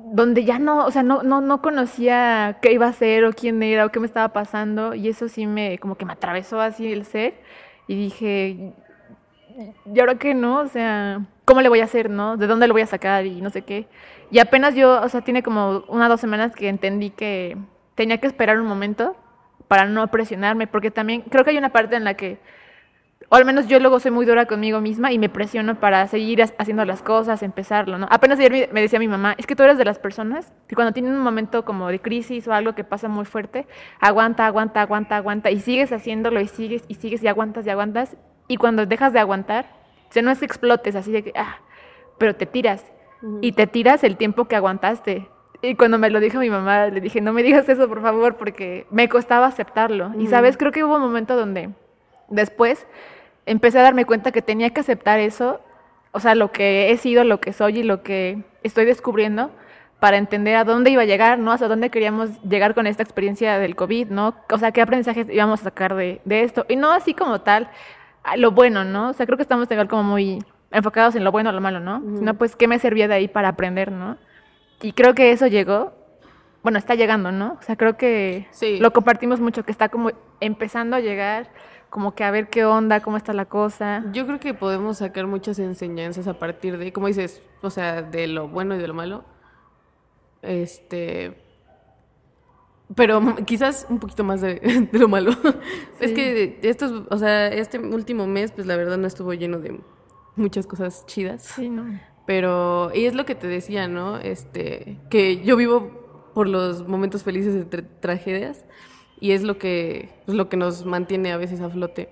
donde 0.00 0.44
ya 0.44 0.58
no, 0.58 0.86
o 0.86 0.90
sea, 0.90 1.02
no, 1.02 1.22
no, 1.22 1.40
no 1.40 1.60
conocía 1.60 2.58
qué 2.62 2.72
iba 2.72 2.86
a 2.86 2.92
ser 2.92 3.24
o 3.24 3.32
quién 3.32 3.62
era 3.62 3.84
o 3.84 3.90
qué 3.90 3.98
me 4.00 4.06
estaba 4.06 4.28
pasando 4.32 4.94
y 4.94 5.08
eso 5.08 5.28
sí 5.28 5.46
me, 5.46 5.78
como 5.78 5.96
que 5.96 6.04
me 6.04 6.12
atravesó 6.12 6.60
así 6.60 6.92
el 6.92 7.04
ser 7.04 7.34
y 7.88 7.96
dije, 7.96 8.74
¿y 9.92 10.00
ahora 10.00 10.14
qué 10.16 10.34
no? 10.34 10.60
O 10.60 10.68
sea, 10.68 11.26
¿cómo 11.44 11.62
le 11.62 11.68
voy 11.68 11.80
a 11.80 11.84
hacer, 11.84 12.10
no? 12.10 12.36
¿De 12.36 12.46
dónde 12.46 12.68
lo 12.68 12.74
voy 12.74 12.82
a 12.82 12.86
sacar 12.86 13.26
y 13.26 13.40
no 13.40 13.50
sé 13.50 13.62
qué? 13.62 13.88
Y 14.30 14.38
apenas 14.38 14.74
yo, 14.74 15.00
o 15.02 15.08
sea, 15.08 15.22
tiene 15.22 15.42
como 15.42 15.84
una 15.88 16.06
o 16.06 16.08
dos 16.08 16.20
semanas 16.20 16.54
que 16.54 16.68
entendí 16.68 17.10
que 17.10 17.56
tenía 17.94 18.18
que 18.18 18.26
esperar 18.26 18.60
un 18.60 18.66
momento 18.66 19.16
para 19.66 19.86
no 19.86 20.06
presionarme, 20.08 20.66
porque 20.66 20.90
también 20.90 21.22
creo 21.22 21.44
que 21.44 21.50
hay 21.50 21.58
una 21.58 21.70
parte 21.70 21.96
en 21.96 22.04
la 22.04 22.14
que, 22.14 22.38
o 23.30 23.36
al 23.36 23.44
menos 23.44 23.66
yo 23.66 23.78
luego 23.78 24.00
soy 24.00 24.10
muy 24.10 24.24
dura 24.24 24.46
conmigo 24.46 24.80
misma 24.80 25.12
y 25.12 25.18
me 25.18 25.28
presiono 25.28 25.78
para 25.78 26.06
seguir 26.06 26.42
haciendo 26.42 26.84
las 26.84 27.02
cosas, 27.02 27.42
empezarlo, 27.42 27.98
¿no? 27.98 28.06
Apenas 28.10 28.38
ayer 28.38 28.70
me 28.72 28.80
decía 28.80 28.98
mi 28.98 29.08
mamá, 29.08 29.34
es 29.36 29.46
que 29.46 29.54
tú 29.54 29.62
eres 29.64 29.76
de 29.76 29.84
las 29.84 29.98
personas 29.98 30.52
que 30.66 30.74
cuando 30.74 30.92
tienen 30.92 31.12
un 31.12 31.20
momento 31.20 31.64
como 31.64 31.88
de 31.88 32.00
crisis 32.00 32.48
o 32.48 32.54
algo 32.54 32.74
que 32.74 32.84
pasa 32.84 33.08
muy 33.08 33.26
fuerte, 33.26 33.66
aguanta, 34.00 34.46
aguanta, 34.46 34.80
aguanta, 34.80 35.16
aguanta, 35.16 35.50
y 35.50 35.60
sigues 35.60 35.92
haciéndolo 35.92 36.40
y 36.40 36.48
sigues 36.48 36.84
y 36.88 36.94
sigues 36.94 37.22
y 37.22 37.28
aguantas 37.28 37.66
y 37.66 37.70
aguantas, 37.70 38.16
y 38.46 38.56
cuando 38.56 38.86
dejas 38.86 39.12
de 39.12 39.18
aguantar, 39.18 39.66
o 40.08 40.12
sea, 40.12 40.22
no 40.22 40.30
es 40.30 40.38
que 40.38 40.46
explotes 40.46 40.96
así 40.96 41.12
de 41.12 41.22
que, 41.22 41.32
ah, 41.36 41.58
pero 42.16 42.34
te 42.34 42.46
tiras. 42.46 42.84
Y 43.40 43.52
te 43.52 43.66
tiras 43.66 44.04
el 44.04 44.16
tiempo 44.16 44.44
que 44.44 44.54
aguantaste. 44.54 45.28
Y 45.60 45.74
cuando 45.74 45.98
me 45.98 46.08
lo 46.08 46.20
dijo 46.20 46.38
mi 46.38 46.50
mamá, 46.50 46.86
le 46.86 47.00
dije, 47.00 47.20
no 47.20 47.32
me 47.32 47.42
digas 47.42 47.68
eso, 47.68 47.88
por 47.88 48.00
favor, 48.00 48.36
porque 48.36 48.86
me 48.90 49.08
costaba 49.08 49.46
aceptarlo. 49.46 50.12
Y 50.18 50.28
sabes, 50.28 50.56
creo 50.56 50.70
que 50.70 50.84
hubo 50.84 50.94
un 50.94 51.02
momento 51.02 51.36
donde 51.36 51.70
después 52.28 52.86
empecé 53.46 53.78
a 53.78 53.82
darme 53.82 54.04
cuenta 54.04 54.32
que 54.32 54.42
tenía 54.42 54.70
que 54.70 54.80
aceptar 54.80 55.20
eso, 55.20 55.60
o 56.12 56.20
sea, 56.20 56.34
lo 56.34 56.52
que 56.52 56.90
he 56.90 56.96
sido, 56.96 57.24
lo 57.24 57.40
que 57.40 57.52
soy 57.52 57.80
y 57.80 57.82
lo 57.82 58.02
que 58.02 58.42
estoy 58.62 58.84
descubriendo 58.84 59.50
para 60.00 60.16
entender 60.16 60.56
a 60.56 60.64
dónde 60.64 60.90
iba 60.90 61.02
a 61.02 61.06
llegar, 61.06 61.38
¿no? 61.38 61.52
Hasta 61.52 61.66
dónde 61.68 61.90
queríamos 61.90 62.40
llegar 62.42 62.74
con 62.74 62.86
esta 62.86 63.02
experiencia 63.02 63.58
del 63.58 63.74
COVID, 63.74 64.08
¿no? 64.08 64.34
O 64.50 64.58
sea, 64.58 64.72
qué 64.72 64.80
aprendizajes 64.80 65.26
íbamos 65.30 65.60
a 65.60 65.64
sacar 65.64 65.94
de, 65.94 66.20
de 66.24 66.44
esto. 66.44 66.64
Y 66.68 66.76
no 66.76 66.92
así 66.92 67.14
como 67.14 67.40
tal, 67.40 67.68
lo 68.36 68.52
bueno, 68.52 68.84
¿no? 68.84 69.10
O 69.10 69.12
sea, 69.12 69.26
creo 69.26 69.36
que 69.36 69.42
estamos 69.42 69.70
igual 69.70 69.88
como 69.88 70.04
muy 70.04 70.38
enfocados 70.70 71.14
en 71.16 71.24
lo 71.24 71.32
bueno 71.32 71.50
o 71.50 71.52
lo 71.52 71.60
malo, 71.60 71.80
¿no? 71.80 72.00
Sino 72.16 72.34
pues 72.34 72.54
qué 72.54 72.68
me 72.68 72.78
servía 72.78 73.08
de 73.08 73.14
ahí 73.14 73.28
para 73.28 73.48
aprender, 73.48 73.90
¿no? 73.90 74.16
Y 74.82 74.92
creo 74.92 75.14
que 75.14 75.32
eso 75.32 75.46
llegó, 75.46 75.92
bueno, 76.62 76.78
está 76.78 76.94
llegando, 76.94 77.32
¿no? 77.32 77.56
O 77.58 77.62
sea, 77.62 77.76
creo 77.76 77.96
que 77.96 78.46
lo 78.78 78.92
compartimos 78.92 79.40
mucho, 79.40 79.64
que 79.64 79.72
está 79.72 79.88
como 79.88 80.10
empezando 80.40 80.96
a 80.96 81.00
llegar, 81.00 81.48
como 81.90 82.14
que 82.14 82.24
a 82.24 82.30
ver 82.30 82.48
qué 82.48 82.64
onda, 82.64 83.00
cómo 83.00 83.16
está 83.16 83.32
la 83.32 83.46
cosa. 83.46 84.04
Yo 84.12 84.26
creo 84.26 84.40
que 84.40 84.54
podemos 84.54 84.98
sacar 84.98 85.26
muchas 85.26 85.58
enseñanzas 85.58 86.26
a 86.26 86.38
partir 86.38 86.78
de, 86.78 86.92
como 86.92 87.06
dices, 87.06 87.42
o 87.62 87.70
sea, 87.70 88.02
de 88.02 88.26
lo 88.26 88.48
bueno 88.48 88.74
y 88.74 88.78
de 88.78 88.88
lo 88.88 88.94
malo. 88.94 89.24
Este, 90.42 91.42
pero 92.94 93.20
quizás 93.46 93.86
un 93.88 93.98
poquito 93.98 94.24
más 94.24 94.40
de, 94.40 94.88
lo 94.92 95.08
malo. 95.08 95.32
Es 96.00 96.12
que 96.12 96.58
estos, 96.62 97.06
o 97.10 97.18
sea, 97.18 97.48
este 97.48 97.78
último 97.78 98.26
mes, 98.26 98.52
pues 98.52 98.66
la 98.66 98.76
verdad 98.76 98.98
no 98.98 99.06
estuvo 99.06 99.32
lleno 99.34 99.58
de 99.58 99.80
muchas 100.36 100.66
cosas 100.66 101.06
chidas. 101.06 101.42
Sí, 101.42 101.68
no. 101.68 101.84
Pero, 102.26 102.90
y 102.94 103.06
es 103.06 103.14
lo 103.14 103.24
que 103.24 103.34
te 103.34 103.46
decía, 103.46 103.88
¿no? 103.88 104.18
Este, 104.18 104.98
que 105.08 105.42
yo 105.42 105.56
vivo 105.56 106.30
por 106.34 106.46
los 106.46 106.86
momentos 106.86 107.22
felices 107.22 107.54
entre 107.54 107.82
tragedias 107.82 108.64
y 109.20 109.32
es 109.32 109.42
lo 109.42 109.58
que, 109.58 110.10
es 110.26 110.34
lo 110.34 110.48
que 110.48 110.56
nos 110.56 110.84
mantiene 110.84 111.32
a 111.32 111.36
veces 111.36 111.60
a 111.60 111.70
flote. 111.70 112.08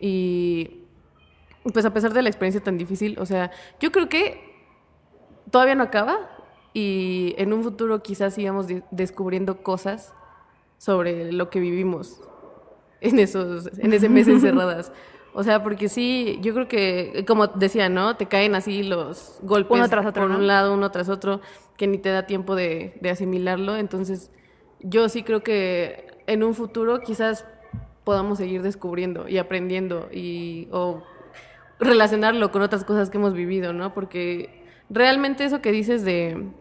Y 0.00 0.82
pues 1.72 1.84
a 1.84 1.92
pesar 1.92 2.12
de 2.12 2.22
la 2.22 2.28
experiencia 2.28 2.62
tan 2.62 2.78
difícil, 2.78 3.18
o 3.18 3.26
sea, 3.26 3.50
yo 3.80 3.90
creo 3.92 4.08
que 4.08 4.40
todavía 5.50 5.74
no 5.74 5.84
acaba, 5.84 6.30
y 6.72 7.34
en 7.38 7.54
un 7.54 7.62
futuro 7.62 8.02
quizás 8.02 8.34
sigamos 8.34 8.66
descubriendo 8.90 9.62
cosas 9.62 10.12
sobre 10.76 11.32
lo 11.32 11.48
que 11.48 11.58
vivimos 11.58 12.20
en 13.00 13.18
esos 13.18 13.70
en 13.78 13.94
ese 13.94 14.10
mes 14.10 14.28
encerradas. 14.28 14.92
O 15.32 15.42
sea, 15.42 15.62
porque 15.62 15.88
sí, 15.88 16.38
yo 16.42 16.52
creo 16.52 16.68
que, 16.68 17.24
como 17.26 17.46
decía, 17.46 17.88
¿no? 17.88 18.16
Te 18.16 18.26
caen 18.26 18.54
así 18.54 18.82
los 18.82 19.38
golpes 19.42 19.78
uno 19.78 19.88
tras 19.88 20.04
otro, 20.04 20.22
por 20.26 20.30
un 20.30 20.46
lado, 20.46 20.74
uno 20.74 20.90
tras 20.90 21.08
otro, 21.08 21.40
que 21.78 21.86
ni 21.86 21.96
te 21.96 22.10
da 22.10 22.26
tiempo 22.26 22.54
de, 22.54 22.98
de 23.00 23.08
asimilarlo. 23.08 23.76
Entonces, 23.76 24.30
yo 24.80 25.08
sí 25.08 25.22
creo 25.22 25.42
que 25.42 26.05
en 26.26 26.42
un 26.42 26.54
futuro 26.54 27.00
quizás 27.00 27.44
podamos 28.04 28.38
seguir 28.38 28.62
descubriendo 28.62 29.28
y 29.28 29.38
aprendiendo 29.38 30.08
y 30.12 30.68
o 30.70 31.02
relacionarlo 31.78 32.52
con 32.52 32.62
otras 32.62 32.84
cosas 32.84 33.10
que 33.10 33.18
hemos 33.18 33.34
vivido, 33.34 33.72
¿no? 33.72 33.92
Porque 33.92 34.64
realmente 34.88 35.44
eso 35.44 35.60
que 35.60 35.72
dices 35.72 36.04
de 36.04 36.52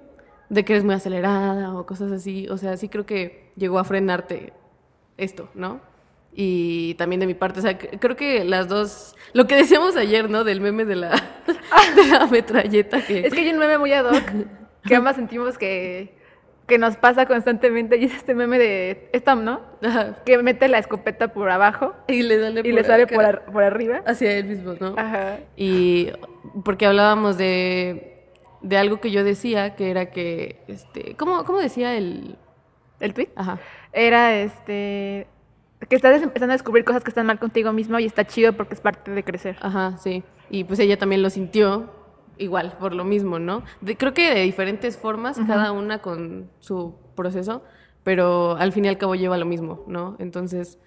de 0.50 0.64
que 0.64 0.74
eres 0.74 0.84
muy 0.84 0.96
acelerada 0.96 1.76
o 1.76 1.86
cosas 1.86 2.12
así. 2.12 2.48
O 2.50 2.58
sea, 2.58 2.78
sí 2.78 2.90
creo 2.90 3.06
que 3.06 3.52
llegó 3.56 3.80
a 3.80 3.84
frenarte 3.84 4.54
esto, 5.18 5.50
¿no? 5.54 5.82
Y 6.34 6.96
también 6.96 7.22
de 7.22 7.28
mi 7.28 7.34
parte, 7.34 7.60
o 7.60 7.62
sea, 7.62 7.78
creo 7.78 8.16
que 8.18 8.44
las 8.44 8.68
dos, 8.68 9.16
lo 9.34 9.48
que 9.48 9.56
decíamos 9.56 9.96
ayer, 9.96 10.30
¿no? 10.30 10.44
Del 10.44 10.60
meme 10.60 10.84
de 10.84 10.98
la, 10.98 11.12
de 11.96 12.08
la 12.08 12.28
metralleta. 12.28 13.06
Que... 13.06 13.26
Es 13.26 13.34
que 13.34 13.42
hay 13.42 13.50
un 13.50 13.58
meme 13.58 13.78
muy 13.78 13.94
ad 13.94 14.06
hoc, 14.06 14.24
que 14.84 14.96
ambas 14.96 15.16
sentimos 15.16 15.58
que, 15.58 16.18
que 16.68 16.78
nos 16.78 16.98
pasa 16.98 17.26
constantemente, 17.26 17.98
y 17.98 18.06
es 18.06 18.16
este 18.16 18.34
meme 18.34 18.58
de 18.58 19.10
Stam, 19.16 19.44
¿no? 19.44 19.62
Que 20.26 20.38
mete 20.40 20.68
la 20.68 20.80
escopeta 20.80 21.28
por 21.28 21.50
abajo 21.50 21.94
y 22.08 22.24
le, 22.24 22.40
sale 22.40 22.62
y 22.64 22.72
le 22.72 22.84
sale 22.84 23.08
por, 23.08 23.42
por 23.42 23.64
arriba. 23.64 24.02
Hacia 24.06 24.32
él 24.34 24.46
mismo, 24.46 24.74
¿no? 24.80 24.96
Ajá. 24.98 25.38
Y 25.56 26.10
porque 26.64 26.86
hablábamos 26.86 27.38
de 27.38 28.16
de 28.66 28.78
algo 28.78 29.00
que 29.00 29.12
yo 29.12 29.24
decía, 29.24 29.76
que 29.76 29.92
era 29.92 30.08
que, 30.08 30.58
este, 30.68 31.16
¿cómo, 31.16 31.44
cómo 31.46 31.60
decía 31.60 31.96
el... 31.96 32.36
¿El 33.00 33.14
tweet? 33.14 33.30
Ajá. 33.36 33.60
Era, 33.94 34.36
este, 34.40 35.28
que 35.88 35.96
estás 35.96 36.22
empezando 36.24 36.54
a 36.54 36.56
descubrir 36.56 36.84
cosas 36.84 37.04
que 37.04 37.10
están 37.10 37.28
mal 37.28 37.38
contigo 37.38 37.72
mismo 37.74 38.00
y 38.00 38.06
está 38.06 38.26
chido 38.26 38.54
porque 38.54 38.74
es 38.74 38.82
parte 38.82 39.12
de 39.12 39.24
crecer. 39.24 39.58
Ajá, 39.62 39.98
sí. 39.98 40.24
Y 40.50 40.64
pues 40.64 40.80
ella 40.80 40.98
también 40.98 41.22
lo 41.22 41.30
sintió 41.30 41.92
igual, 42.38 42.78
por 42.80 42.94
lo 42.94 43.04
mismo, 43.04 43.40
¿no? 43.40 43.64
creo 43.98 44.14
que 44.14 44.34
de 44.34 44.42
diferentes 44.42 44.98
formas, 44.98 45.40
cada 45.48 45.72
una 45.72 46.00
con 46.00 46.50
su 46.60 46.96
proceso, 47.16 47.64
pero 48.04 48.56
al 48.58 48.72
fin 48.72 48.86
y 48.86 48.88
al 48.88 48.98
cabo 48.98 49.16
lleva 49.16 49.38
lo 49.38 49.46
mismo, 49.46 49.84
¿no? 49.88 50.16
Entonces, 50.20 50.78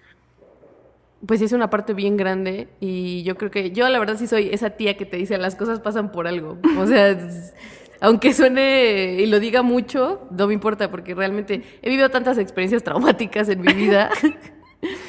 pues 1.25 1.41
es 1.41 1.51
una 1.51 1.69
parte 1.69 1.93
bien 1.93 2.17
grande 2.17 2.69
y 2.79 3.23
yo 3.23 3.35
creo 3.35 3.51
que 3.51 3.71
yo 3.71 3.87
la 3.89 3.99
verdad 3.99 4.17
sí 4.17 4.27
soy 4.27 4.49
esa 4.51 4.71
tía 4.71 4.95
que 4.95 5.05
te 5.05 5.17
dice 5.17 5.37
las 5.37 5.55
cosas 5.55 5.79
pasan 5.79 6.11
por 6.11 6.27
algo. 6.27 6.57
O 6.77 6.87
sea, 6.87 7.17
aunque 7.99 8.33
suene 8.33 9.17
y 9.19 9.25
lo 9.25 9.39
diga 9.39 9.61
mucho, 9.61 10.27
no 10.31 10.47
me 10.47 10.53
importa 10.53 10.89
porque 10.89 11.13
realmente 11.13 11.63
he 11.81 11.89
vivido 11.89 12.09
tantas 12.09 12.37
experiencias 12.37 12.83
traumáticas 12.83 13.49
en 13.49 13.61
mi 13.61 13.73
vida 13.73 14.09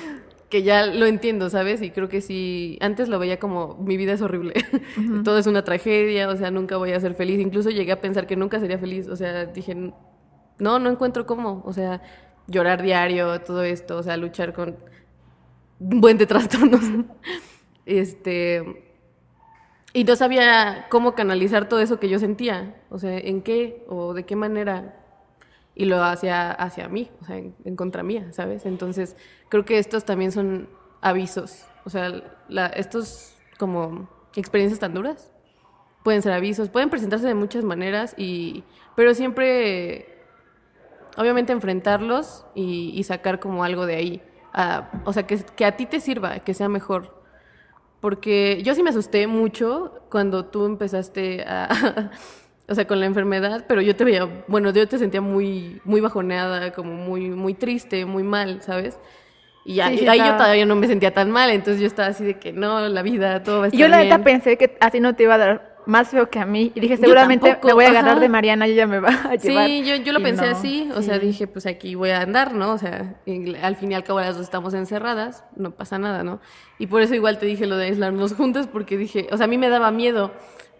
que 0.50 0.62
ya 0.62 0.86
lo 0.86 1.06
entiendo, 1.06 1.48
¿sabes? 1.48 1.80
Y 1.80 1.90
creo 1.90 2.08
que 2.08 2.20
sí, 2.20 2.76
antes 2.80 3.08
lo 3.08 3.18
veía 3.18 3.38
como 3.38 3.76
mi 3.76 3.96
vida 3.96 4.12
es 4.12 4.20
horrible, 4.20 4.54
todo 5.24 5.38
es 5.38 5.46
una 5.46 5.64
tragedia, 5.64 6.28
o 6.28 6.36
sea, 6.36 6.50
nunca 6.50 6.76
voy 6.76 6.92
a 6.92 7.00
ser 7.00 7.14
feliz. 7.14 7.40
Incluso 7.40 7.70
llegué 7.70 7.92
a 7.92 8.00
pensar 8.00 8.26
que 8.26 8.36
nunca 8.36 8.60
sería 8.60 8.78
feliz, 8.78 9.08
o 9.08 9.16
sea, 9.16 9.46
dije, 9.46 9.74
no, 10.58 10.78
no 10.78 10.90
encuentro 10.90 11.24
cómo, 11.26 11.62
o 11.64 11.72
sea, 11.72 12.02
llorar 12.48 12.82
diario, 12.82 13.40
todo 13.40 13.62
esto, 13.62 13.96
o 13.98 14.02
sea, 14.02 14.16
luchar 14.16 14.52
con 14.52 14.76
un 15.78 16.00
buen 16.00 16.18
de 16.18 16.26
trastornos. 16.26 16.82
este. 17.86 18.86
Y 19.92 20.04
no 20.04 20.14
sabía 20.14 20.86
cómo 20.88 21.14
canalizar 21.14 21.68
todo 21.68 21.80
eso 21.80 21.98
que 21.98 22.08
yo 22.08 22.18
sentía. 22.18 22.76
O 22.90 22.98
sea, 22.98 23.18
en 23.18 23.42
qué 23.42 23.84
o 23.88 24.14
de 24.14 24.24
qué 24.24 24.36
manera. 24.36 24.99
Y 25.74 25.84
lo 25.84 26.02
hacía 26.02 26.50
hacia 26.50 26.88
mí, 26.88 27.10
o 27.22 27.24
sea, 27.24 27.36
en, 27.36 27.76
contra 27.76 28.02
mía, 28.02 28.32
¿sabes? 28.32 28.66
Entonces, 28.66 29.16
creo 29.48 29.64
que 29.64 29.78
estos 29.78 30.04
también 30.04 30.32
son 30.32 30.68
avisos. 31.00 31.64
O 31.84 31.90
sea, 31.90 32.22
la, 32.48 32.66
estos 32.66 33.36
como 33.58 34.08
experiencias 34.34 34.80
tan 34.80 34.94
duras 34.94 35.32
pueden 36.02 36.22
ser 36.22 36.32
avisos, 36.32 36.68
pueden 36.68 36.90
presentarse 36.90 37.26
de 37.26 37.34
muchas 37.34 37.64
maneras, 37.64 38.14
y, 38.16 38.64
pero 38.96 39.14
siempre, 39.14 40.18
obviamente, 41.16 41.52
enfrentarlos 41.52 42.46
y, 42.54 42.92
y 42.94 43.04
sacar 43.04 43.38
como 43.38 43.64
algo 43.64 43.86
de 43.86 43.96
ahí. 43.96 44.22
Ah, 44.52 44.90
o 45.04 45.12
sea, 45.12 45.26
que, 45.26 45.38
que 45.38 45.64
a 45.64 45.76
ti 45.76 45.86
te 45.86 46.00
sirva, 46.00 46.40
que 46.40 46.54
sea 46.54 46.68
mejor. 46.68 47.20
Porque 48.00 48.62
yo 48.64 48.74
sí 48.74 48.82
me 48.82 48.90
asusté 48.90 49.26
mucho 49.26 50.02
cuando 50.10 50.46
tú 50.46 50.66
empezaste 50.66 51.44
a... 51.46 52.10
o 52.70 52.74
sea, 52.74 52.86
con 52.86 53.00
la 53.00 53.06
enfermedad, 53.06 53.64
pero 53.68 53.82
yo 53.82 53.96
te 53.96 54.04
veía, 54.04 54.28
bueno, 54.46 54.70
yo 54.70 54.86
te 54.88 54.96
sentía 54.98 55.20
muy, 55.20 55.80
muy 55.84 56.00
bajoneada, 56.00 56.72
como 56.72 56.94
muy, 56.94 57.28
muy 57.30 57.54
triste, 57.54 58.04
muy 58.06 58.22
mal, 58.22 58.62
¿sabes? 58.62 58.96
Y 59.66 59.74
ya- 59.74 59.88
Sí, 59.88 59.98
sí, 59.98 60.08
ahí 60.08 60.18
yo 60.18 60.36
todavía 60.36 60.64
no 60.64 60.76
me 60.76 60.86
sentía 60.86 61.12
tan 61.12 61.30
mal, 61.30 61.50
entonces 61.50 61.80
yo 61.80 61.86
estaba 61.88 62.08
así 62.08 62.24
de 62.24 62.38
que 62.38 62.52
no, 62.52 62.88
la 62.88 63.02
vida, 63.02 63.42
todo 63.42 63.58
va 63.58 63.64
a 63.64 63.68
estar 63.68 63.80
Yo 63.80 63.88
la 63.88 63.98
neta 63.98 64.22
pensé 64.22 64.56
que 64.56 64.76
a 64.80 64.90
ti 64.90 65.00
no 65.00 65.14
te 65.14 65.24
iba 65.24 65.34
a 65.34 65.38
dar 65.38 65.70
más 65.86 66.08
feo 66.08 66.30
que 66.30 66.38
a 66.38 66.46
mí. 66.46 66.72
Y 66.74 66.80
dije, 66.80 66.96
seguramente 66.96 67.58
me 67.64 67.72
voy 67.72 67.84
a 67.84 67.90
ajá. 67.90 68.14
de 68.14 68.28
Mariana 68.28 68.68
y 68.68 68.72
ella 68.72 68.86
me 68.86 69.00
va 69.00 69.08
a 69.08 69.34
llevar. 69.34 69.68
Sí, 69.68 69.82
yo, 69.84 69.96
yo 69.96 70.12
lo 70.12 70.20
Y 70.20 70.22
pensé 70.22 70.44
no, 70.46 70.52
así, 70.52 70.88
o 70.94 71.02
sea, 71.02 71.18
sí. 71.18 71.26
dije, 71.26 71.46
pues 71.46 71.66
aquí 71.66 71.94
voy 71.94 72.10
a 72.10 72.20
andar, 72.20 72.54
¿no? 72.54 72.72
O 72.72 72.78
sea, 72.78 73.16
al 73.62 73.76
fin 73.76 73.92
y 73.92 73.94
al 73.94 74.04
cabo 74.04 74.20
las 74.20 74.36
dos 74.36 74.44
estamos 74.44 74.74
encerradas, 74.74 75.44
no 75.56 75.72
pasa 75.72 75.98
nada, 75.98 76.22
¿no? 76.22 76.40
Y 76.78 76.86
por 76.86 77.02
eso 77.02 77.14
igual 77.14 77.38
te 77.38 77.46
dije 77.46 77.66
lo 77.66 77.76
de 77.76 77.86
aislarnos 77.86 78.34
juntas, 78.36 78.68
porque 78.68 78.96
dije, 78.96 79.28
o 79.32 79.36
sea, 79.36 79.44
a 79.44 79.48
mí 79.48 79.58
me 79.58 79.68
daba 79.68 79.90
miedo. 79.90 80.32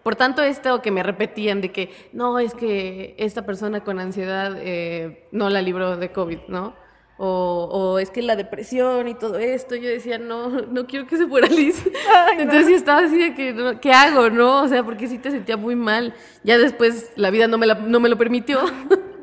Por 0.03 0.15
tanto, 0.15 0.41
esto 0.41 0.81
que 0.81 0.91
me 0.91 1.03
repetían 1.03 1.61
de 1.61 1.71
que, 1.71 1.91
no, 2.11 2.39
es 2.39 2.53
que 2.55 3.13
esta 3.17 3.45
persona 3.45 3.83
con 3.83 3.99
ansiedad 3.99 4.55
eh, 4.59 5.27
no 5.31 5.49
la 5.49 5.61
libró 5.61 5.95
de 5.97 6.11
COVID, 6.11 6.39
¿no? 6.47 6.75
O, 7.23 7.69
o 7.71 7.99
es 7.99 8.09
que 8.09 8.23
la 8.23 8.35
depresión 8.35 9.07
y 9.07 9.13
todo 9.13 9.37
esto, 9.37 9.75
yo 9.75 9.87
decía, 9.89 10.17
no, 10.17 10.49
no 10.49 10.87
quiero 10.87 11.05
que 11.05 11.17
se 11.17 11.27
fuera 11.27 11.47
Liz. 11.47 11.83
Ay, 12.27 12.37
no. 12.37 12.41
Entonces 12.43 12.65
sí 12.67 12.73
estaba 12.73 13.01
así 13.01 13.17
de 13.19 13.35
que, 13.35 13.53
no, 13.53 13.79
¿qué 13.79 13.93
hago, 13.93 14.31
no? 14.31 14.63
O 14.63 14.67
sea, 14.67 14.83
porque 14.83 15.07
sí 15.07 15.19
te 15.19 15.29
sentía 15.29 15.55
muy 15.55 15.75
mal. 15.75 16.15
Ya 16.43 16.57
después 16.57 17.11
la 17.15 17.29
vida 17.29 17.47
no 17.47 17.59
me, 17.59 17.67
la- 17.67 17.75
no 17.75 17.99
me 17.99 18.09
lo 18.09 18.17
permitió. 18.17 18.59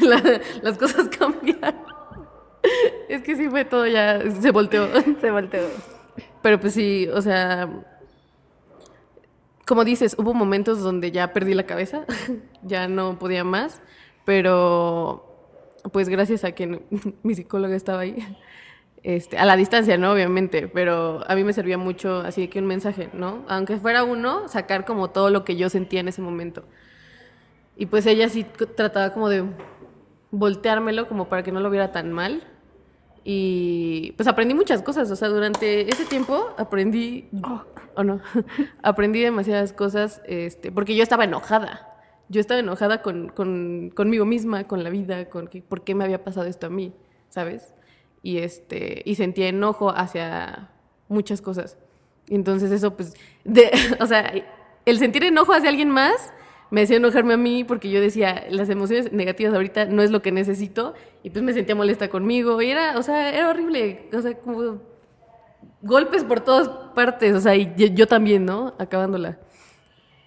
La- 0.00 0.40
las 0.62 0.78
cosas 0.78 1.08
cambiaron. 1.08 1.74
Es 3.08 3.22
que 3.22 3.36
sí 3.36 3.48
fue 3.48 3.64
todo 3.64 3.86
ya, 3.86 4.20
se 4.40 4.50
volteó. 4.50 4.88
Se 5.20 5.30
volteó. 5.30 5.62
Pero 6.42 6.60
pues 6.60 6.74
sí, 6.74 7.08
o 7.12 7.20
sea, 7.22 7.68
como 9.70 9.84
dices, 9.84 10.16
hubo 10.18 10.34
momentos 10.34 10.82
donde 10.82 11.12
ya 11.12 11.32
perdí 11.32 11.54
la 11.54 11.62
cabeza, 11.62 12.04
ya 12.64 12.88
no 12.88 13.20
podía 13.20 13.44
más, 13.44 13.80
pero 14.24 15.32
pues 15.92 16.08
gracias 16.08 16.42
a 16.42 16.50
que 16.50 16.82
mi 17.22 17.34
psicóloga 17.36 17.76
estaba 17.76 18.00
ahí, 18.00 18.16
este, 19.04 19.38
a 19.38 19.44
la 19.44 19.54
distancia, 19.54 19.96
¿no? 19.96 20.10
Obviamente, 20.10 20.66
pero 20.66 21.22
a 21.24 21.36
mí 21.36 21.44
me 21.44 21.52
servía 21.52 21.78
mucho 21.78 22.18
así 22.18 22.48
que 22.48 22.58
un 22.58 22.66
mensaje, 22.66 23.10
¿no? 23.12 23.44
Aunque 23.46 23.76
fuera 23.76 24.02
uno, 24.02 24.48
sacar 24.48 24.84
como 24.84 25.10
todo 25.10 25.30
lo 25.30 25.44
que 25.44 25.54
yo 25.54 25.70
sentía 25.70 26.00
en 26.00 26.08
ese 26.08 26.20
momento. 26.20 26.64
Y 27.76 27.86
pues 27.86 28.06
ella 28.06 28.28
sí 28.28 28.44
trataba 28.74 29.12
como 29.12 29.28
de 29.28 29.44
volteármelo 30.32 31.06
como 31.06 31.28
para 31.28 31.44
que 31.44 31.52
no 31.52 31.60
lo 31.60 31.70
viera 31.70 31.92
tan 31.92 32.10
mal. 32.10 32.42
Y 33.24 34.12
pues 34.16 34.26
aprendí 34.28 34.54
muchas 34.54 34.82
cosas, 34.82 35.10
o 35.10 35.16
sea, 35.16 35.28
durante 35.28 35.90
ese 35.92 36.06
tiempo 36.06 36.54
aprendí, 36.56 37.28
o 37.94 38.02
no, 38.02 38.20
aprendí 38.82 39.20
demasiadas 39.20 39.72
cosas, 39.72 40.22
este, 40.26 40.72
porque 40.72 40.96
yo 40.96 41.02
estaba 41.02 41.24
enojada. 41.24 41.86
Yo 42.28 42.40
estaba 42.40 42.60
enojada 42.60 43.02
con, 43.02 43.28
con- 43.28 43.90
conmigo 43.90 44.24
misma, 44.24 44.64
con 44.64 44.84
la 44.84 44.90
vida, 44.90 45.28
con 45.28 45.48
que, 45.48 45.62
por 45.62 45.82
qué 45.82 45.94
me 45.94 46.04
había 46.04 46.22
pasado 46.24 46.46
esto 46.46 46.68
a 46.68 46.70
mí, 46.70 46.92
¿sabes? 47.28 47.74
Y, 48.22 48.38
este, 48.38 49.02
y 49.04 49.16
sentía 49.16 49.48
enojo 49.48 49.90
hacia 49.90 50.70
muchas 51.08 51.42
cosas. 51.42 51.76
Y 52.28 52.36
entonces 52.36 52.70
eso, 52.70 52.96
pues, 52.96 53.14
de, 53.44 53.70
o 54.00 54.06
sea, 54.06 54.32
el 54.86 54.98
sentir 54.98 55.24
enojo 55.24 55.52
hacia 55.52 55.68
alguien 55.68 55.90
más 55.90 56.32
me 56.70 56.82
hacía 56.82 56.96
enojarme 56.96 57.34
a 57.34 57.36
mí 57.36 57.64
porque 57.64 57.90
yo 57.90 58.00
decía, 58.00 58.46
las 58.48 58.68
emociones 58.68 59.12
negativas 59.12 59.54
ahorita 59.54 59.86
no 59.86 60.02
es 60.02 60.10
lo 60.10 60.22
que 60.22 60.32
necesito 60.32 60.94
y 61.22 61.30
pues 61.30 61.44
me 61.44 61.52
sentía 61.52 61.74
molesta 61.74 62.08
conmigo 62.08 62.62
y 62.62 62.70
era, 62.70 62.96
o 62.96 63.02
sea, 63.02 63.32
era 63.32 63.50
horrible, 63.50 64.08
o 64.12 64.20
sea, 64.20 64.34
como 64.34 64.80
golpes 65.82 66.24
por 66.24 66.40
todas 66.40 66.68
partes, 66.94 67.34
o 67.34 67.40
sea, 67.40 67.56
y 67.56 67.74
yo, 67.76 68.06
también, 68.06 68.44
¿no? 68.44 68.74
Acabándola. 68.78 69.38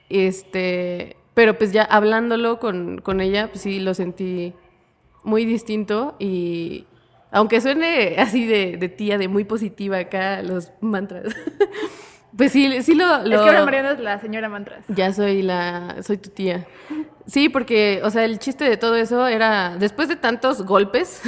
Este, 0.09 1.15
pero 1.33 1.57
pues 1.57 1.71
ya 1.71 1.83
hablándolo 1.83 2.59
con, 2.59 2.99
con 2.99 3.21
ella, 3.21 3.47
pues 3.47 3.61
sí 3.61 3.79
lo 3.79 3.93
sentí 3.93 4.53
muy 5.23 5.45
distinto 5.45 6.15
y 6.19 6.85
aunque 7.31 7.61
suene 7.61 8.15
así 8.19 8.45
de 8.45 8.89
tía, 8.89 9.17
de 9.17 9.27
muy 9.29 9.45
positiva 9.45 9.97
acá, 9.97 10.41
los 10.41 10.71
mantras, 10.81 11.33
pues 12.37 12.51
sí, 12.51 12.81
sí 12.81 12.95
lo... 12.95 13.15
Es 13.17 13.23
lo- 13.25 13.29
que 13.43 13.49
ahora 13.49 13.65
Mariana 13.65 13.91
es 13.91 13.99
la 13.99 14.19
señora 14.19 14.49
mantras. 14.49 14.85
ya 14.87 15.11
soy 15.13 15.41
la, 15.41 15.97
soy 16.03 16.17
tu 16.17 16.29
tía. 16.29 16.65
Sí, 17.25 17.47
porque, 17.49 18.01
o 18.03 18.09
sea, 18.09 18.25
el 18.25 18.39
chiste 18.39 18.65
de 18.65 18.75
todo 18.77 18.95
eso 18.95 19.27
era, 19.27 19.77
después 19.77 20.07
de 20.09 20.15
tantos 20.17 20.63
golpes, 20.65 21.21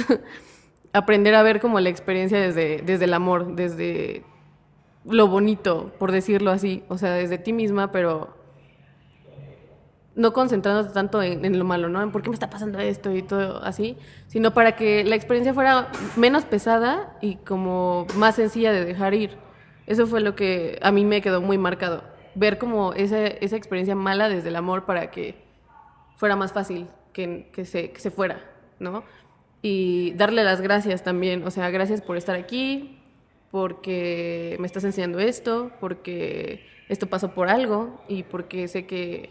aprender 0.92 1.34
a 1.34 1.42
ver 1.42 1.60
como 1.60 1.80
la 1.80 1.88
experiencia 1.88 2.38
desde, 2.40 2.82
desde 2.84 3.04
el 3.06 3.14
amor, 3.14 3.54
desde 3.56 4.24
lo 5.04 5.28
bonito, 5.28 5.92
por 5.98 6.10
decirlo 6.12 6.50
así, 6.50 6.82
o 6.88 6.98
sea, 6.98 7.12
desde 7.12 7.38
ti 7.38 7.52
misma, 7.52 7.92
pero 7.92 8.36
no 10.14 10.32
concentrándote 10.32 10.92
tanto 10.94 11.22
en, 11.22 11.44
en 11.44 11.58
lo 11.58 11.64
malo, 11.64 11.88
¿no? 11.88 12.02
En 12.02 12.10
por 12.10 12.22
qué 12.22 12.30
me 12.30 12.34
está 12.34 12.48
pasando 12.48 12.78
esto 12.78 13.14
y 13.14 13.22
todo 13.22 13.62
así, 13.62 13.98
sino 14.28 14.54
para 14.54 14.74
que 14.74 15.04
la 15.04 15.14
experiencia 15.14 15.52
fuera 15.52 15.88
menos 16.16 16.44
pesada 16.44 17.16
y 17.20 17.36
como 17.36 18.06
más 18.16 18.34
sencilla 18.36 18.72
de 18.72 18.84
dejar 18.84 19.12
ir. 19.14 19.36
Eso 19.86 20.06
fue 20.06 20.20
lo 20.20 20.34
que 20.34 20.78
a 20.82 20.90
mí 20.90 21.04
me 21.04 21.22
quedó 21.22 21.40
muy 21.40 21.58
marcado. 21.58 22.02
Ver 22.34 22.58
como 22.58 22.92
esa, 22.92 23.26
esa 23.26 23.56
experiencia 23.56 23.94
mala 23.94 24.28
desde 24.28 24.48
el 24.48 24.56
amor 24.56 24.84
para 24.84 25.10
que 25.10 25.36
fuera 26.16 26.36
más 26.36 26.52
fácil 26.52 26.86
que, 27.12 27.48
que, 27.52 27.64
se, 27.64 27.90
que 27.90 28.00
se 28.00 28.10
fuera, 28.10 28.44
¿no? 28.78 29.04
Y 29.62 30.12
darle 30.12 30.44
las 30.44 30.60
gracias 30.60 31.02
también, 31.02 31.44
o 31.44 31.50
sea, 31.50 31.70
gracias 31.70 32.02
por 32.02 32.16
estar 32.16 32.36
aquí, 32.36 32.98
porque 33.50 34.56
me 34.60 34.66
estás 34.66 34.84
enseñando 34.84 35.18
esto, 35.18 35.72
porque 35.80 36.66
esto 36.88 37.06
pasó 37.06 37.32
por 37.32 37.48
algo 37.48 38.00
y 38.08 38.22
porque 38.22 38.68
sé 38.68 38.86
que 38.86 39.30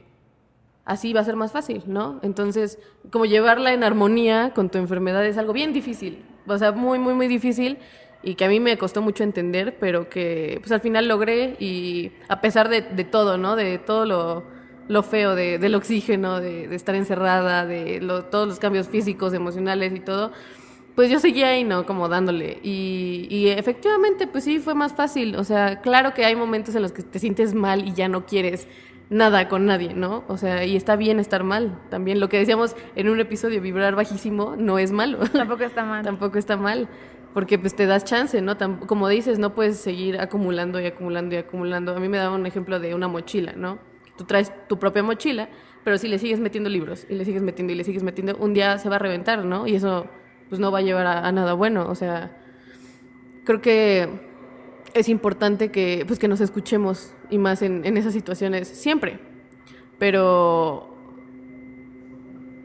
así 0.83 1.13
va 1.13 1.21
a 1.21 1.25
ser 1.25 1.35
más 1.35 1.51
fácil, 1.51 1.83
¿no? 1.85 2.19
Entonces, 2.23 2.79
como 3.11 3.25
llevarla 3.25 3.73
en 3.73 3.83
armonía 3.83 4.51
con 4.53 4.69
tu 4.69 4.77
enfermedad 4.77 5.25
es 5.25 5.37
algo 5.37 5.53
bien 5.53 5.73
difícil, 5.73 6.23
o 6.47 6.57
sea, 6.57 6.71
muy, 6.71 6.99
muy, 6.99 7.13
muy 7.13 7.27
difícil 7.27 7.77
y 8.25 8.35
que 8.35 8.45
a 8.45 8.49
mí 8.49 8.59
me 8.59 8.77
costó 8.77 9.01
mucho 9.01 9.23
entender, 9.23 9.77
pero 9.79 10.09
que 10.09 10.57
pues 10.61 10.71
al 10.71 10.81
final 10.81 11.07
logré 11.07 11.55
y 11.59 12.11
a 12.27 12.41
pesar 12.41 12.69
de, 12.69 12.81
de 12.81 13.03
todo, 13.05 13.37
¿no? 13.37 13.55
De 13.55 13.77
todo 13.77 14.05
lo, 14.05 14.43
lo 14.87 15.03
feo 15.03 15.35
de- 15.35 15.57
del 15.59 15.75
oxígeno, 15.75 16.41
de, 16.41 16.67
de 16.67 16.75
estar 16.75 16.95
encerrada, 16.95 17.65
de 17.65 18.01
lo- 18.01 18.25
todos 18.25 18.47
los 18.47 18.59
cambios 18.59 18.87
físicos, 18.89 19.33
emocionales 19.33 19.93
y 19.95 19.99
todo, 19.99 20.31
pues 20.95 21.09
yo 21.11 21.19
seguía 21.19 21.49
ahí, 21.49 21.63
¿no? 21.63 21.85
Como 21.85 22.07
dándole. 22.07 22.59
Y, 22.63 23.27
y 23.29 23.49
efectivamente, 23.49 24.27
pues 24.27 24.45
sí, 24.45 24.59
fue 24.59 24.75
más 24.75 24.93
fácil. 24.93 25.35
O 25.35 25.43
sea, 25.43 25.81
claro 25.81 26.13
que 26.13 26.23
hay 26.25 26.35
momentos 26.35 26.73
en 26.75 26.81
los 26.83 26.93
que 26.93 27.03
te 27.03 27.19
sientes 27.19 27.53
mal 27.53 27.85
y 27.87 27.93
ya 27.93 28.07
no 28.07 28.25
quieres 28.25 28.67
nada 29.09 29.47
con 29.49 29.65
nadie, 29.65 29.93
¿no? 29.93 30.23
O 30.29 30.37
sea, 30.37 30.63
y 30.65 30.75
está 30.77 30.95
bien 30.95 31.19
estar 31.19 31.43
mal. 31.43 31.79
También 31.89 32.19
lo 32.21 32.29
que 32.29 32.37
decíamos 32.39 32.75
en 32.95 33.09
un 33.09 33.19
episodio, 33.19 33.61
vibrar 33.61 33.95
bajísimo 33.95 34.55
no 34.57 34.79
es 34.79 34.91
malo. 34.93 35.19
Tampoco 35.33 35.63
está 35.63 35.83
mal. 35.83 36.03
Tampoco 36.03 36.37
está 36.37 36.55
mal. 36.57 36.87
Porque 37.35 37.59
pues 37.59 37.75
te 37.75 37.85
das 37.85 38.05
chance, 38.05 38.41
¿no? 38.41 38.57
Como 38.87 39.09
dices, 39.09 39.39
no 39.39 39.53
puedes 39.53 39.77
seguir 39.77 40.21
acumulando 40.21 40.79
y 40.79 40.85
acumulando 40.85 41.35
y 41.35 41.37
acumulando. 41.37 41.93
A 41.93 41.99
mí 41.99 42.07
me 42.07 42.17
daba 42.17 42.33
un 42.33 42.45
ejemplo 42.45 42.79
de 42.79 42.95
una 42.95 43.09
mochila, 43.09 43.51
¿no? 43.57 43.77
Tú 44.17 44.23
traes 44.23 44.53
tu 44.69 44.79
propia 44.79 45.03
mochila, 45.03 45.49
pero 45.83 45.97
si 45.97 46.07
le 46.07 46.17
sigues 46.17 46.39
metiendo 46.39 46.69
libros 46.69 47.05
y 47.09 47.15
le 47.15 47.25
sigues 47.25 47.41
metiendo 47.41 47.73
y 47.73 47.75
le 47.75 47.83
sigues 47.83 48.03
metiendo, 48.03 48.37
un 48.37 48.53
día 48.53 48.77
se 48.77 48.87
va 48.87 48.95
a 48.95 48.99
reventar, 48.99 49.43
¿no? 49.43 49.67
Y 49.67 49.75
eso 49.75 50.07
pues 50.47 50.61
no 50.61 50.71
va 50.71 50.79
a 50.79 50.81
llevar 50.81 51.07
a, 51.07 51.27
a 51.27 51.31
nada 51.33 51.51
bueno. 51.55 51.89
O 51.89 51.95
sea, 51.95 52.37
creo 53.43 53.61
que 53.61 54.07
es 54.93 55.09
importante 55.09 55.71
que, 55.71 56.05
pues, 56.07 56.19
que 56.19 56.29
nos 56.29 56.39
escuchemos 56.39 57.13
y 57.29 57.37
más 57.37 57.61
en, 57.61 57.85
en 57.85 57.97
esas 57.97 58.13
situaciones 58.13 58.69
siempre. 58.69 59.19
Pero 59.99 60.95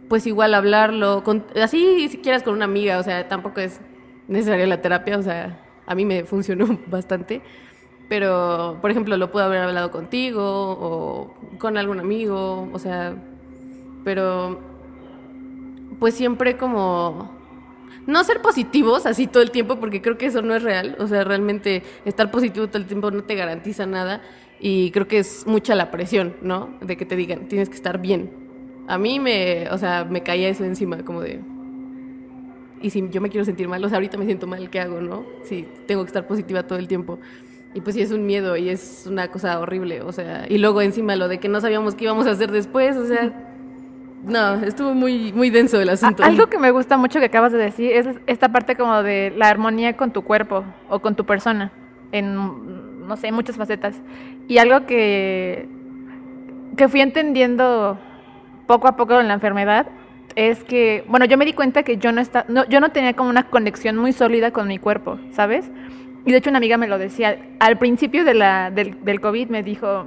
pues 0.08 0.26
igual 0.26 0.54
hablarlo, 0.54 1.22
con, 1.22 1.46
así 1.60 2.08
si 2.08 2.18
quieras 2.18 2.42
con 2.42 2.54
una 2.54 2.64
amiga, 2.64 2.98
o 2.98 3.02
sea, 3.04 3.28
tampoco 3.28 3.60
es 3.60 3.80
necesaria 4.30 4.66
la 4.66 4.80
terapia, 4.80 5.18
o 5.18 5.22
sea, 5.22 5.60
a 5.86 5.94
mí 5.94 6.06
me 6.06 6.24
funcionó 6.24 6.78
bastante, 6.86 7.42
pero 8.08 8.78
por 8.80 8.90
ejemplo 8.90 9.16
lo 9.16 9.30
puedo 9.30 9.44
haber 9.44 9.60
hablado 9.60 9.90
contigo 9.90 10.42
o 10.42 11.34
con 11.58 11.76
algún 11.76 12.00
amigo, 12.00 12.68
o 12.72 12.78
sea, 12.78 13.14
pero 14.04 14.58
pues 15.98 16.14
siempre 16.14 16.56
como 16.56 17.38
no 18.06 18.24
ser 18.24 18.40
positivos 18.40 19.04
así 19.04 19.26
todo 19.26 19.42
el 19.42 19.50
tiempo 19.50 19.76
porque 19.76 20.00
creo 20.00 20.16
que 20.16 20.26
eso 20.26 20.42
no 20.42 20.54
es 20.54 20.62
real, 20.62 20.96
o 20.98 21.06
sea, 21.06 21.24
realmente 21.24 21.82
estar 22.04 22.30
positivo 22.30 22.68
todo 22.68 22.78
el 22.78 22.86
tiempo 22.86 23.10
no 23.10 23.24
te 23.24 23.34
garantiza 23.34 23.84
nada 23.84 24.22
y 24.60 24.90
creo 24.92 25.08
que 25.08 25.18
es 25.18 25.46
mucha 25.46 25.74
la 25.74 25.90
presión, 25.90 26.36
¿no? 26.42 26.78
De 26.80 26.96
que 26.96 27.06
te 27.06 27.16
digan, 27.16 27.48
tienes 27.48 27.68
que 27.68 27.76
estar 27.76 28.00
bien. 28.00 28.30
A 28.88 28.98
mí 28.98 29.18
me, 29.18 29.68
o 29.70 29.78
sea, 29.78 30.04
me 30.04 30.22
caía 30.22 30.48
eso 30.48 30.64
encima 30.64 31.04
como 31.04 31.22
de 31.22 31.40
y 32.80 32.90
si 32.90 33.08
yo 33.10 33.20
me 33.20 33.28
quiero 33.28 33.44
sentir 33.44 33.68
mal, 33.68 33.84
o 33.84 33.88
sea, 33.88 33.96
ahorita 33.96 34.16
me 34.16 34.24
siento 34.24 34.46
mal, 34.46 34.70
¿qué 34.70 34.80
hago, 34.80 35.00
no? 35.00 35.24
Si 35.42 35.66
tengo 35.86 36.02
que 36.02 36.08
estar 36.08 36.26
positiva 36.26 36.62
todo 36.62 36.78
el 36.78 36.88
tiempo. 36.88 37.18
Y 37.74 37.82
pues 37.82 37.94
sí 37.94 38.02
es 38.02 38.10
un 38.10 38.26
miedo 38.26 38.56
y 38.56 38.68
es 38.68 39.06
una 39.08 39.28
cosa 39.28 39.60
horrible, 39.60 40.02
o 40.02 40.10
sea, 40.10 40.44
y 40.48 40.58
luego 40.58 40.82
encima 40.82 41.14
lo 41.14 41.28
de 41.28 41.38
que 41.38 41.48
no 41.48 41.60
sabíamos 41.60 41.94
qué 41.94 42.04
íbamos 42.04 42.26
a 42.26 42.30
hacer 42.30 42.50
después, 42.50 42.96
o 42.96 43.06
sea, 43.06 43.32
no, 44.24 44.54
estuvo 44.64 44.92
muy, 44.92 45.32
muy 45.32 45.50
denso 45.50 45.80
el 45.80 45.88
asunto. 45.88 46.24
Algo 46.24 46.48
que 46.48 46.58
me 46.58 46.72
gusta 46.72 46.96
mucho 46.96 47.20
que 47.20 47.26
acabas 47.26 47.52
de 47.52 47.58
decir 47.58 47.92
es 47.92 48.08
esta 48.26 48.50
parte 48.50 48.74
como 48.74 49.04
de 49.04 49.32
la 49.36 49.48
armonía 49.48 49.96
con 49.96 50.10
tu 50.10 50.22
cuerpo 50.22 50.64
o 50.88 50.98
con 50.98 51.14
tu 51.14 51.24
persona, 51.24 51.70
en, 52.10 53.06
no 53.06 53.16
sé, 53.16 53.30
muchas 53.30 53.56
facetas. 53.56 53.94
Y 54.48 54.58
algo 54.58 54.84
que, 54.86 55.68
que 56.76 56.88
fui 56.88 57.02
entendiendo 57.02 57.98
poco 58.66 58.88
a 58.88 58.96
poco 58.96 59.20
en 59.20 59.28
la 59.28 59.34
enfermedad 59.34 59.86
es 60.36 60.64
que, 60.64 61.04
bueno, 61.08 61.26
yo 61.26 61.36
me 61.36 61.44
di 61.44 61.52
cuenta 61.52 61.82
que 61.82 61.96
yo 61.96 62.12
no, 62.12 62.20
está, 62.20 62.44
no, 62.48 62.66
yo 62.68 62.80
no 62.80 62.90
tenía 62.90 63.14
como 63.14 63.30
una 63.30 63.44
conexión 63.44 63.96
muy 63.96 64.12
sólida 64.12 64.50
con 64.52 64.68
mi 64.68 64.78
cuerpo, 64.78 65.18
¿sabes? 65.32 65.70
Y 66.24 66.32
de 66.32 66.38
hecho 66.38 66.50
una 66.50 66.58
amiga 66.58 66.76
me 66.76 66.88
lo 66.88 66.98
decía, 66.98 67.38
al 67.58 67.78
principio 67.78 68.24
de 68.24 68.34
la, 68.34 68.70
del, 68.70 69.02
del 69.04 69.20
COVID 69.20 69.48
me 69.48 69.62
dijo, 69.62 70.06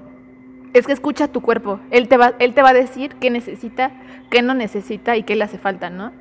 es 0.73 0.87
que 0.87 0.93
escucha 0.93 1.27
tu 1.27 1.41
cuerpo, 1.41 1.79
él 1.91 2.07
te, 2.07 2.17
va, 2.17 2.33
él 2.39 2.53
te 2.53 2.61
va 2.61 2.69
a 2.69 2.73
decir 2.73 3.15
qué 3.19 3.29
necesita, 3.29 3.91
qué 4.29 4.41
no 4.41 4.53
necesita 4.53 5.15
y 5.17 5.23
qué 5.23 5.35
le 5.35 5.43
hace 5.43 5.57
falta, 5.57 5.89
¿no? 5.89 6.11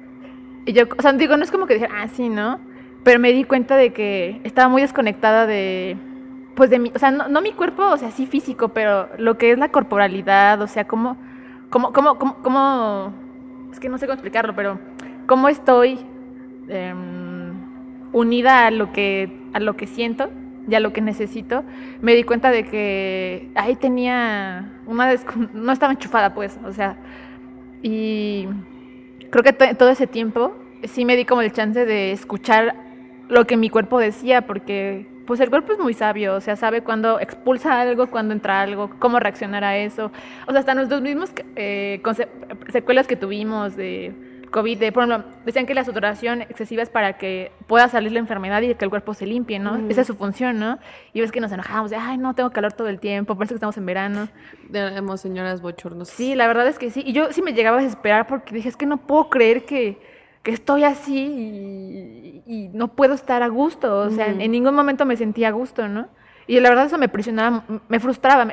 Y 0.65 0.73
yo, 0.73 0.85
o 0.97 1.03
sea, 1.03 1.13
digo, 1.13 1.37
no 1.37 1.43
es 1.43 1.51
como 1.51 1.67
que 1.67 1.75
dijera, 1.75 2.03
ah, 2.03 2.09
sí, 2.09 2.29
¿no? 2.29 2.61
Pero 3.03 3.19
me 3.19 3.33
di 3.33 3.45
cuenta 3.45 3.77
de 3.77 3.93
que 3.93 4.41
estaba 4.45 4.69
muy 4.69 4.83
desconectada 4.83 5.47
de, 5.47 5.97
pues 6.55 6.71
de 6.71 6.79
mi, 6.79 6.93
o 6.95 6.99
sea, 6.99 7.11
no, 7.11 7.29
no 7.29 7.41
mi 7.41 7.53
cuerpo, 7.53 7.83
o 7.85 7.97
sea, 7.97 8.11
sí 8.11 8.27
físico, 8.27 8.69
pero 8.69 9.09
lo 9.19 9.39
que 9.39 9.53
es 9.53 9.59
la 9.59 9.71
corporalidad, 9.71 10.61
o 10.61 10.69
sea, 10.69 10.87
cómo, 10.87 11.17
cómo, 11.71 11.93
cómo, 11.93 12.19
cómo, 12.19 12.37
cómo 12.43 13.13
es 13.73 13.81
que 13.81 13.89
no 13.89 13.99
sé 13.99 14.07
cómo 14.07 14.15
explicarlo, 14.15 14.55
pero 14.55 14.79
cómo 15.27 15.49
estoy 15.49 15.99
eh, 16.69 16.95
unida 18.13 18.67
a 18.67 18.71
lo 18.71 18.93
que 18.93 19.41
a 19.53 19.61
lo 19.61 19.77
que 19.77 19.87
siento 19.87 20.31
y 20.69 20.75
a 20.75 20.81
lo 20.81 20.93
que 20.93 21.01
necesito, 21.01 21.65
me 22.01 22.15
di 22.15 22.23
cuenta 22.23 22.51
de 22.51 22.65
que 22.65 23.51
ahí 23.57 23.75
tenía 23.75 24.73
una 24.87 25.13
no 25.53 25.73
estaba 25.73 25.93
enchufada 25.93 26.35
pues, 26.35 26.59
o 26.65 26.73
sea, 26.73 26.97
y 27.83 28.47
creo 29.31 29.43
que 29.43 29.53
todo 29.53 29.91
ese 29.91 30.07
tiempo 30.07 30.55
sí 30.85 31.05
me 31.05 31.17
di 31.17 31.25
como 31.25 31.43
el 31.43 31.53
chance 31.53 31.85
de 31.85 32.13
escuchar 32.13 32.77
lo 33.29 33.47
que 33.47 33.57
mi 33.57 33.71
cuerpo 33.71 33.99
decía 33.99 34.47
porque 34.47 35.07
pues 35.27 35.41
el 35.41 35.51
cuerpo 35.51 35.73
es 35.73 35.79
muy 35.79 35.95
sabio, 35.95 36.35
o 36.35 36.41
sea, 36.41 36.57
sabe 36.57 36.83
cuándo 36.83 37.21
expulsa 37.21 37.81
algo, 37.81 38.09
cuándo 38.09 38.35
entra 38.35 38.61
algo, 38.61 38.91
cómo 38.99 39.21
reaccionar 39.21 39.65
a 39.65 39.77
eso. 39.77 40.11
O 40.47 40.51
sea, 40.51 40.61
hasta 40.61 40.75
nuestros 40.75 41.01
mismos 41.03 41.31
eh, 41.57 42.03
secuelas 42.71 43.07
que 43.07 43.17
tuvimos 43.17 43.77
de 43.77 44.13
COVID, 44.53 44.79
de, 44.79 44.93
por 44.93 45.05
ejemplo, 45.05 45.33
decían 45.45 45.67
que 45.67 45.75
la 45.75 45.83
sudoración 45.83 46.43
excesiva 46.43 46.83
es 46.83 46.91
para 46.91 47.15
que 47.15 47.51
pueda 47.67 47.89
salir 47.89 48.13
la 48.13 48.21
enfermedad 48.21 48.63
y 48.63 48.75
que 48.75 48.85
el 48.85 48.91
cuerpo 48.91 49.15
se 49.15 49.27
limpie, 49.27 49.59
¿no? 49.59 49.89
Esa 49.89 50.03
es 50.03 50.07
su 50.07 50.15
función, 50.15 50.59
¿no? 50.61 50.79
Y 51.13 51.21
ves 51.21 51.33
que 51.33 51.41
nos 51.41 51.51
enojamos 51.51 51.91
de, 51.91 51.97
ay, 51.97 52.19
no, 52.19 52.35
tengo 52.35 52.51
calor 52.51 52.73
todo 52.73 52.89
el 52.89 53.01
tiempo, 53.01 53.35
parece 53.35 53.55
que 53.55 53.57
estamos 53.57 53.77
en 53.79 53.87
verano. 53.87 54.29
Tenemos 54.71 55.21
señoras 55.21 55.63
bochornos. 55.63 56.09
Sí, 56.09 56.35
la 56.35 56.47
verdad 56.47 56.69
es 56.69 56.79
que 56.79 56.91
sí. 56.91 57.03
Y 57.05 57.13
yo 57.13 57.33
sí 57.33 57.43
me 57.43 57.55
llegaba 57.55 57.79
a 57.79 57.83
desesperar 57.83 58.27
porque 58.27 58.55
dije, 58.55 58.69
es 58.69 58.77
que 58.77 58.87
no 58.87 58.99
puedo 58.99 59.31
creer 59.31 59.65
que 59.65 59.99
que 60.43 60.51
estoy 60.51 60.85
así 60.85 61.19
y, 61.19 62.43
y, 62.47 62.69
no 62.69 62.89
puedo 62.89 63.15
estar 63.15 63.43
a 63.43 63.49
gusto, 63.49 63.99
o 63.99 64.11
sea, 64.11 64.27
en 64.27 64.51
ningún 64.51 64.75
momento 64.75 65.07
me 65.07 65.17
sentía 65.17 65.49
a 65.49 65.53
gusto, 65.53 65.89
¿no? 65.89 66.09
Y 66.47 66.59
la 66.59 66.69
verdad 66.69 66.87
eso 66.87 66.99
me 66.99 67.09
presionaba, 67.09 67.65
me 67.89 68.01
frustraba, 68.01 68.47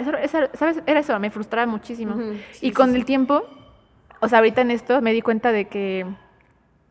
¿sabes? 0.54 0.84
Era 0.86 1.00
eso, 1.00 1.20
me 1.20 1.32
frustraba 1.32 1.70
muchísimo. 1.70 2.16
sí, 2.52 2.68
y 2.68 2.72
con 2.72 2.92
sí, 2.92 2.98
el 2.98 3.06
tiempo, 3.06 3.44
o 4.20 4.28
sea, 4.28 4.40
ahorita 4.40 4.62
en 4.62 4.72
esto 4.72 5.02
me 5.02 5.14
di 5.14 5.22
cuenta 5.22 5.52
de 5.52 5.68
que 5.68 6.06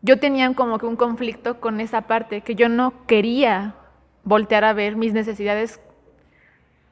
yo 0.03 0.18
tenía 0.18 0.53
como 0.55 0.78
que 0.78 0.86
un 0.86 0.96
conflicto 0.96 1.61
con 1.61 1.80
esa 1.80 2.03
parte, 2.03 2.40
que 2.40 2.55
yo 2.55 2.68
no 2.68 3.07
quería 3.07 3.74
voltear 4.24 4.64
a 4.64 4.72
ver 4.72 4.96
mis 4.96 5.12
necesidades, 5.12 5.80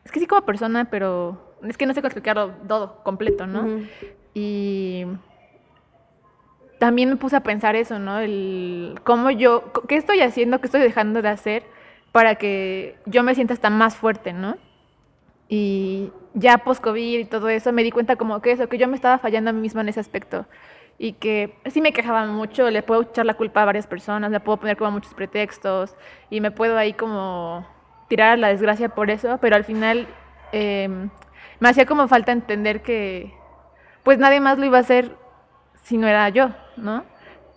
es 0.05 0.13
que 0.13 0.21
sí 0.21 0.27
como 0.27 0.43
persona, 0.43 0.87
pero 0.91 1.55
es 1.63 1.77
que 1.77 1.87
no 1.87 1.93
sé 1.93 2.01
cómo 2.01 2.09
explicarlo 2.09 2.53
todo, 2.69 3.03
completo, 3.03 3.47
¿no? 3.47 3.81
Y 4.35 5.07
también 6.79 7.09
me 7.09 7.17
puse 7.17 7.37
a 7.37 7.41
pensar 7.41 7.77
eso, 7.77 7.99
¿no? 7.99 8.19
El 8.19 8.99
cómo 9.05 9.31
yo, 9.31 9.73
qué 9.89 9.97
estoy 9.97 10.21
haciendo, 10.21 10.61
qué 10.61 10.67
estoy 10.67 10.81
dejando 10.81 11.23
de 11.23 11.29
hacer 11.29 11.63
para 12.13 12.37
que 12.37 12.97
yo 13.07 13.23
me 13.23 13.35
sienta 13.35 13.55
hasta 13.55 13.71
más 13.71 13.97
fuerte, 13.97 14.33
¿no? 14.33 14.57
Y 15.49 16.13
ya 16.35 16.59
post-COVID 16.59 17.21
y 17.21 17.25
todo 17.25 17.49
eso, 17.49 17.73
me 17.73 17.83
di 17.83 17.91
cuenta 17.91 18.17
como 18.17 18.41
que 18.41 18.53
eso, 18.53 18.69
que 18.69 18.79
yo 18.79 18.89
me 18.89 18.97
estaba 18.97 19.19
fallando 19.19 19.51
a 19.51 19.53
mí 19.53 19.61
misma 19.61 19.83
en 19.83 19.89
ese 19.89 20.01
aspecto. 20.01 20.47
Y 20.99 21.13
que 21.13 21.55
sí 21.67 21.81
me 21.81 21.93
quejaba 21.93 22.27
mucho, 22.27 22.71
le 22.71 22.83
puedo 22.83 23.03
echar 23.03 23.27
la 23.27 23.35
culpa 23.35 23.63
a 23.63 23.67
varias 23.67 23.87
personas, 23.87 24.31
le 24.31 24.41
puedo 24.41 24.59
poner 24.59 24.77
como 24.77 24.93
muchos 24.93 25.15
pretextos 25.15 25.95
y 26.31 26.41
me 26.41 26.51
puedo 26.51 26.79
ahí 26.79 26.95
como 26.95 27.67
tirar 28.09 28.31
a 28.31 28.37
la 28.37 28.49
desgracia 28.49 28.89
por 28.89 29.11
eso, 29.11 29.39
pero 29.41 29.57
al 29.57 29.65
final 29.65 30.07
eh, 30.53 30.89
me 31.61 31.69
hacía 31.69 31.87
como 31.87 32.09
falta 32.09 32.33
entender 32.33 32.83
que 32.83 33.35
pues 34.03 34.19
nadie 34.19 34.41
más 34.41 34.59
lo 34.59 34.65
iba 34.65 34.79
a 34.79 34.83
hacer 34.83 35.17
si 35.87 35.97
no 35.97 36.09
era 36.09 36.29
yo, 36.31 36.51
¿no? 36.77 37.05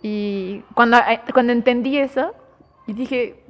Y 0.02 0.62
cuando, 0.74 0.98
eh, 0.98 1.20
cuando 1.34 1.52
entendí 1.52 1.98
eso, 1.98 2.32
y 2.86 2.92
dije, 2.92 3.42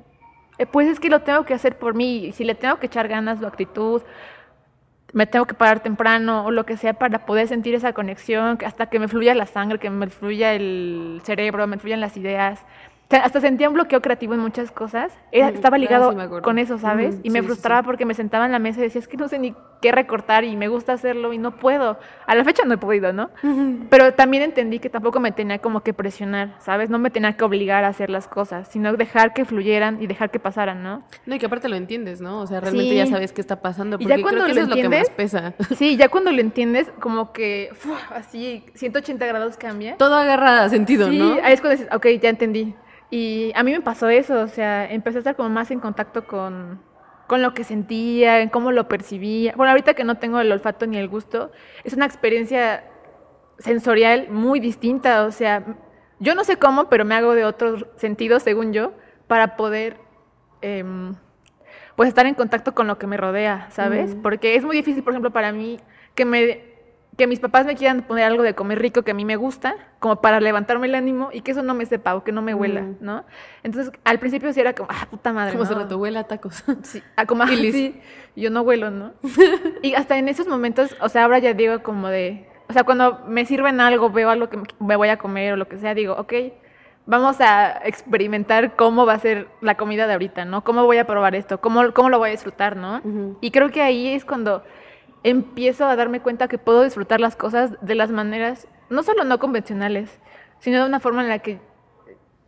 eh, 0.56 0.64
pues 0.64 0.88
es 0.88 0.98
que 0.98 1.10
lo 1.10 1.20
tengo 1.20 1.44
que 1.44 1.52
hacer 1.52 1.78
por 1.78 1.92
mí, 1.94 2.32
si 2.32 2.44
le 2.44 2.54
tengo 2.54 2.78
que 2.78 2.86
echar 2.86 3.06
ganas 3.06 3.42
o 3.42 3.46
actitud, 3.46 4.00
me 5.12 5.26
tengo 5.26 5.44
que 5.44 5.52
parar 5.52 5.80
temprano 5.80 6.46
o 6.46 6.50
lo 6.50 6.64
que 6.64 6.78
sea 6.78 6.94
para 6.94 7.26
poder 7.26 7.46
sentir 7.46 7.74
esa 7.74 7.92
conexión, 7.92 8.56
hasta 8.64 8.86
que 8.86 8.98
me 8.98 9.06
fluya 9.06 9.34
la 9.34 9.44
sangre, 9.44 9.78
que 9.78 9.90
me 9.90 10.06
fluya 10.06 10.54
el 10.54 11.20
cerebro, 11.24 11.66
me 11.66 11.76
fluyan 11.76 12.00
las 12.00 12.16
ideas, 12.16 12.64
hasta 13.18 13.40
sentía 13.40 13.68
un 13.68 13.74
bloqueo 13.74 14.00
creativo 14.00 14.34
en 14.34 14.40
muchas 14.40 14.70
cosas. 14.70 15.12
Era, 15.32 15.48
estaba 15.48 15.78
ligado 15.78 16.10
ah, 16.16 16.28
sí 16.28 16.40
con 16.42 16.58
eso, 16.58 16.78
¿sabes? 16.78 17.16
Mm, 17.16 17.20
y 17.24 17.30
me 17.30 17.40
sí, 17.40 17.46
frustraba 17.46 17.80
sí. 17.80 17.86
porque 17.86 18.04
me 18.04 18.14
sentaba 18.14 18.46
en 18.46 18.52
la 18.52 18.58
mesa 18.58 18.80
y 18.80 18.84
decía, 18.84 19.00
es 19.00 19.08
que 19.08 19.16
no 19.16 19.28
sé 19.28 19.38
ni 19.38 19.54
qué 19.82 19.92
recortar 19.92 20.44
y 20.44 20.56
me 20.56 20.68
gusta 20.68 20.92
hacerlo 20.92 21.32
y 21.32 21.38
no 21.38 21.56
puedo. 21.56 21.98
A 22.26 22.34
la 22.34 22.44
fecha 22.44 22.64
no 22.64 22.74
he 22.74 22.78
podido, 22.78 23.12
¿no? 23.12 23.30
Pero 23.88 24.14
también 24.14 24.42
entendí 24.42 24.78
que 24.78 24.90
tampoco 24.90 25.20
me 25.20 25.32
tenía 25.32 25.58
como 25.58 25.82
que 25.82 25.92
presionar, 25.92 26.54
¿sabes? 26.60 26.90
No 26.90 26.98
me 26.98 27.10
tenía 27.10 27.36
que 27.36 27.44
obligar 27.44 27.84
a 27.84 27.88
hacer 27.88 28.10
las 28.10 28.28
cosas, 28.28 28.68
sino 28.68 28.92
dejar 28.92 29.32
que 29.32 29.44
fluyeran 29.44 30.02
y 30.02 30.06
dejar 30.06 30.30
que 30.30 30.38
pasaran, 30.38 30.82
¿no? 30.82 31.02
No, 31.26 31.34
y 31.34 31.38
que 31.38 31.46
aparte 31.46 31.68
lo 31.68 31.76
entiendes, 31.76 32.20
¿no? 32.20 32.40
O 32.40 32.46
sea, 32.46 32.60
realmente 32.60 32.94
ya 32.94 33.06
sabes 33.06 33.32
qué 33.32 33.40
está 33.40 33.60
pasando. 33.60 33.98
Porque 33.98 34.12
y 34.12 34.16
ya 34.16 34.22
cuando 34.22 34.44
creo 34.44 34.54
que 34.54 34.60
eso 34.60 34.62
es 34.62 34.68
lo 34.68 34.76
que 34.76 34.88
más 34.88 35.10
pesa. 35.10 35.54
Sí, 35.80 35.96
ya 35.96 36.08
cuando 36.08 36.30
lo 36.30 36.40
entiendes, 36.40 36.90
como 37.00 37.32
que 37.32 37.70
uf, 37.72 38.12
así 38.12 38.64
180 38.74 39.24
grados 39.26 39.56
cambia. 39.56 39.96
Todo 39.96 40.14
agarra 40.14 40.68
sentido, 40.68 41.10
¿no? 41.10 41.34
Sí, 41.34 41.40
ahí 41.42 41.54
es 41.54 41.60
cuando 41.60 41.78
dices, 41.78 41.94
ok, 41.94 42.06
ya 42.20 42.28
entendí. 42.28 42.74
Y 43.10 43.52
a 43.56 43.62
mí 43.62 43.72
me 43.72 43.80
pasó 43.80 44.08
eso, 44.08 44.40
o 44.40 44.48
sea, 44.48 44.90
empecé 44.90 45.18
a 45.18 45.20
estar 45.20 45.36
como 45.36 45.48
más 45.48 45.70
en 45.70 45.80
contacto 45.80 46.26
con, 46.26 46.80
con 47.26 47.42
lo 47.42 47.54
que 47.54 47.64
sentía, 47.64 48.40
en 48.40 48.48
cómo 48.48 48.70
lo 48.70 48.88
percibía. 48.88 49.52
Bueno, 49.56 49.70
ahorita 49.72 49.94
que 49.94 50.04
no 50.04 50.18
tengo 50.18 50.40
el 50.40 50.52
olfato 50.52 50.86
ni 50.86 50.96
el 50.96 51.08
gusto, 51.08 51.50
es 51.82 51.92
una 51.92 52.06
experiencia 52.06 52.84
sensorial 53.58 54.28
muy 54.30 54.60
distinta, 54.60 55.24
o 55.24 55.32
sea, 55.32 55.64
yo 56.20 56.34
no 56.34 56.44
sé 56.44 56.56
cómo, 56.56 56.88
pero 56.88 57.04
me 57.04 57.14
hago 57.14 57.34
de 57.34 57.44
otros 57.44 57.86
sentidos, 57.96 58.42
según 58.42 58.72
yo, 58.72 58.92
para 59.26 59.56
poder, 59.56 59.96
eh, 60.62 60.84
pues, 61.96 62.08
estar 62.08 62.26
en 62.26 62.34
contacto 62.34 62.74
con 62.74 62.86
lo 62.86 62.98
que 62.98 63.06
me 63.06 63.16
rodea, 63.16 63.68
¿sabes? 63.70 64.14
Mm. 64.14 64.22
Porque 64.22 64.54
es 64.54 64.64
muy 64.64 64.76
difícil, 64.76 65.02
por 65.02 65.12
ejemplo, 65.12 65.32
para 65.32 65.52
mí 65.52 65.80
que 66.14 66.24
me 66.24 66.69
que 67.16 67.26
mis 67.26 67.40
papás 67.40 67.66
me 67.66 67.76
quieran 67.76 68.02
poner 68.02 68.24
algo 68.24 68.42
de 68.42 68.54
comer 68.54 68.78
rico 68.78 69.02
que 69.02 69.10
a 69.10 69.14
mí 69.14 69.24
me 69.24 69.36
gusta, 69.36 69.74
como 69.98 70.16
para 70.16 70.40
levantarme 70.40 70.86
el 70.86 70.94
ánimo 70.94 71.30
y 71.32 71.42
que 71.42 71.50
eso 71.50 71.62
no 71.62 71.74
me 71.74 71.84
sepa 71.86 72.14
o 72.14 72.24
que 72.24 72.32
no 72.32 72.40
me 72.40 72.54
huela, 72.54 72.82
mm. 72.82 72.96
¿no? 73.00 73.24
Entonces, 73.62 73.92
al 74.04 74.18
principio 74.18 74.52
sí 74.52 74.60
era 74.60 74.74
como, 74.74 74.88
ah, 74.90 75.06
puta 75.10 75.32
madre. 75.32 75.52
Como 75.52 75.64
¿no? 75.64 75.68
se 75.68 75.74
rato 75.74 75.98
huela 75.98 76.24
tacos. 76.24 76.64
Sí, 76.82 77.02
ah, 77.16 77.26
como, 77.26 77.42
ah, 77.44 77.48
sí, 77.48 78.00
yo 78.36 78.50
no 78.50 78.62
huelo, 78.62 78.90
¿no? 78.90 79.12
y 79.82 79.94
hasta 79.94 80.16
en 80.16 80.28
esos 80.28 80.46
momentos, 80.46 80.96
o 81.00 81.08
sea, 81.08 81.24
ahora 81.24 81.38
ya 81.40 81.52
digo 81.52 81.82
como 81.82 82.08
de, 82.08 82.48
o 82.68 82.72
sea, 82.72 82.84
cuando 82.84 83.20
me 83.26 83.44
sirven 83.44 83.80
algo, 83.80 84.10
veo 84.10 84.30
algo 84.30 84.48
que 84.48 84.58
me 84.78 84.96
voy 84.96 85.08
a 85.08 85.18
comer 85.18 85.52
o 85.52 85.56
lo 85.56 85.68
que 85.68 85.76
sea, 85.76 85.94
digo, 85.94 86.14
ok, 86.14 86.32
vamos 87.06 87.40
a 87.40 87.80
experimentar 87.84 88.76
cómo 88.76 89.04
va 89.04 89.14
a 89.14 89.18
ser 89.18 89.48
la 89.60 89.76
comida 89.76 90.06
de 90.06 90.12
ahorita, 90.12 90.44
¿no? 90.44 90.62
¿Cómo 90.62 90.84
voy 90.84 90.98
a 90.98 91.06
probar 91.06 91.34
esto? 91.34 91.60
¿Cómo, 91.60 91.92
cómo 91.92 92.08
lo 92.08 92.18
voy 92.18 92.28
a 92.28 92.32
disfrutar, 92.32 92.76
¿no? 92.76 92.98
Uh 92.98 93.08
-huh. 93.08 93.36
Y 93.40 93.50
creo 93.50 93.70
que 93.70 93.82
ahí 93.82 94.14
es 94.14 94.24
cuando 94.24 94.62
empiezo 95.22 95.86
a 95.86 95.96
darme 95.96 96.20
cuenta 96.20 96.48
que 96.48 96.58
puedo 96.58 96.82
disfrutar 96.82 97.20
las 97.20 97.36
cosas 97.36 97.76
de 97.80 97.94
las 97.94 98.10
maneras, 98.10 98.66
no 98.88 99.02
solo 99.02 99.24
no 99.24 99.38
convencionales, 99.38 100.18
sino 100.58 100.80
de 100.80 100.86
una 100.86 101.00
forma 101.00 101.22
en 101.22 101.28
la 101.28 101.38
que 101.40 101.58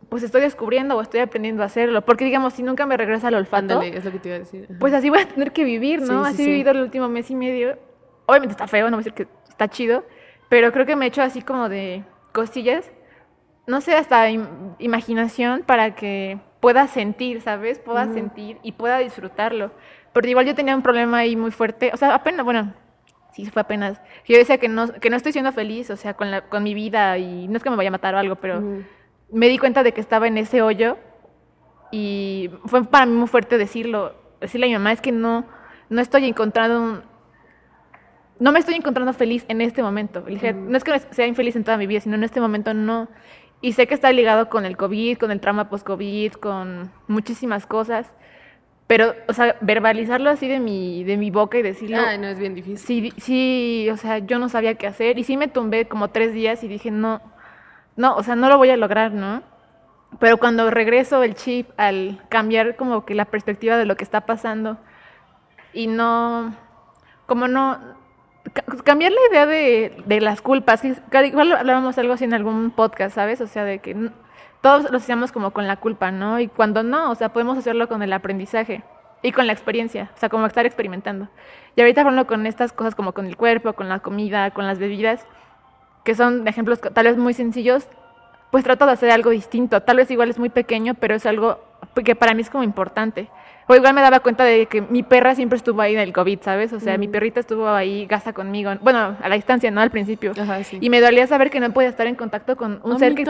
pues 0.09 0.21
estoy 0.21 0.41
descubriendo 0.41 0.95
o 0.95 1.01
estoy 1.01 1.21
aprendiendo 1.21 1.63
a 1.63 1.65
hacerlo. 1.65 2.03
Porque 2.03 2.25
digamos, 2.25 2.53
si 2.53 2.61
nunca 2.61 2.85
me 2.85 2.97
regresa 2.97 3.29
el 3.29 3.35
olfato, 3.35 3.75
Ándale, 3.79 3.97
es 3.97 4.05
lo 4.05 4.11
que 4.11 4.19
te 4.19 4.29
iba 4.29 4.35
a 4.35 4.39
decir. 4.39 4.67
pues 4.79 4.93
así 4.93 5.09
voy 5.09 5.19
a 5.19 5.27
tener 5.27 5.51
que 5.51 5.63
vivir, 5.63 6.01
¿no? 6.01 6.23
Sí, 6.25 6.29
sí, 6.29 6.33
así 6.33 6.37
sí. 6.37 6.43
he 6.43 6.47
vivido 6.47 6.71
el 6.71 6.81
último 6.81 7.09
mes 7.09 7.31
y 7.31 7.35
medio. 7.35 7.77
Obviamente 8.27 8.51
está 8.51 8.67
feo, 8.67 8.89
no 8.91 8.97
voy 8.97 9.01
a 9.01 9.03
decir 9.05 9.13
que 9.13 9.27
está 9.49 9.67
chido, 9.69 10.05
pero 10.49 10.71
creo 10.71 10.85
que 10.85 10.95
me 10.95 11.05
he 11.05 11.07
hecho 11.07 11.23
así 11.23 11.41
como 11.41 11.67
de 11.67 12.03
cosillas, 12.31 12.91
no 13.65 13.81
sé, 13.81 13.95
hasta 13.95 14.29
im 14.29 14.45
imaginación 14.79 15.63
para 15.65 15.95
que 15.95 16.39
pueda 16.59 16.87
sentir, 16.87 17.41
¿sabes? 17.41 17.79
Pueda 17.79 18.05
uh 18.05 18.09
-huh. 18.09 18.13
sentir 18.13 18.59
y 18.61 18.73
pueda 18.73 18.99
disfrutarlo. 18.99 19.71
Pero 20.13 20.27
igual 20.27 20.45
yo 20.45 20.55
tenía 20.55 20.75
un 20.75 20.83
problema 20.83 21.19
ahí 21.19 21.35
muy 21.35 21.51
fuerte, 21.51 21.91
o 21.93 21.97
sea, 21.97 22.13
apenas, 22.13 22.45
bueno, 22.45 22.73
sí 23.33 23.45
fue 23.47 23.61
apenas. 23.61 23.99
Yo 24.27 24.37
decía 24.37 24.57
que 24.57 24.67
no, 24.67 24.91
que 24.93 25.09
no 25.09 25.15
estoy 25.15 25.31
siendo 25.31 25.51
feliz, 25.51 25.89
o 25.89 25.97
sea, 25.97 26.13
con, 26.13 26.31
la, 26.31 26.41
con 26.49 26.63
mi 26.63 26.73
vida 26.73 27.17
y 27.17 27.47
no 27.47 27.57
es 27.57 27.63
que 27.63 27.69
me 27.69 27.75
vaya 27.75 27.89
a 27.89 27.91
matar 27.91 28.15
o 28.15 28.19
algo, 28.19 28.35
pero 28.35 28.61
-huh. 28.61 28.85
me 29.31 29.47
di 29.49 29.57
cuenta 29.57 29.83
de 29.83 29.91
que 29.91 30.01
estaba 30.01 30.27
en 30.27 30.37
ese 30.37 30.61
hoyo 30.61 30.97
y 31.91 32.51
fue 32.65 32.83
para 32.85 33.05
mí 33.05 33.13
muy 33.13 33.27
fuerte 33.27 33.57
decirlo. 33.57 34.15
decirle 34.39 34.67
a 34.67 34.69
mi 34.69 34.73
mamá, 34.73 34.91
es 34.91 35.01
que 35.01 35.11
no, 35.11 35.45
no 35.89 36.01
estoy 36.01 36.25
encontrando 36.25 36.81
un, 36.81 37.01
no 38.39 38.51
me 38.51 38.59
estoy 38.59 38.75
encontrando 38.75 39.13
feliz 39.13 39.45
en 39.47 39.61
este 39.61 39.81
momento. 39.81 40.23
Le 40.25 40.33
dije, 40.33 40.53
no 40.53 40.75
es 40.75 40.83
que 40.83 40.99
sea 41.11 41.27
infeliz 41.27 41.55
en 41.55 41.63
toda 41.63 41.77
mi 41.77 41.87
vida, 41.87 42.01
sino 42.01 42.15
en 42.15 42.23
este 42.23 42.41
momento 42.41 42.73
no. 42.73 43.07
Y 43.61 43.73
sé 43.73 43.87
que 43.87 43.93
está 43.93 44.11
ligado 44.11 44.49
con 44.49 44.65
el 44.65 44.75
COVID, 44.75 45.17
con 45.17 45.31
el 45.31 45.39
trauma 45.39 45.69
post-COVID, 45.69 46.33
con 46.33 46.91
muchísimas 47.07 47.65
cosas. 47.65 48.13
Pero, 48.87 49.13
o 49.27 49.33
sea, 49.33 49.55
verbalizarlo 49.61 50.29
así 50.29 50.47
de 50.47 50.59
mi, 50.59 51.03
de 51.03 51.17
mi 51.17 51.31
boca 51.31 51.57
y 51.57 51.61
decirlo. 51.61 51.97
Ay, 52.05 52.17
no 52.17 52.27
es 52.27 52.37
bien 52.37 52.53
difícil. 52.53 52.77
Sí, 52.77 53.13
sí, 53.17 53.89
o 53.89 53.97
sea, 53.97 54.19
yo 54.19 54.39
no 54.39 54.49
sabía 54.49 54.75
qué 54.75 54.87
hacer. 54.87 55.17
Y 55.17 55.23
sí 55.23 55.37
me 55.37 55.47
tumbé 55.47 55.87
como 55.87 56.09
tres 56.09 56.33
días 56.33 56.63
y 56.63 56.67
dije, 56.67 56.91
no, 56.91 57.21
no, 57.95 58.15
o 58.15 58.23
sea, 58.23 58.35
no 58.35 58.49
lo 58.49 58.57
voy 58.57 58.69
a 58.69 58.77
lograr, 58.77 59.11
¿no? 59.11 59.41
Pero 60.19 60.37
cuando 60.37 60.69
regreso 60.69 61.23
el 61.23 61.35
chip 61.35 61.69
al 61.77 62.21
cambiar 62.29 62.75
como 62.75 63.05
que 63.05 63.15
la 63.15 63.25
perspectiva 63.25 63.77
de 63.77 63.85
lo 63.85 63.95
que 63.95 64.03
está 64.03 64.21
pasando 64.21 64.77
y 65.73 65.87
no, 65.87 66.55
como 67.25 67.47
no, 67.47 67.79
cambiar 68.83 69.11
la 69.11 69.19
idea 69.31 69.45
de, 69.45 70.03
de 70.05 70.21
las 70.21 70.41
culpas, 70.41 70.83
igual 70.83 71.53
hablábamos 71.53 71.97
algo 71.97 72.13
así 72.13 72.25
en 72.25 72.33
algún 72.33 72.71
podcast, 72.71 73.15
¿sabes? 73.15 73.41
O 73.41 73.47
sea, 73.47 73.63
de 73.63 73.79
que 73.79 73.95
todos 74.63 74.89
lo 74.89 74.97
hacíamos 74.97 75.33
como 75.33 75.51
con 75.51 75.67
la 75.67 75.75
culpa, 75.75 76.09
¿no? 76.09 76.39
Y 76.39 76.47
cuando 76.47 76.83
no, 76.83 77.11
o 77.11 77.15
sea, 77.15 77.33
podemos 77.33 77.57
hacerlo 77.57 77.89
con 77.89 78.01
el 78.01 78.13
aprendizaje 78.13 78.81
y 79.21 79.33
con 79.33 79.45
la 79.45 79.51
experiencia, 79.51 80.09
o 80.15 80.17
sea, 80.17 80.29
como 80.29 80.45
estar 80.45 80.65
experimentando. 80.65 81.27
Y 81.75 81.81
ahorita 81.81 81.99
hablando 81.99 82.25
con 82.25 82.45
estas 82.45 82.71
cosas 82.71 82.95
como 82.95 83.11
con 83.11 83.25
el 83.25 83.35
cuerpo, 83.35 83.73
con 83.73 83.89
la 83.89 83.99
comida, 83.99 84.51
con 84.51 84.65
las 84.65 84.79
bebidas, 84.79 85.27
que 86.05 86.15
son 86.15 86.47
ejemplos 86.47 86.79
tal 86.79 87.05
vez 87.05 87.17
muy 87.17 87.33
sencillos, 87.33 87.89
pues 88.51 88.63
trato 88.63 88.85
de 88.85 88.93
hacer 88.93 89.11
algo 89.11 89.31
distinto. 89.31 89.81
Tal 89.81 89.97
vez 89.97 90.09
igual 90.11 90.29
es 90.29 90.39
muy 90.39 90.49
pequeño, 90.49 90.93
pero 90.93 91.15
es 91.15 91.25
algo 91.25 91.59
que 92.05 92.15
para 92.15 92.33
mí 92.33 92.41
es 92.41 92.49
como 92.49 92.63
importante. 92.63 93.27
O 93.67 93.75
igual 93.75 93.93
me 93.93 94.01
daba 94.01 94.19
cuenta 94.19 94.43
de 94.43 94.65
que 94.65 94.81
mi 94.81 95.03
perra 95.03 95.35
siempre 95.35 95.57
estuvo 95.57 95.81
ahí 95.81 95.93
en 95.93 95.99
el 95.99 96.11
COVID, 96.11 96.39
¿sabes? 96.41 96.73
O 96.73 96.79
sea, 96.79 96.97
mi 96.97 97.07
perrita 97.07 97.39
estuvo 97.39 97.67
ahí, 97.69 98.05
gasta 98.07 98.33
conmigo. 98.33 98.71
Bueno, 98.81 99.17
a 99.21 99.29
la 99.29 99.35
distancia, 99.35 99.71
¿no? 99.71 99.81
Al 99.81 99.89
principio. 99.89 100.33
Y 100.83 100.89
me 100.89 100.99
dolía 100.99 101.27
saber 101.27 101.49
que 101.49 101.59
no 101.59 101.71
podía 101.71 101.89
estar 101.89 102.07
en 102.07 102.15
contacto 102.15 102.57
con 102.57 102.81
un 102.83 102.99
ser 102.99 103.15
que 103.15 103.23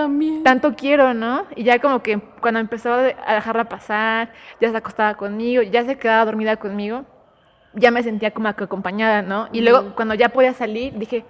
tanto 0.44 0.76
quiero, 0.76 1.14
¿no? 1.14 1.46
Y 1.56 1.64
ya 1.64 1.80
como 1.80 2.02
que 2.02 2.20
cuando 2.42 2.60
empezó 2.60 2.94
a 2.94 3.34
dejarla 3.34 3.66
pasar, 3.66 4.32
ya 4.60 4.72
se 4.72 4.78
acostaba 4.78 5.16
conmigo, 5.16 5.62
ya 5.62 5.86
se 5.86 5.98
quedaba 5.98 6.26
dormida 6.26 6.58
conmigo, 6.58 7.06
ya 7.74 7.92
me 7.92 8.02
sentía 8.02 8.32
como 8.32 8.48
acompañada, 8.48 9.22
¿no? 9.22 9.50
Y 9.52 9.62
luego 9.62 9.94
cuando 9.96 10.16
ya 10.16 10.30
podía 10.30 10.54
salir, 10.54 10.94
dije, 10.98 11.26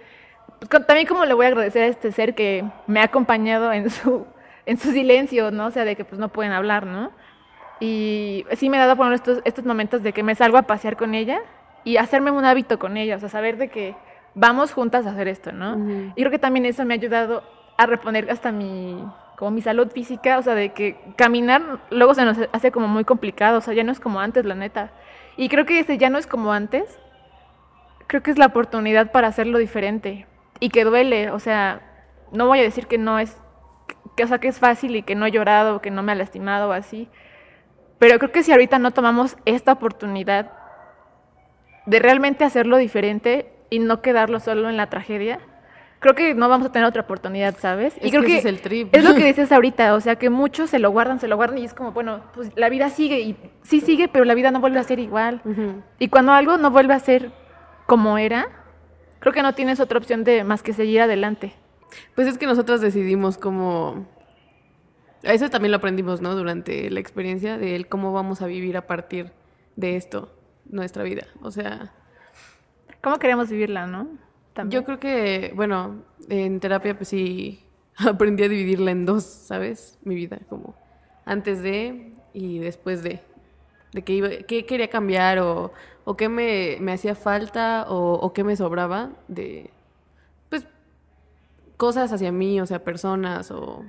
pues, 0.59 0.87
también 0.87 1.07
como 1.07 1.25
le 1.25 1.33
voy 1.33 1.45
a 1.45 1.49
agradecer 1.49 1.83
a 1.83 1.87
este 1.87 2.11
ser 2.11 2.35
que 2.35 2.63
me 2.87 2.99
ha 3.01 3.03
acompañado 3.03 3.73
en 3.73 3.89
su, 3.89 4.25
en 4.65 4.77
su 4.77 4.91
silencio, 4.91 5.51
¿no? 5.51 5.67
O 5.67 5.71
sea, 5.71 5.83
de 5.85 5.95
que 5.95 6.05
pues 6.05 6.19
no 6.19 6.29
pueden 6.29 6.53
hablar, 6.53 6.85
¿no? 6.85 7.11
Y 7.79 8.45
sí 8.53 8.69
me 8.69 8.77
he 8.77 8.79
dado 8.79 8.95
por 8.95 9.11
estos, 9.13 9.41
estos 9.45 9.65
momentos 9.65 10.03
de 10.03 10.13
que 10.13 10.23
me 10.23 10.35
salgo 10.35 10.57
a 10.57 10.63
pasear 10.63 10.95
con 10.95 11.15
ella 11.15 11.39
y 11.83 11.97
hacerme 11.97 12.31
un 12.31 12.45
hábito 12.45 12.79
con 12.79 12.97
ella, 12.97 13.17
o 13.17 13.19
sea, 13.19 13.29
saber 13.29 13.57
de 13.57 13.69
que 13.69 13.95
vamos 14.35 14.73
juntas 14.73 15.05
a 15.05 15.11
hacer 15.11 15.27
esto, 15.27 15.51
¿no? 15.51 15.77
Y 16.15 16.21
creo 16.21 16.31
que 16.31 16.39
también 16.39 16.65
eso 16.65 16.85
me 16.85 16.93
ha 16.93 16.97
ayudado 16.97 17.43
a 17.77 17.85
reponer 17.85 18.29
hasta 18.31 18.51
mi, 18.51 19.03
como 19.37 19.51
mi 19.51 19.61
salud 19.61 19.91
física, 19.91 20.37
o 20.37 20.41
sea, 20.41 20.55
de 20.55 20.73
que 20.73 20.97
caminar 21.17 21.61
luego 21.89 22.13
se 22.13 22.23
nos 22.23 22.37
hace 22.51 22.71
como 22.71 22.87
muy 22.87 23.03
complicado, 23.03 23.57
o 23.57 23.61
sea, 23.61 23.73
ya 23.73 23.83
no 23.83 23.91
es 23.91 23.99
como 23.99 24.19
antes, 24.19 24.45
la 24.45 24.55
neta. 24.55 24.91
Y 25.35 25.49
creo 25.49 25.65
que 25.65 25.79
ese 25.79 25.97
ya 25.97 26.09
no 26.09 26.17
es 26.17 26.27
como 26.27 26.53
antes, 26.53 26.99
creo 28.07 28.23
que 28.23 28.31
es 28.31 28.37
la 28.37 28.47
oportunidad 28.47 29.11
para 29.11 29.27
hacerlo 29.27 29.57
diferente 29.57 30.27
y 30.59 30.69
que 30.69 30.83
duele, 30.83 31.31
o 31.31 31.39
sea, 31.39 31.81
no 32.31 32.47
voy 32.47 32.59
a 32.59 32.63
decir 32.63 32.87
que 32.87 32.97
no 32.97 33.19
es, 33.19 33.37
que, 34.15 34.23
o 34.23 34.27
sea, 34.27 34.39
que 34.39 34.47
es 34.47 34.59
fácil 34.59 34.95
y 34.95 35.03
que 35.03 35.15
no 35.15 35.25
he 35.25 35.31
llorado, 35.31 35.81
que 35.81 35.91
no 35.91 36.03
me 36.03 36.11
ha 36.11 36.15
lastimado 36.15 36.69
o 36.69 36.71
así, 36.71 37.09
pero 37.99 38.19
creo 38.19 38.31
que 38.31 38.43
si 38.43 38.51
ahorita 38.51 38.79
no 38.79 38.91
tomamos 38.91 39.37
esta 39.45 39.71
oportunidad 39.71 40.51
de 41.85 41.99
realmente 41.99 42.43
hacerlo 42.43 42.77
diferente 42.77 43.51
y 43.69 43.79
no 43.79 44.01
quedarlo 44.01 44.39
solo 44.39 44.69
en 44.69 44.77
la 44.77 44.89
tragedia, 44.89 45.39
creo 46.03 46.15
que 46.15 46.35
no 46.35 46.49
vamos 46.49 46.67
a 46.67 46.71
tener 46.71 46.87
otra 46.87 47.03
oportunidad, 47.03 47.55
¿sabes? 47.57 47.95
y 48.01 48.11
creo 48.11 48.23
que, 48.23 48.37
es 48.37 48.45
el 48.45 48.61
trip. 48.61 48.89
Es 48.93 49.03
lo 49.03 49.15
que 49.15 49.25
dices 49.25 49.51
ahorita, 49.51 49.95
o 49.95 50.01
sea, 50.01 50.17
que 50.17 50.29
muchos 50.29 50.69
se 50.69 50.77
lo 50.77 50.91
guardan, 50.91 51.19
se 51.19 51.27
lo 51.27 51.37
guardan 51.37 51.57
y 51.59 51.65
es 51.65 51.73
como, 51.73 51.91
bueno, 51.91 52.21
pues 52.33 52.51
la 52.55 52.69
vida 52.69 52.89
sigue 52.89 53.21
y 53.21 53.37
sí 53.63 53.79
sigue, 53.79 54.09
pero 54.09 54.25
la 54.25 54.35
vida 54.35 54.51
no 54.51 54.59
vuelve 54.59 54.79
a 54.79 54.83
ser 54.83 54.99
igual. 54.99 55.41
Y 55.99 56.09
cuando 56.09 56.33
algo 56.33 56.57
no 56.57 56.71
vuelve 56.71 56.93
a 56.93 56.99
ser 56.99 57.31
como 57.87 58.17
era, 58.17 58.47
creo 59.19 59.33
que 59.33 59.41
no 59.41 59.53
tienes 59.53 59.79
otra 59.79 59.97
opción 59.97 60.23
de 60.23 60.43
más 60.43 60.61
que 60.61 60.73
seguir 60.73 61.01
adelante. 61.01 61.53
Pues 62.15 62.27
es 62.27 62.37
que 62.37 62.45
nosotros 62.45 62.81
decidimos 62.81 63.37
cómo 63.37 64.05
eso 65.23 65.49
también 65.49 65.71
lo 65.71 65.77
aprendimos, 65.77 66.21
¿no? 66.21 66.35
Durante 66.35 66.89
la 66.89 66.99
experiencia 66.99 67.57
de 67.57 67.75
él, 67.75 67.87
cómo 67.87 68.13
vamos 68.13 68.41
a 68.41 68.47
vivir 68.47 68.77
a 68.77 68.85
partir 68.87 69.31
de 69.75 69.95
esto, 69.95 70.33
nuestra 70.65 71.03
vida. 71.03 71.27
O 71.41 71.51
sea... 71.51 71.93
¿Cómo 73.01 73.19
queremos 73.19 73.49
vivirla, 73.49 73.85
no? 73.85 74.07
Yo 74.69 74.83
creo 74.83 74.99
que, 74.99 75.51
bueno, 75.55 76.03
en 76.29 76.59
terapia 76.59 76.95
pues 76.95 77.09
sí 77.09 77.63
aprendí 77.97 78.43
a 78.43 78.49
dividirla 78.49 78.91
en 78.91 79.05
dos, 79.05 79.23
¿sabes? 79.23 79.97
Mi 80.03 80.15
vida, 80.15 80.39
como 80.47 80.75
antes 81.25 81.61
de 81.61 82.13
y 82.33 82.59
después 82.59 83.03
de. 83.03 83.21
De 83.91 84.01
qué, 84.01 84.13
iba, 84.13 84.29
qué 84.47 84.65
quería 84.65 84.89
cambiar 84.89 85.37
o, 85.37 85.71
o 86.03 86.17
qué 86.17 86.27
me, 86.27 86.77
me 86.79 86.93
hacía 86.93 87.13
falta 87.13 87.85
o, 87.87 88.13
o 88.13 88.33
qué 88.33 88.43
me 88.43 88.55
sobraba 88.55 89.11
de, 89.27 89.69
pues, 90.49 90.65
cosas 91.77 92.11
hacia 92.11 92.31
mí, 92.31 92.59
o 92.59 92.65
sea, 92.65 92.83
personas 92.83 93.51
o 93.51 93.85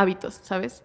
hábitos, 0.00 0.40
¿sabes? 0.42 0.84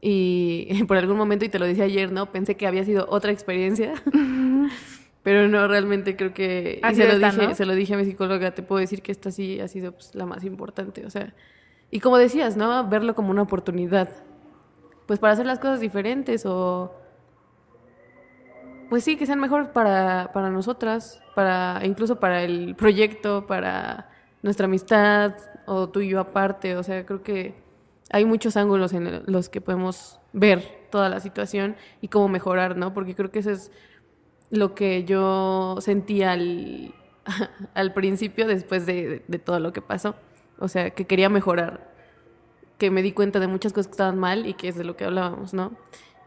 Y 0.00 0.82
por 0.86 0.96
algún 0.96 1.16
momento, 1.16 1.44
y 1.44 1.48
te 1.48 1.58
lo 1.58 1.66
decía 1.66 1.84
ayer, 1.84 2.12
¿no? 2.12 2.26
Pensé 2.26 2.56
que 2.56 2.66
había 2.66 2.84
sido 2.84 3.06
otra 3.08 3.32
experiencia, 3.32 3.94
pero 5.22 5.48
no, 5.48 5.66
realmente 5.68 6.16
creo 6.16 6.32
que... 6.32 6.80
Y 6.90 6.94
se 6.94 7.06
lo, 7.06 7.18
dije, 7.18 7.54
se 7.54 7.66
lo 7.66 7.74
dije 7.74 7.94
a 7.94 7.96
mi 7.96 8.04
psicóloga, 8.04 8.52
te 8.52 8.62
puedo 8.62 8.80
decir 8.80 9.02
que 9.02 9.12
esta 9.12 9.30
sí 9.30 9.60
ha 9.60 9.68
sido 9.68 9.92
pues, 9.92 10.14
la 10.14 10.26
más 10.26 10.44
importante, 10.44 11.06
o 11.06 11.10
sea... 11.10 11.34
Y 11.90 12.00
como 12.00 12.18
decías, 12.18 12.54
¿no? 12.54 12.86
Verlo 12.86 13.14
como 13.14 13.30
una 13.30 13.40
oportunidad, 13.40 14.10
pues 15.06 15.18
para 15.18 15.32
hacer 15.32 15.46
las 15.46 15.58
cosas 15.58 15.80
diferentes 15.80 16.44
o... 16.44 16.94
Pues 18.90 19.04
sí, 19.04 19.16
que 19.16 19.26
sean 19.26 19.40
mejor 19.40 19.72
para, 19.72 20.30
para 20.32 20.50
nosotras, 20.50 21.22
para 21.34 21.80
incluso 21.84 22.20
para 22.20 22.42
el 22.42 22.74
proyecto, 22.74 23.46
para 23.46 24.10
nuestra 24.42 24.64
amistad 24.64 25.34
o 25.66 25.88
tú 25.88 26.00
y 26.00 26.08
yo 26.08 26.20
aparte, 26.20 26.76
o 26.76 26.82
sea, 26.82 27.04
creo 27.04 27.22
que 27.22 27.54
hay 28.10 28.24
muchos 28.24 28.56
ángulos 28.56 28.92
en 28.92 29.22
los 29.26 29.48
que 29.48 29.60
podemos 29.60 30.20
ver 30.32 30.86
toda 30.90 31.08
la 31.08 31.20
situación 31.20 31.76
y 32.00 32.08
cómo 32.08 32.28
mejorar, 32.28 32.76
¿no? 32.76 32.94
Porque 32.94 33.14
creo 33.14 33.30
que 33.30 33.40
eso 33.40 33.50
es 33.50 33.70
lo 34.50 34.74
que 34.74 35.04
yo 35.04 35.76
sentí 35.80 36.22
al, 36.22 36.94
al 37.74 37.92
principio 37.92 38.46
después 38.46 38.86
de, 38.86 39.22
de, 39.26 39.38
todo 39.38 39.60
lo 39.60 39.72
que 39.72 39.82
pasó. 39.82 40.14
O 40.58 40.68
sea, 40.68 40.90
que 40.90 41.06
quería 41.06 41.28
mejorar, 41.28 41.92
que 42.78 42.90
me 42.90 43.02
di 43.02 43.12
cuenta 43.12 43.40
de 43.40 43.46
muchas 43.46 43.72
cosas 43.72 43.88
que 43.88 43.92
estaban 43.92 44.18
mal 44.18 44.46
y 44.46 44.54
que 44.54 44.68
es 44.68 44.76
de 44.76 44.84
lo 44.84 44.96
que 44.96 45.04
hablábamos, 45.04 45.52
¿no? 45.52 45.72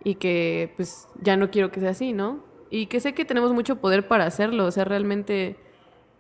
Y 0.03 0.15
que 0.15 0.73
pues 0.75 1.07
ya 1.21 1.38
no 1.38 1.51
quiero 1.51 1.71
que 1.71 1.79
sea 1.79 1.91
así, 1.91 2.13
¿no? 2.13 2.43
Y 2.69 2.86
que 2.86 2.99
sé 2.99 3.13
que 3.13 3.25
tenemos 3.25 3.53
mucho 3.53 3.77
poder 3.77 4.07
para 4.07 4.25
hacerlo, 4.25 4.65
o 4.65 4.71
sea, 4.71 4.86
realmente 4.86 5.57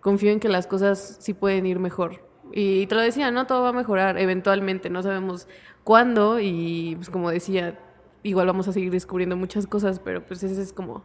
confío 0.01 0.31
en 0.31 0.39
que 0.39 0.49
las 0.49 0.67
cosas 0.67 1.17
sí 1.21 1.33
pueden 1.33 1.65
ir 1.65 1.79
mejor. 1.79 2.30
Y 2.53 2.87
te 2.87 2.95
lo 2.95 3.01
decía, 3.01 3.31
¿no? 3.31 3.47
Todo 3.47 3.63
va 3.63 3.69
a 3.69 3.73
mejorar 3.73 4.17
eventualmente, 4.17 4.89
no 4.89 5.03
sabemos 5.03 5.47
cuándo 5.83 6.39
y 6.39 6.95
pues 6.95 7.09
como 7.09 7.31
decía, 7.31 7.79
igual 8.23 8.47
vamos 8.47 8.67
a 8.67 8.73
seguir 8.73 8.91
descubriendo 8.91 9.35
muchas 9.35 9.67
cosas, 9.67 9.99
pero 9.99 10.25
pues 10.25 10.43
ese 10.43 10.61
es 10.61 10.73
como 10.73 11.03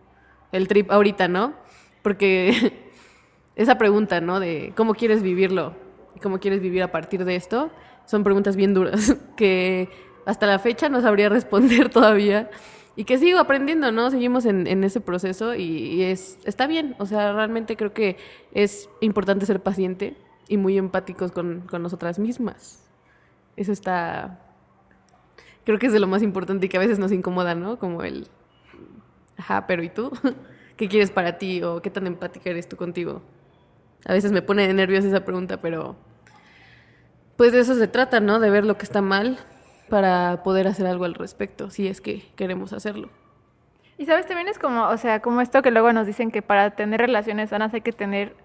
el 0.53 0.69
trip 0.69 0.91
ahorita, 0.91 1.29
¿no? 1.29 1.55
Porque 2.03 2.91
esa 3.57 3.79
pregunta, 3.79 4.21
¿no? 4.21 4.41
De 4.41 4.73
cómo 4.77 4.95
quieres 4.95 5.23
vivirlo 5.23 5.75
y 6.15 6.21
cómo 6.21 6.41
quieres 6.41 6.61
vivir 6.61 6.83
a 6.83 6.93
partir 6.93 7.25
de 7.25 7.37
esto, 7.37 7.71
son 8.05 8.25
preguntas 8.25 8.57
bien 8.57 8.75
duras 8.75 9.17
que 9.37 9.89
hasta 10.25 10.47
la 10.47 10.59
fecha 10.59 10.89
no 10.89 11.01
sabría 11.01 11.29
responder 11.31 11.89
todavía 11.91 12.51
y 12.97 13.05
que 13.05 13.19
sigo 13.19 13.39
aprendiendo, 13.39 13.93
¿no? 13.93 14.11
Seguimos 14.11 14.47
en, 14.47 14.67
en 14.67 14.83
ese 14.83 15.01
proceso 15.01 15.55
y, 15.55 15.63
y, 15.63 16.03
es, 16.05 16.39
está 16.45 16.67
bien, 16.67 16.97
o 16.99 17.07
sea, 17.07 17.33
realmente 17.33 17.77
creo 17.77 17.93
que 17.93 18.17
es 18.53 18.89
importante 19.01 19.45
ser 19.45 19.63
paciente 19.63 20.17
y 20.49 20.57
muy 20.57 20.79
empáticos 20.79 21.33
con, 21.33 21.63
con 21.63 21.83
nosotras 21.83 22.19
mismas. 22.19 22.85
Eso 23.57 23.73
está, 23.73 24.41
creo 25.65 25.79
que 25.79 25.87
es 25.87 25.93
de 25.93 26.01
lo 26.01 26.07
más 26.07 26.23
importante 26.23 26.67
y 26.67 26.69
que 26.69 26.77
a 26.77 26.81
veces 26.81 26.99
nos 26.99 27.13
incomoda, 27.13 27.55
¿no? 27.55 27.79
Como 27.79 28.03
el, 28.03 28.29
ajá, 29.37 29.67
pero 29.67 29.83
¿y 29.83 29.89
tú? 29.89 30.13
¿Qué 30.77 30.89
quieres 30.89 31.11
para 31.11 31.39
ti 31.39 31.63
o 31.63 31.81
qué 31.81 31.91
tan 31.91 32.07
empática 32.07 32.51
eres 32.51 32.69
tú 32.69 32.77
contigo? 32.77 33.23
A 34.05 34.13
veces 34.13 34.31
me 34.31 34.43
pone 34.43 34.73
nerviosa 34.73 35.09
esa 35.09 35.25
pregunta, 35.25 35.59
pero 35.61 35.97
pues 37.37 37.53
de 37.53 37.61
eso 37.61 37.75
se 37.75 37.89
trata, 37.89 38.21
¿no? 38.21 38.39
De 38.41 38.51
ver 38.51 38.65
lo 38.65 38.77
que 38.79 38.85
está 38.85 39.03
mal 39.03 39.39
para 39.89 40.43
poder 40.43 40.69
hacer 40.69 40.87
algo 40.87 41.05
al 41.05 41.15
respecto, 41.15 41.71
si 41.71 41.89
es 41.89 42.01
que 42.01 42.23
queremos 42.37 42.73
hacerlo. 42.73 43.09
Y 43.99 44.05
sabes, 44.05 44.27
también 44.27 44.49
es 44.49 44.59
como, 44.59 44.89
o 44.89 44.97
sea, 44.99 45.21
como 45.21 45.41
esto 45.41 45.63
que 45.63 45.71
luego 45.71 45.93
nos 45.93 46.07
dicen 46.07 46.31
que 46.31 46.43
para 46.43 46.73
tener 46.73 47.01
relaciones 47.01 47.51
sanas 47.51 47.73
hay 47.73 47.81
que 47.81 47.93
tener 47.93 48.37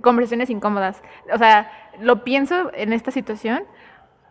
conversaciones 0.00 0.48
incómodas. 0.48 1.02
O 1.32 1.38
sea, 1.38 1.70
lo 2.00 2.22
pienso 2.22 2.70
en 2.74 2.92
esta 2.92 3.10
situación, 3.10 3.64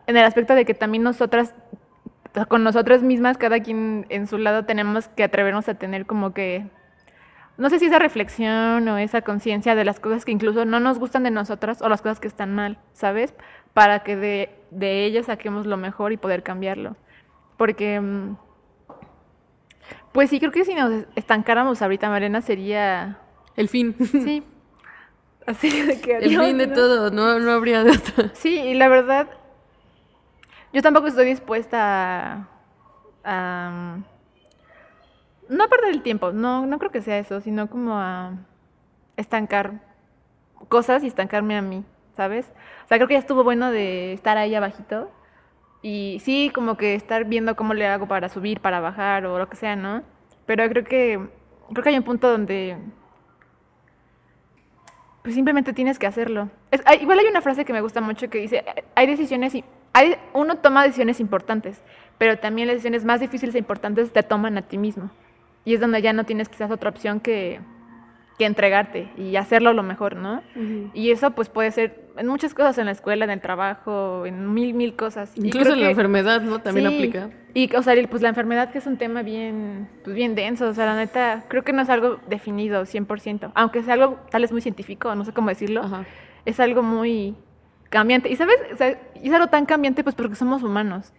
en 0.07 0.15
el 0.15 0.23
aspecto 0.23 0.55
de 0.55 0.63
que 0.63 0.73
también 0.73 1.03
nosotras 1.03 1.53
con 2.47 2.63
nosotras 2.63 3.03
mismas, 3.03 3.37
cada 3.37 3.59
quien 3.59 4.05
en 4.09 4.27
su 4.27 4.37
lado, 4.37 4.65
tenemos 4.65 5.07
que 5.09 5.23
atrevernos 5.23 5.67
a 5.67 5.75
tener 5.75 6.05
como 6.05 6.33
que, 6.33 6.65
no 7.57 7.69
sé 7.69 7.79
si 7.79 7.87
esa 7.87 7.99
reflexión 7.99 8.87
o 8.87 8.97
esa 8.97 9.21
conciencia 9.21 9.75
de 9.75 9.83
las 9.83 9.99
cosas 9.99 10.23
que 10.23 10.31
incluso 10.31 10.65
no 10.65 10.79
nos 10.79 10.97
gustan 10.97 11.23
de 11.23 11.31
nosotras 11.31 11.81
o 11.81 11.89
las 11.89 12.01
cosas 12.01 12.19
que 12.19 12.27
están 12.27 12.53
mal, 12.53 12.77
¿sabes? 12.93 13.33
Para 13.73 13.99
que 14.03 14.15
de, 14.15 14.49
de 14.71 15.05
ellas 15.05 15.25
saquemos 15.25 15.65
lo 15.65 15.77
mejor 15.77 16.13
y 16.13 16.17
poder 16.17 16.43
cambiarlo. 16.43 16.95
Porque, 17.57 17.99
mm, 17.99 18.37
pues 20.11 20.29
sí, 20.29 20.39
creo 20.39 20.51
que 20.51 20.65
si 20.65 20.73
nos 20.73 21.05
estancáramos 21.15 21.81
ahorita, 21.81 22.09
Marena, 22.09 22.41
sería... 22.41 23.17
El 23.55 23.69
fin. 23.69 23.95
Sí. 24.11 24.43
Así 25.45 25.69
de 25.81 25.99
que 25.99 26.17
El 26.17 26.37
fin 26.37 26.57
de 26.57 26.67
¿no? 26.67 26.73
todo, 26.73 27.09
no, 27.09 27.39
no 27.39 27.51
habría 27.51 27.83
de 27.83 27.91
otra. 27.91 28.29
Sí, 28.33 28.59
y 28.59 28.73
la 28.75 28.87
verdad, 28.89 29.27
yo 30.71 30.81
tampoco 30.81 31.07
estoy 31.07 31.25
dispuesta 31.25 31.79
a, 32.33 32.47
a, 33.23 33.97
no 35.49 35.63
a 35.63 35.67
perder 35.67 35.89
el 35.89 36.03
tiempo, 36.03 36.31
no, 36.31 36.65
no 36.67 36.77
creo 36.77 36.91
que 36.91 37.01
sea 37.01 37.17
eso, 37.17 37.41
sino 37.41 37.69
como 37.69 37.97
a 37.97 38.33
estancar 39.17 39.81
cosas 40.69 41.03
y 41.03 41.07
estancarme 41.07 41.57
a 41.57 41.61
mí, 41.61 41.83
¿sabes? 42.15 42.51
O 42.85 42.87
sea, 42.87 42.97
creo 42.97 43.07
que 43.07 43.15
ya 43.15 43.19
estuvo 43.19 43.43
bueno 43.43 43.71
de 43.71 44.13
estar 44.13 44.37
ahí 44.37 44.53
abajito 44.53 45.11
y 45.81 46.19
sí, 46.23 46.51
como 46.53 46.77
que 46.77 46.95
estar 46.95 47.25
viendo 47.25 47.55
cómo 47.55 47.73
le 47.73 47.87
hago 47.87 48.07
para 48.07 48.29
subir, 48.29 48.59
para 48.59 48.79
bajar 48.79 49.25
o 49.25 49.39
lo 49.39 49.49
que 49.49 49.55
sea, 49.57 49.75
¿no? 49.75 50.03
Pero 50.45 50.67
creo 50.69 50.83
que 50.83 51.19
creo 51.71 51.83
que 51.83 51.89
hay 51.89 51.97
un 51.97 52.03
punto 52.03 52.29
donde 52.29 52.77
pues 55.21 55.35
simplemente 55.35 55.73
tienes 55.73 55.99
que 55.99 56.07
hacerlo. 56.07 56.49
Es- 56.71 56.81
hay- 56.85 56.99
igual 57.01 57.19
hay 57.19 57.27
una 57.27 57.41
frase 57.41 57.63
que 57.65 57.73
me 57.73 57.81
gusta 57.81 58.01
mucho 58.01 58.29
que 58.29 58.39
dice, 58.39 58.63
hay 58.95 59.07
decisiones, 59.07 59.53
hay, 59.93 60.15
uno 60.33 60.57
toma 60.57 60.83
decisiones 60.83 61.19
importantes, 61.19 61.81
pero 62.17 62.39
también 62.39 62.67
las 62.67 62.75
decisiones 62.75 63.05
más 63.05 63.19
difíciles 63.19 63.53
e 63.55 63.59
importantes 63.59 64.11
te 64.11 64.23
toman 64.23 64.57
a 64.57 64.63
ti 64.63 64.77
mismo. 64.77 65.11
Y 65.63 65.75
es 65.75 65.79
donde 65.79 66.01
ya 66.01 66.11
no 66.13 66.23
tienes 66.25 66.49
quizás 66.49 66.71
otra 66.71 66.89
opción 66.89 67.19
que, 67.19 67.59
que 68.41 68.47
entregarte 68.47 69.07
y 69.17 69.35
hacerlo 69.35 69.71
lo 69.71 69.83
mejor, 69.83 70.15
¿no? 70.15 70.41
Y 70.95 71.11
eso 71.11 71.29
pues 71.29 71.47
puede 71.47 71.69
ser 71.69 72.09
en 72.17 72.25
muchas 72.25 72.55
cosas, 72.55 72.79
en 72.79 72.87
la 72.87 72.91
escuela, 72.91 73.23
en 73.23 73.29
el 73.29 73.39
trabajo, 73.39 74.25
en 74.25 74.51
mil, 74.51 74.73
mil 74.73 74.95
cosas. 74.95 75.31
Incluso 75.35 75.73
en 75.73 75.81
la 75.81 75.91
enfermedad, 75.91 76.41
¿no? 76.41 76.57
También 76.57 76.87
Sí, 76.89 76.95
aplica. 76.95 77.29
Y, 77.53 77.75
o 77.75 77.83
sea, 77.83 77.93
pues 78.09 78.23
la 78.23 78.29
enfermedad 78.29 78.71
que 78.71 78.79
es 78.79 78.87
un 78.87 78.97
tema 78.97 79.21
bien, 79.21 79.87
pues 80.03 80.15
bien 80.15 80.33
denso, 80.33 80.69
o 80.69 80.73
sea, 80.73 80.87
la 80.87 80.95
neta, 80.95 81.43
creo 81.49 81.63
que 81.63 81.71
no 81.71 81.83
es 81.83 81.89
algo 81.91 82.17
definido 82.27 82.81
100%, 82.81 83.51
aunque 83.53 83.83
sea 83.83 83.93
algo 83.93 84.17
tal 84.31 84.41
vez 84.41 84.51
muy 84.51 84.61
científico, 84.61 85.13
no 85.13 85.23
sé 85.23 85.33
cómo 85.33 85.49
decirlo, 85.49 85.83
Ajá. 85.83 86.03
es 86.45 86.59
algo 86.59 86.81
muy 86.81 87.35
cambiante. 87.91 88.27
Y 88.27 88.37
sabes, 88.37 88.55
O 88.73 88.75
sea, 88.75 88.99
es 89.13 89.33
algo 89.33 89.49
tan 89.49 89.67
cambiante 89.67 90.03
pues 90.03 90.15
porque 90.15 90.33
somos 90.33 90.63
humanos. 90.63 91.13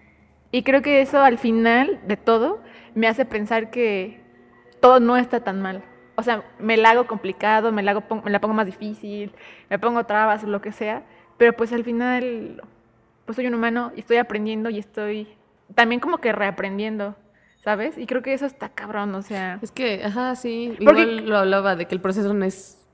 Y 0.51 0.65
creo 0.65 0.83
que 0.83 1.03
eso 1.03 1.23
al 1.23 1.39
final 1.39 2.01
de 2.05 2.17
todo 2.17 2.61
me 2.97 3.07
hace 3.07 3.25
pensar 3.25 3.71
que 3.71 4.21
todo 4.81 4.99
no 4.99 5.17
está 5.17 5.39
tan 5.45 5.63
mal. 5.63 5.85
O 6.23 6.25
sea, 6.25 6.45
me 6.61 6.77
la 6.77 6.91
hago 6.91 7.09
complicado, 7.09 7.73
me 7.73 7.83
la, 7.83 7.91
hago, 7.91 8.05
me 8.25 8.31
la 8.31 8.41
pongo 8.41 8.55
más 8.55 8.67
difícil, 8.67 9.33
me 9.69 9.77
pongo 9.81 10.05
trabas 10.05 10.45
lo 10.45 10.61
que 10.61 10.71
sea, 10.71 11.03
pero 11.37 11.53
pues 11.55 11.73
al 11.73 11.83
final, 11.83 12.63
pues 13.27 13.35
soy 13.35 13.49
un 13.49 13.55
humano 13.55 13.91
y 13.97 14.01
estoy 14.01 14.19
aprendiendo 14.19 14.71
y 14.71 14.79
estoy 14.79 15.27
también 15.75 16.01
como 16.01 16.19
que 16.19 16.31
reaprendiendo, 16.31 17.17
¿sabes? 17.57 17.99
Y 17.99 18.07
creo 18.07 18.23
que 18.23 18.35
eso 18.35 18.47
está 18.47 18.69
cabrón, 18.69 19.13
o 19.17 19.23
sea... 19.23 19.59
Es 19.63 19.73
que, 19.73 20.05
ajá, 20.05 20.37
sí. 20.37 20.77
Porque- 20.85 21.03
Igual 21.03 21.29
lo 21.29 21.39
hablaba 21.39 21.75
de 21.75 21.87
que 21.87 21.97
el 21.97 22.01
proceso 22.01 22.33
no 22.33 22.45
es 22.45 22.87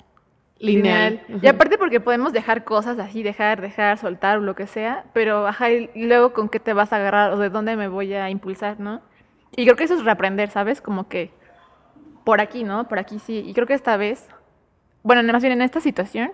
lineal. 0.59 1.21
Y 1.43 1.47
aparte 1.49 1.77
porque 1.77 2.01
podemos 2.01 2.33
dejar 2.33 2.65
cosas 2.65 2.99
así, 2.99 3.23
dejar, 3.23 3.61
dejar, 3.61 3.99
soltar 3.99 4.39
o 4.39 4.41
lo 4.41 4.55
que 4.55 4.67
sea, 4.67 5.05
pero 5.13 5.47
ajá, 5.47 5.71
y 5.71 5.91
luego 6.07 6.33
con 6.33 6.49
qué 6.49 6.61
te 6.61 6.73
vas 6.73 6.95
a 6.95 6.97
agarrar 6.97 7.33
o 7.35 7.39
de 7.39 7.51
dónde 7.51 7.77
me 7.77 7.89
voy 7.89 8.15
a 8.15 8.31
impulsar, 8.31 8.81
¿no? 8.81 9.03
Y 9.57 9.65
creo 9.65 9.77
que 9.77 9.85
eso 9.85 9.95
es 9.95 10.05
reaprender, 10.05 10.51
¿sabes? 10.51 10.81
Como 10.81 11.09
que 11.09 11.31
por 12.29 12.43
aquí, 12.43 12.63
¿no? 12.63 12.87
Por 12.89 12.99
aquí 12.99 13.19
sí. 13.19 13.43
Y 13.47 13.55
creo 13.55 13.67
que 13.67 13.73
esta 13.73 13.97
vez, 13.97 14.29
bueno, 15.03 15.23
más 15.33 15.41
bien 15.41 15.55
en 15.55 15.63
esta 15.63 15.81
situación, 15.81 16.31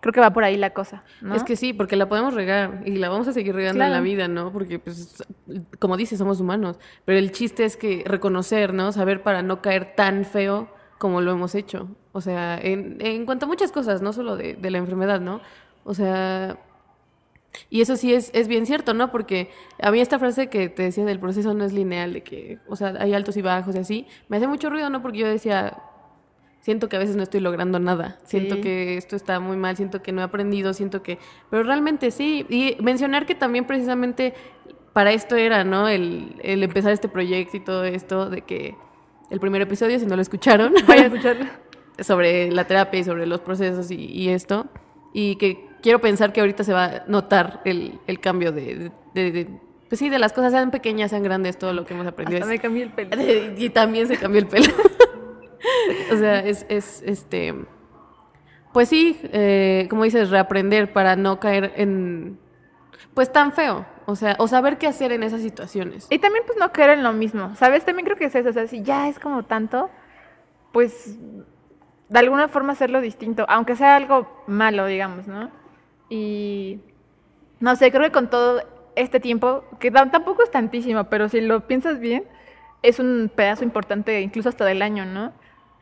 creo 0.00 0.14
que 0.14 0.20
va 0.20 0.32
por 0.32 0.44
ahí 0.44 0.56
la 0.56 0.70
cosa, 0.70 1.02
¿no? 1.20 1.34
Es 1.34 1.44
que 1.44 1.56
sí, 1.56 1.74
porque 1.74 1.94
la 1.94 2.08
podemos 2.08 2.32
regar 2.32 2.80
y 2.86 2.92
la 2.92 3.10
vamos 3.10 3.28
a 3.28 3.34
seguir 3.34 3.54
regando 3.54 3.84
en 3.84 3.92
la 3.92 4.00
vida, 4.00 4.28
¿no? 4.28 4.50
Porque, 4.50 4.78
pues, 4.78 5.22
como 5.78 5.98
dices, 5.98 6.18
somos 6.18 6.40
humanos. 6.40 6.78
Pero 7.04 7.18
el 7.18 7.32
chiste 7.32 7.66
es 7.66 7.76
que 7.76 8.02
reconocer, 8.06 8.72
¿no? 8.72 8.90
Saber 8.90 9.22
para 9.22 9.42
no 9.42 9.60
caer 9.60 9.94
tan 9.94 10.24
feo 10.24 10.70
como 10.96 11.20
lo 11.20 11.32
hemos 11.32 11.54
hecho. 11.54 11.94
O 12.12 12.22
sea, 12.22 12.58
en, 12.58 12.96
en 13.02 13.26
cuanto 13.26 13.44
a 13.44 13.48
muchas 13.48 13.72
cosas, 13.72 14.00
no 14.00 14.14
solo 14.14 14.36
de, 14.38 14.54
de 14.54 14.70
la 14.70 14.78
enfermedad, 14.78 15.20
¿no? 15.20 15.42
O 15.84 15.92
sea, 15.92 16.56
y 17.70 17.80
eso 17.80 17.96
sí 17.96 18.12
es, 18.14 18.30
es 18.34 18.48
bien 18.48 18.66
cierto, 18.66 18.94
¿no? 18.94 19.10
Porque 19.10 19.50
a 19.80 19.90
mí 19.90 20.00
esta 20.00 20.18
frase 20.18 20.48
que 20.48 20.68
te 20.68 20.82
decía 20.82 21.04
del 21.04 21.18
proceso 21.18 21.54
no 21.54 21.64
es 21.64 21.72
lineal, 21.72 22.12
de 22.12 22.22
que, 22.22 22.58
o 22.68 22.76
sea, 22.76 22.94
hay 22.98 23.14
altos 23.14 23.36
y 23.36 23.42
bajos 23.42 23.74
y 23.74 23.78
así, 23.78 24.06
me 24.28 24.36
hace 24.36 24.46
mucho 24.46 24.70
ruido, 24.70 24.90
¿no? 24.90 25.02
Porque 25.02 25.18
yo 25.18 25.26
decía, 25.26 25.78
siento 26.60 26.88
que 26.88 26.96
a 26.96 26.98
veces 26.98 27.16
no 27.16 27.22
estoy 27.22 27.40
logrando 27.40 27.78
nada, 27.78 28.18
siento 28.24 28.56
Sí. 28.56 28.60
que 28.60 28.96
esto 28.96 29.16
está 29.16 29.40
muy 29.40 29.56
mal, 29.56 29.76
siento 29.76 30.02
que 30.02 30.12
no 30.12 30.20
he 30.20 30.24
aprendido, 30.24 30.74
siento 30.74 31.02
que... 31.02 31.18
Pero 31.50 31.62
realmente 31.62 32.10
sí, 32.10 32.44
y 32.48 32.76
mencionar 32.82 33.26
que 33.26 33.34
también 33.34 33.66
precisamente 33.66 34.34
para 34.92 35.12
esto 35.12 35.36
era, 35.36 35.64
¿no? 35.64 35.88
El, 35.88 36.36
el 36.42 36.62
empezar 36.62 36.92
este 36.92 37.08
proyecto 37.08 37.56
y 37.56 37.60
todo 37.60 37.84
esto, 37.84 38.28
de 38.30 38.42
que 38.42 38.74
el 39.30 39.40
primer 39.40 39.62
episodio, 39.62 39.98
si 39.98 40.06
no 40.06 40.16
lo 40.16 40.22
escucharon, 40.22 40.74
Vayan 40.86 41.04
a 41.04 41.06
escucharlo. 41.08 41.46
sobre 42.00 42.50
la 42.52 42.64
terapia 42.66 43.00
y 43.00 43.04
sobre 43.04 43.26
los 43.26 43.40
procesos 43.40 43.90
y, 43.90 43.96
y 43.96 44.28
esto. 44.28 44.66
Y 45.12 45.36
que 45.36 45.67
quiero 45.82 46.00
pensar 46.00 46.32
que 46.32 46.40
ahorita 46.40 46.64
se 46.64 46.72
va 46.72 46.84
a 46.84 47.04
notar 47.06 47.60
el, 47.64 47.98
el 48.06 48.20
cambio 48.20 48.52
de, 48.52 48.90
de- 49.14 49.32
de- 49.32 49.60
Pues 49.88 49.98
sí, 49.98 50.08
de 50.08 50.18
las 50.18 50.32
cosas, 50.32 50.52
sean 50.52 50.70
pequeñas, 50.70 51.10
sean 51.10 51.22
grandes, 51.22 51.58
todo 51.58 51.72
lo 51.72 51.84
que 51.86 51.94
hemos 51.94 52.06
aprendido. 52.06 52.38
Hasta 52.40 52.52
es- 52.52 52.58
me 52.58 52.62
cambié 52.62 52.82
el 52.84 52.90
pelo. 52.92 53.10
y 53.56 53.68
también 53.70 54.06
se 54.08 54.16
cambió 54.16 54.40
el 54.40 54.46
pelo. 54.46 54.72
o 56.12 56.16
sea, 56.16 56.40
es, 56.40 56.66
es 56.68 57.02
este. 57.06 57.54
Pues 58.72 58.88
sí, 58.88 59.18
eh, 59.32 59.86
como 59.90 60.04
dices, 60.04 60.30
reaprender 60.30 60.92
para 60.92 61.16
no 61.16 61.40
caer 61.40 61.72
en. 61.76 62.38
Pues 63.14 63.32
tan 63.32 63.52
feo. 63.52 63.86
O 64.06 64.14
sea, 64.16 64.36
o 64.38 64.48
saber 64.48 64.78
qué 64.78 64.86
hacer 64.86 65.12
en 65.12 65.22
esas 65.22 65.42
situaciones. 65.42 66.06
Y 66.10 66.18
también 66.18 66.44
pues 66.46 66.58
no 66.58 66.72
caer 66.72 66.90
en 66.90 67.02
lo 67.02 67.12
mismo, 67.12 67.54
¿sabes? 67.56 67.84
También 67.84 68.06
creo 68.06 68.16
que 68.16 68.24
es 68.26 68.34
eso, 68.34 68.48
o 68.48 68.52
sea, 68.52 68.66
si 68.66 68.82
ya 68.82 69.06
es 69.08 69.18
como 69.18 69.42
tanto, 69.44 69.90
pues 70.72 71.16
de 72.08 72.18
alguna 72.18 72.48
forma 72.48 72.72
hacerlo 72.72 73.02
distinto, 73.02 73.44
aunque 73.50 73.76
sea 73.76 73.96
algo 73.96 74.44
malo, 74.46 74.86
digamos, 74.86 75.26
¿no? 75.26 75.50
Y 76.08 76.80
no 77.60 77.76
sé, 77.76 77.90
creo 77.90 78.04
que 78.04 78.12
con 78.12 78.30
todo 78.30 78.62
este 78.96 79.20
tiempo, 79.20 79.64
que 79.80 79.92
tam- 79.92 80.10
tampoco 80.10 80.42
es 80.42 80.50
tantísimo, 80.50 81.04
pero 81.04 81.28
si 81.28 81.40
lo 81.40 81.66
piensas 81.66 82.00
bien, 82.00 82.24
es 82.82 82.98
un 83.00 83.30
pedazo 83.34 83.64
importante 83.64 84.20
incluso 84.20 84.48
hasta 84.48 84.64
del 84.64 84.82
año, 84.82 85.04
¿no? 85.06 85.32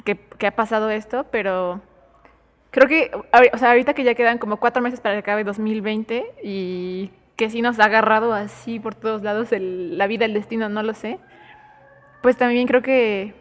Que, 0.05 0.17
que 0.17 0.47
ha 0.47 0.57
pasado 0.57 0.91
esto, 0.91 1.27
pero 1.31 1.81
creo 2.71 2.89
que, 2.89 3.11
o 3.53 3.59
sea, 3.59 3.71
ahorita 3.71 3.95
que 3.95 4.05
ya 4.05 4.15
quedan 4.15 4.39
como 4.39 4.59
cuatro 4.59 4.83
meses 4.83 5.01
para 5.01 5.15
que 5.17 5.21
acabe 5.21 5.45
2020 5.45 6.27
y 6.43 7.11
que 7.37 7.51
sí 7.51 7.63
nos 7.63 7.79
ha 7.81 7.85
agarrado 7.87 8.33
así 8.35 8.81
por 8.81 8.95
todos 8.95 9.23
lados 9.23 9.53
el- 9.53 9.99
la 9.99 10.07
vida, 10.07 10.25
el 10.27 10.35
destino, 10.35 10.69
no 10.69 10.83
lo 10.83 10.95
sé, 10.95 11.19
pues 12.23 12.37
también 12.37 12.67
creo 12.67 12.83
que 12.83 13.35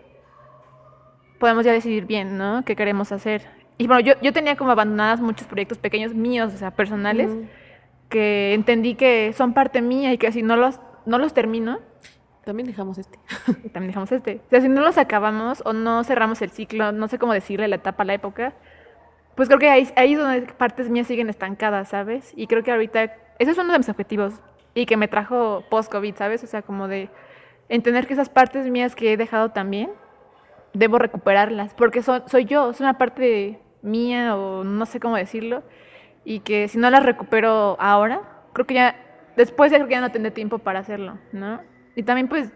podemos 1.40 1.66
ya 1.66 1.72
decidir 1.74 2.06
bien, 2.06 2.38
¿no? 2.38 2.64
¿Qué 2.66 2.76
queremos 2.76 3.12
hacer? 3.12 3.44
Y 3.78 3.88
bueno, 3.88 4.00
yo, 4.02 4.14
yo 4.22 4.32
tenía 4.32 4.56
como 4.56 4.72
abandonadas 4.72 5.20
muchos 5.20 5.48
proyectos 5.48 5.78
pequeños 5.78 6.14
míos, 6.14 6.54
o 6.54 6.58
sea, 6.58 6.72
personales, 6.72 7.30
Ujú. 7.30 7.46
que 8.10 8.54
entendí 8.54 8.96
que 8.96 9.34
son 9.34 9.54
parte 9.54 9.82
mía 9.82 10.14
y 10.14 10.18
que 10.18 10.32
si 10.32 10.44
no 10.44 10.56
los, 10.56 10.80
no 11.06 11.18
los 11.18 11.34
termino, 11.34 11.80
También 12.46 12.68
dejamos 12.68 12.98
este. 13.00 13.18
también 13.74 13.88
dejamos 13.88 14.12
este. 14.12 14.42
O 14.46 14.50
sea, 14.50 14.62
si 14.62 14.70
no 14.70 14.82
los 14.82 14.98
acabamos 14.98 15.64
o 15.66 15.74
no 15.74 16.04
cerramos 16.04 16.42
el 16.42 16.52
ciclo, 16.52 16.92
no 16.92 17.08
sé 17.08 17.18
cómo 17.18 17.34
decirle 17.34 17.68
la 17.68 17.78
etapa, 17.78 18.06
la 18.06 18.14
época, 18.14 18.54
pues 19.36 19.50
creo 19.50 19.60
que 19.60 19.70
ahí, 19.70 19.90
ahí 19.96 20.14
es 20.14 20.20
donde 20.20 20.42
partes 20.54 20.90
mías 20.90 21.08
siguen 21.08 21.30
estancadas, 21.30 21.90
¿sabes? 21.90 22.32
Y 22.36 22.48
creo 22.48 22.64
que 22.64 22.72
ahorita, 22.72 23.04
ese 23.40 23.52
es 23.52 23.58
uno 23.58 23.74
de 23.74 23.80
mis 23.80 23.90
objetivos 23.90 24.36
y 24.76 24.86
que 24.86 24.96
me 24.96 25.08
trajo 25.08 25.64
post-COVID, 25.70 26.16
¿sabes? 26.16 26.44
O 26.44 26.48
sea, 26.48 26.62
como 26.62 26.88
de 26.88 27.10
entender 27.68 28.08
que 28.08 28.14
esas 28.14 28.30
partes 28.30 28.70
mías 28.70 28.96
que 28.96 29.12
he 29.14 29.18
dejado 29.18 29.50
también, 29.50 29.90
debo 30.74 31.00
recuperarlas, 31.00 31.74
porque 31.74 32.04
soy 32.04 32.46
yo, 32.46 32.70
es 32.70 32.80
una 32.80 32.98
parte 32.98 33.60
mía 33.86 34.36
o 34.36 34.64
no 34.64 34.86
sé 34.86 35.00
cómo 35.00 35.16
decirlo, 35.16 35.64
y 36.24 36.40
que 36.42 36.68
si 36.68 36.78
no 36.78 36.90
las 36.90 37.04
recupero 37.04 37.78
ahora, 37.80 38.22
creo 38.54 38.66
que 38.66 38.74
ya, 38.74 38.96
después 39.38 39.72
ya 39.72 39.78
creo 39.78 39.88
que 39.88 39.94
ya 39.96 40.02
no 40.02 40.12
tendré 40.12 40.32
tiempo 40.32 40.60
para 40.60 40.80
hacerlo, 40.80 41.18
¿no? 41.32 41.62
Y 41.96 42.04
también 42.04 42.28
pues, 42.28 42.52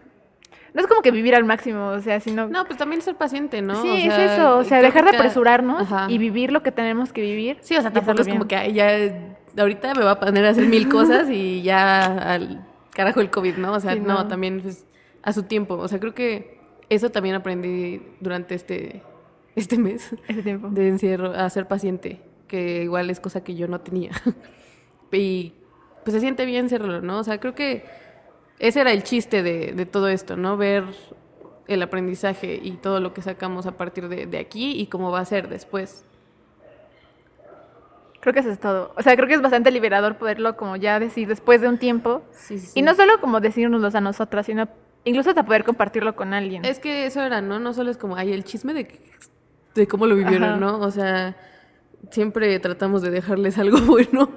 no 0.74 0.80
es 0.80 0.86
como 0.86 1.02
que 1.02 1.10
vivir 1.10 1.34
al 1.34 1.44
máximo, 1.44 1.88
o 1.88 2.00
sea, 2.00 2.20
sino... 2.20 2.48
No, 2.48 2.64
pues 2.64 2.78
también 2.78 3.00
ser 3.02 3.16
paciente, 3.16 3.62
¿no? 3.62 3.80
sí, 3.80 3.88
O 3.88 3.94
es 3.94 4.14
sea, 4.14 4.34
eso, 4.34 4.58
o 4.58 4.64
sea, 4.64 4.82
dejar 4.82 5.04
de 5.04 5.16
apresurarnos 5.16 5.88
y 6.08 6.18
vivir 6.18 6.52
lo 6.52 6.62
que 6.62 6.72
tenemos 6.72 7.12
que 7.12 7.22
vivir. 7.22 7.58
Sí, 7.60 7.76
o 7.76 7.82
sea, 7.82 7.92
tampoco 7.92 8.20
es 8.22 8.28
como 8.28 8.46
que 8.46 8.72
ya 8.72 8.90
ahorita 9.58 9.94
me 9.94 10.04
va 10.04 10.12
a 10.12 10.20
poner 10.20 10.44
a 10.46 10.50
hacer 10.50 10.66
mil 10.66 10.88
cosas 10.88 11.28
y 11.30 11.62
ya 11.62 12.04
al 12.34 12.66
carajo 12.94 13.20
el 13.20 13.30
COVID, 13.30 13.56
¿no? 13.56 13.72
O 13.72 13.80
sea, 13.80 13.94
Sí, 13.94 14.00
no. 14.00 14.14
no. 14.14 14.28
también 14.28 14.60
pues, 14.60 14.86
a 15.22 15.32
su 15.32 15.44
tiempo. 15.44 15.74
O 15.74 15.88
sea, 15.88 15.98
creo 15.98 16.14
que 16.14 16.60
eso 16.88 17.10
también 17.10 17.34
aprendí 17.34 18.02
durante 18.20 18.54
este, 18.54 19.02
este 19.56 19.78
mes 19.78 20.14
Ese 20.28 20.42
tiempo. 20.42 20.68
de 20.70 20.88
encierro, 20.88 21.30
a 21.32 21.48
ser 21.50 21.66
paciente, 21.68 22.20
que 22.48 22.82
igual 22.82 23.10
es 23.10 23.20
cosa 23.20 23.42
que 23.44 23.54
yo 23.54 23.68
no 23.68 23.80
tenía. 23.80 24.10
y 25.12 25.52
pues 26.04 26.14
se 26.14 26.20
siente 26.20 26.46
bien 26.46 26.68
serlo, 26.68 27.00
¿no? 27.00 27.18
O 27.18 27.24
sea, 27.24 27.38
creo 27.40 27.54
que 27.54 27.84
ese 28.58 28.80
era 28.80 28.92
el 28.92 29.02
chiste 29.02 29.42
de, 29.42 29.72
de 29.72 29.86
todo 29.86 30.08
esto, 30.08 30.36
¿no? 30.36 30.56
Ver 30.56 30.84
el 31.68 31.82
aprendizaje 31.82 32.58
y 32.62 32.72
todo 32.72 33.00
lo 33.00 33.12
que 33.14 33.22
sacamos 33.22 33.66
a 33.66 33.76
partir 33.76 34.08
de, 34.08 34.26
de 34.26 34.38
aquí 34.38 34.72
y 34.80 34.86
cómo 34.86 35.10
va 35.10 35.20
a 35.20 35.24
ser 35.24 35.48
después. 35.48 36.04
Creo 38.20 38.34
que 38.34 38.40
eso 38.40 38.50
es 38.50 38.58
todo. 38.60 38.92
O 38.96 39.02
sea, 39.02 39.16
creo 39.16 39.26
que 39.28 39.34
es 39.34 39.40
bastante 39.42 39.70
liberador 39.70 40.16
poderlo 40.18 40.56
como 40.56 40.76
ya 40.76 40.98
decir 41.00 41.26
después 41.26 41.60
de 41.62 41.68
un 41.68 41.78
tiempo. 41.78 42.22
Sí, 42.32 42.58
sí, 42.58 42.78
Y 42.78 42.82
no 42.82 42.94
solo 42.94 43.18
como 43.20 43.40
decírnoslos 43.40 43.94
a 43.94 44.00
nosotras, 44.02 44.44
sino 44.46 44.68
incluso 45.04 45.30
hasta 45.30 45.44
poder 45.46 45.64
compartirlo 45.64 46.14
con 46.16 46.34
alguien. 46.34 46.64
Es 46.64 46.78
que 46.80 47.06
eso 47.06 47.22
era, 47.22 47.40
¿no? 47.40 47.60
No 47.60 47.72
solo 47.72 47.90
es 47.90 47.96
como, 47.96 48.16
ay, 48.16 48.32
el 48.32 48.44
chisme 48.44 48.74
de, 48.74 48.86
que- 48.88 49.00
de 49.74 49.86
cómo 49.86 50.06
lo 50.06 50.16
vivieron, 50.16 50.50
Ajá. 50.50 50.56
¿no? 50.56 50.78
O 50.80 50.90
sea, 50.90 51.36
siempre 52.10 52.58
tratamos 52.60 53.02
de 53.02 53.10
dejarles 53.10 53.58
algo 53.58 53.78
bueno. 53.86 54.30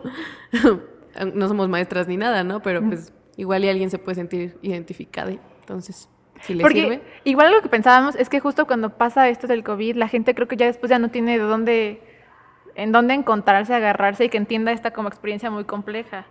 no 1.34 1.48
somos 1.48 1.70
maestras 1.70 2.08
ni 2.08 2.18
nada, 2.18 2.44
¿no? 2.44 2.62
Pero 2.62 2.82
pues 2.84 3.14
igual 3.38 3.64
y 3.64 3.70
alguien 3.70 3.90
se 3.90 4.00
puede 4.00 4.16
sentir 4.16 4.58
identificada. 4.62 5.32
Entonces, 5.60 6.10
si 6.42 6.54
le 6.54 6.62
Porque 6.62 6.82
sirve. 6.82 7.02
igual 7.24 7.52
lo 7.52 7.62
que 7.62 7.70
pensábamos 7.70 8.16
es 8.16 8.30
que 8.30 8.40
justo 8.40 8.68
cuando 8.68 8.98
pasa 8.98 9.30
esto 9.30 9.48
del 9.48 9.64
COVID, 9.64 9.96
la 9.96 10.08
gente 10.08 10.36
creo 10.36 10.48
que 10.48 10.58
ya 10.58 10.66
después 10.66 10.90
ya 10.90 11.00
no 11.00 11.10
tiene 11.10 11.38
de 11.38 11.44
dónde, 11.44 12.02
en 12.76 12.92
dónde 12.92 13.14
encontrarse, 13.14 13.74
agarrarse 13.74 14.26
y 14.26 14.30
que 14.30 14.38
entienda 14.38 14.72
esta 14.72 14.92
como 14.92 15.08
experiencia 15.08 15.50
muy 15.50 15.64
compleja. 15.64 16.26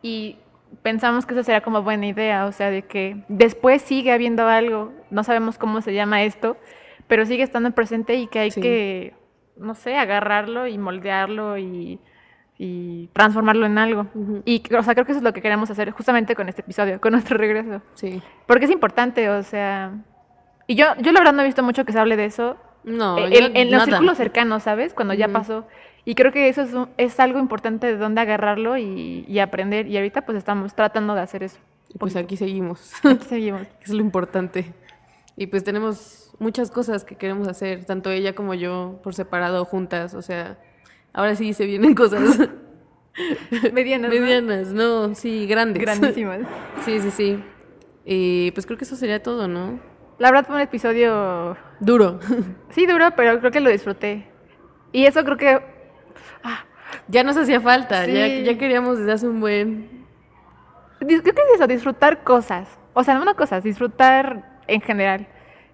Y 0.00 0.38
pensamos 0.82 1.26
que 1.26 1.34
eso 1.34 1.42
sería 1.42 1.60
como 1.60 1.82
buena 1.82 2.06
idea, 2.06 2.46
o 2.46 2.52
sea, 2.52 2.70
de 2.70 2.82
que 2.82 3.24
después 3.28 3.82
sigue 3.82 4.12
habiendo 4.12 4.46
algo, 4.46 4.92
no 5.10 5.24
sabemos 5.24 5.58
cómo 5.58 5.80
se 5.80 5.92
llama 5.94 6.22
esto, 6.22 6.56
pero 7.08 7.26
sigue 7.26 7.42
estando 7.42 7.70
presente 7.72 8.14
y 8.14 8.26
que 8.28 8.38
hay 8.38 8.50
Sí. 8.52 8.60
que, 8.60 9.14
no 9.56 9.74
sé, 9.74 9.96
agarrarlo 9.96 10.66
y 10.68 10.78
moldearlo 10.78 11.58
y, 11.58 11.98
y 12.58 13.08
transformarlo 13.12 13.66
en 13.66 13.78
algo. 13.78 14.06
Ujú. 14.14 14.42
Y, 14.44 14.62
o 14.74 14.82
sea, 14.82 14.94
creo 14.94 15.04
que 15.06 15.12
eso 15.12 15.18
es 15.18 15.24
lo 15.24 15.32
que 15.32 15.42
queremos 15.42 15.70
hacer 15.70 15.90
justamente 15.92 16.34
con 16.36 16.48
este 16.48 16.60
episodio, 16.62 17.00
con 17.00 17.12
nuestro 17.12 17.36
regreso. 17.38 17.82
Sí. 17.94 18.22
Porque 18.46 18.66
es 18.66 18.70
importante, 18.70 19.28
o 19.30 19.42
sea. 19.42 19.92
Y 20.66 20.74
yo, 20.74 20.86
yo 21.00 21.12
la 21.12 21.20
verdad 21.20 21.32
no 21.32 21.42
he 21.42 21.46
visto 21.46 21.62
mucho 21.62 21.84
que 21.84 21.92
se 21.92 21.98
hable 21.98 22.16
de 22.16 22.26
eso 22.26 22.56
No, 22.84 23.16
eh, 23.18 23.30
yo 23.32 23.46
en, 23.46 23.56
en 23.56 23.70
los 23.70 23.84
círculos 23.84 24.16
cercanos, 24.18 24.62
¿sabes? 24.64 24.92
Cuando 24.92 25.14
ya 25.14 25.26
Ujú. 25.26 25.32
pasó. 25.32 25.66
Y 26.04 26.14
creo 26.14 26.30
que 26.32 26.48
eso 26.48 26.62
es, 26.62 26.72
un- 26.74 26.88
es 26.96 27.18
algo 27.20 27.38
importante 27.38 27.86
de 27.86 27.96
dónde 27.96 28.20
agarrarlo 28.20 28.76
y, 28.76 29.24
y 29.28 29.38
aprender. 29.40 29.86
Y 29.88 29.96
ahorita 29.96 30.22
pues 30.22 30.36
estamos 30.38 30.74
tratando 30.74 31.14
de 31.14 31.20
hacer 31.22 31.42
eso. 31.42 31.58
Pues 31.98 32.16
aquí 32.16 32.36
seguimos. 32.36 32.92
Aquí 33.04 33.24
seguimos. 33.26 33.62
es 33.82 33.90
lo 33.90 34.00
importante. 34.02 34.72
Y 35.40 35.46
pues 35.46 35.62
tenemos 35.62 36.34
muchas 36.40 36.68
cosas 36.72 37.04
que 37.04 37.14
queremos 37.14 37.46
hacer, 37.46 37.84
tanto 37.84 38.10
ella 38.10 38.34
como 38.34 38.54
yo, 38.54 38.98
por 39.04 39.14
separado 39.14 39.64
juntas. 39.64 40.14
O 40.14 40.20
sea, 40.20 40.58
ahora 41.12 41.36
sí 41.36 41.52
se 41.54 41.64
vienen 41.64 41.94
cosas 41.94 42.40
Medianas. 43.72 44.12
¿no? 44.12 44.20
medianas, 44.20 44.72
no, 44.72 45.14
sí, 45.14 45.46
grandes. 45.46 45.80
Grandísimas. 45.80 46.40
Sí, 46.84 46.98
sí, 46.98 47.10
sí. 47.12 47.44
Y 48.04 48.50
pues 48.50 48.66
creo 48.66 48.76
que 48.78 48.84
eso 48.84 48.96
sería 48.96 49.22
todo, 49.22 49.46
¿no? 49.46 49.78
La 50.18 50.32
verdad 50.32 50.44
fue 50.44 50.56
un 50.56 50.62
episodio, 50.62 51.56
Duro. 51.78 52.18
sí, 52.70 52.86
duro, 52.86 53.12
pero 53.14 53.38
creo 53.38 53.52
que 53.52 53.60
lo 53.60 53.70
disfruté. 53.70 54.28
Y 54.90 55.06
eso 55.06 55.22
creo 55.24 55.36
que 55.36 55.60
ya 57.06 57.22
nos 57.22 57.36
hacía 57.36 57.60
falta, 57.60 58.06
ya, 58.06 58.26
Sí. 58.26 58.42
ya 58.42 58.58
queríamos 58.58 58.98
desde 58.98 59.12
hace 59.12 59.28
un 59.28 59.38
buen... 59.40 60.04
Creo 60.98 61.22
que 61.22 61.30
es 61.30 61.54
eso, 61.54 61.66
disfrutar 61.68 62.24
cosas. 62.24 62.68
O 62.92 63.04
sea, 63.04 63.14
no 63.20 63.36
cosas, 63.36 63.62
disfrutar 63.62 64.57
en 64.68 64.80
general. 64.80 65.26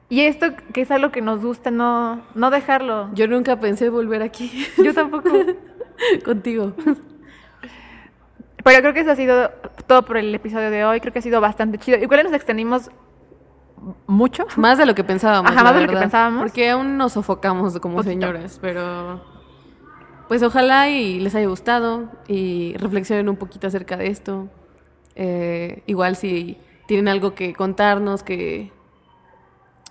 Y 0.09 0.21
esto 0.21 0.47
que 0.73 0.83
es 0.83 0.91
algo 0.91 1.11
que 1.11 1.21
nos 1.21 1.43
gusta, 1.43 1.71
no, 1.71 2.23
no 2.35 2.51
dejarlo. 2.51 3.11
Yo 3.15 3.27
nunca 3.27 3.59
pensé 3.59 3.89
volver 3.89 4.23
aquí 4.23 4.67
Yo 4.83 4.95
tampoco. 4.95 5.31
contigo. 6.25 6.73
Pero 8.63 8.81
creo 8.81 8.95
que 8.95 9.01
eso 9.01 9.11
ha 9.11 9.17
sido 9.17 9.51
todo 9.87 10.05
por 10.05 10.17
el 10.17 10.35
episodio 10.35 10.71
de 10.71 10.85
hoy. 10.85 11.01
Creo 11.01 11.13
que 11.13 11.19
ha 11.19 11.23
sido 11.23 11.41
bastante 11.41 11.79
chido. 11.79 11.99
Igual 11.99 12.25
nos 12.25 12.33
extendimos 12.33 12.91
mucho. 14.07 14.47
Más 14.57 14.79
de 14.79 14.87
lo 14.87 14.95
que 14.95 15.05
pensábamos. 15.05 15.51
Ajá, 15.53 15.63
más 15.63 15.75
de 15.75 15.83
lo 15.83 15.89
que 15.89 15.97
pensábamos. 15.97 16.43
Porque 16.43 16.71
aún 16.71 16.97
nos 16.97 17.13
sofocamos 17.13 17.79
como 17.81 17.97
Poquito. 17.97 18.11
señoras, 18.11 18.59
pero 18.61 19.23
pues 20.29 20.43
ojalá 20.43 20.89
y 20.89 21.21
les 21.21 21.35
haya 21.35 21.47
gustado 21.47 22.09
y 22.27 22.75
reflexionen 22.79 23.29
un 23.29 23.37
poquito 23.37 23.67
acerca 23.67 23.97
de 23.97 24.07
esto. 24.09 24.49
Eh, 25.17 25.83
igual 25.87 26.17
si 26.17 26.57
tienen 26.87 27.09
algo 27.09 27.35
que 27.35 27.53
contarnos, 27.55 28.23
que 28.23 28.73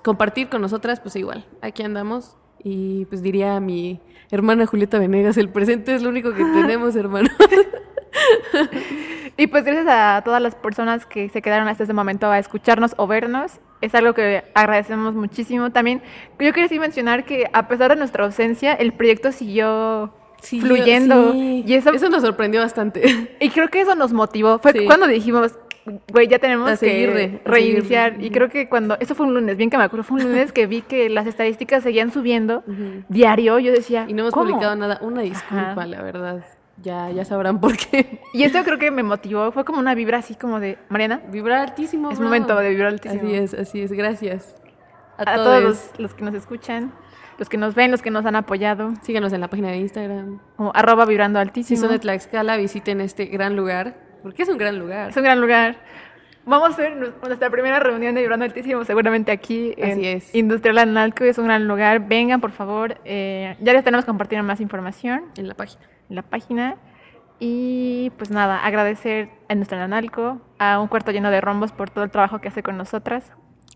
compartir 0.03 0.49
con 0.49 0.61
nosotras, 0.61 0.99
pues 0.99 1.15
igual, 1.15 1.45
aquí 1.61 1.83
andamos. 1.83 2.37
Y 2.63 3.05
pues 3.05 3.21
diría 3.21 3.55
a 3.57 3.59
mi 3.59 3.99
hermana 4.31 4.65
Julieta 4.65 4.99
Venegas, 4.99 5.37
el 5.37 5.49
presente 5.49 5.95
es 5.95 6.03
lo 6.03 6.09
único 6.09 6.33
que 6.33 6.43
tenemos, 6.53 6.95
hermano. 6.95 7.29
Y 9.35 9.47
pues 9.47 9.63
gracias 9.63 9.87
a 9.89 10.21
todas 10.23 10.41
las 10.41 10.53
personas 10.53 11.05
que 11.07 11.27
se 11.29 11.41
quedaron 11.41 11.67
hasta 11.67 11.83
ese 11.83 11.93
momento 11.93 12.29
a 12.29 12.37
escucharnos 12.37 12.93
o 12.97 13.07
vernos. 13.07 13.59
Es 13.81 13.95
algo 13.95 14.13
que 14.13 14.43
agradecemos 14.53 15.15
muchísimo. 15.15 15.71
También 15.71 16.03
yo 16.39 16.53
quería 16.53 16.67
sí 16.67 16.79
mencionar 16.79 17.25
que 17.25 17.49
a 17.51 17.67
pesar 17.67 17.89
de 17.89 17.95
nuestra 17.95 18.25
ausencia, 18.25 18.73
el 18.73 18.93
proyecto 18.93 19.31
siguió 19.31 20.13
Sí, 20.43 20.59
fluyendo. 20.61 21.31
sí. 21.31 21.63
Y 21.65 21.73
eso, 21.73 21.91
eso 21.93 22.09
nos 22.09 22.21
sorprendió 22.21 22.61
bastante. 22.61 23.01
y 23.39 23.49
creo 23.49 23.69
que 23.69 23.81
eso 23.81 23.95
nos 23.95 24.11
motivó. 24.13 24.59
Fue 24.59 24.73
Sí. 24.73 24.85
cuando 24.85 25.07
dijimos, 25.07 25.57
güey, 26.11 26.27
ya 26.27 26.37
tenemos 26.39 26.69
A 26.69 26.75
seguirle, 26.75 27.41
que 27.41 27.49
a 27.49 27.51
reiniciar. 27.51 28.09
seguirle. 28.11 28.27
Y 28.27 28.31
creo 28.31 28.49
que 28.49 28.67
cuando, 28.69 28.97
eso 28.99 29.15
fue 29.15 29.25
un 29.25 29.33
lunes, 29.33 29.55
bien 29.57 29.69
que 29.69 29.77
me 29.77 29.83
acuerdo, 29.85 30.03
fue 30.03 30.17
un 30.17 30.23
lunes 30.29 30.51
que 30.51 30.67
vi 30.67 30.81
que 30.81 31.09
las 31.09 31.27
estadísticas 31.27 31.83
seguían 31.83 32.11
subiendo 32.11 32.63
Ujú. 32.67 33.03
diario. 33.09 33.57
Yo 33.59 33.71
decía, 33.71 34.05
Y 34.07 34.13
no 34.13 34.23
hemos 34.23 34.33
¿cómo? 34.33 34.49
publicado 34.49 34.75
nada. 34.75 34.99
Una 35.01 35.21
disculpa, 35.21 35.71
Ajá. 35.71 35.85
la 35.85 36.01
verdad. 36.01 36.43
Ya, 36.81 37.09
ya 37.11 37.23
sabrán 37.23 37.61
por 37.61 37.77
qué. 37.77 38.19
Y 38.33 38.43
esto 38.43 38.63
creo 38.65 38.77
que 38.79 38.91
me 38.91 39.03
motivó. 39.03 39.51
Fue 39.51 39.63
como 39.63 39.79
una 39.79 39.95
vibra 39.95 40.17
así 40.17 40.35
como 40.35 40.59
de, 40.59 40.77
Mariana, 40.89 41.21
Vibrar 41.31 41.59
altísimo. 41.59 42.11
es 42.11 42.19
momento 42.19 42.55
de 42.57 42.69
vibrar 42.69 42.89
altísimo. 42.89 43.21
Así 43.23 43.35
es, 43.35 43.53
así 43.53 43.81
es. 43.81 43.91
Gracias. 43.93 44.55
A, 45.17 45.35
todos 45.35 45.63
los, 45.63 45.91
los 45.99 46.13
que 46.15 46.23
nos 46.25 46.33
escuchan, 46.33 46.91
los 47.37 47.49
que 47.49 47.57
nos 47.57 47.75
ven, 47.75 47.91
los 47.91 48.01
que 48.01 48.11
nos 48.11 48.25
han 48.25 48.35
apoyado, 48.35 48.93
Síganos 49.01 49.33
en 49.33 49.41
la 49.41 49.47
página 49.47 49.69
de 49.69 49.77
Instagram. 49.77 50.39
como 50.55 50.71
arroba 50.75 51.05
vibrando 51.05 51.39
Si 51.39 51.41
altísimo. 51.47 51.79
son 51.81 51.89
de 51.91 51.99
Tlaxcala, 51.99 52.57
visiten 52.57 53.01
este 53.01 53.25
gran 53.25 53.55
lugar. 53.55 53.95
Porque 54.21 54.43
es 54.43 54.49
un 54.49 54.57
gran 54.57 54.79
lugar. 54.79 55.09
Es 55.09 55.17
un 55.17 55.23
gran 55.23 55.41
lugar. 55.41 55.75
Vamos 56.45 56.69
a 56.69 56.73
hacer 56.73 56.95
nu- 56.97 57.11
nuestra 57.25 57.49
primera 57.49 57.79
reunión 57.79 58.15
de 58.15 58.21
Vibrando 58.21 58.43
Altísimo, 58.45 58.83
seguramente 58.83 59.31
aquí 59.31 59.73
en 59.77 59.91
Así 59.91 60.05
es. 60.07 60.35
Industrial 60.35 60.77
Analco. 60.77 61.23
Es 61.23 61.37
un 61.37 61.45
gran 61.45 61.67
lugar. 61.67 62.07
Vengan, 62.07 62.41
por 62.41 62.51
favor. 62.51 62.97
Eh, 63.05 63.55
ya 63.61 63.71
les 63.73 63.83
tenemos 63.83 64.03
compartir 64.05 64.41
más 64.43 64.59
información 64.61 65.23
En 65.37 65.47
la 65.47 65.53
página. 65.55 65.83
en 66.09 66.15
la 66.17 66.21
página. 66.21 66.75
Y 67.39 68.11
pues 68.17 68.29
nada, 68.31 68.63
agradecer 68.65 69.29
a 69.49 69.53
Industrial 69.53 69.83
Analco, 69.83 70.41
a 70.59 70.79
un 70.79 70.87
cuarto 70.87 71.11
lleno 71.11 71.29
de 71.31 71.41
rombos 71.41 71.71
por 71.71 71.89
todo 71.89 72.03
el 72.03 72.11
trabajo 72.11 72.39
que 72.39 72.47
hace 72.49 72.63
con 72.63 72.77
nosotras. 72.77 73.31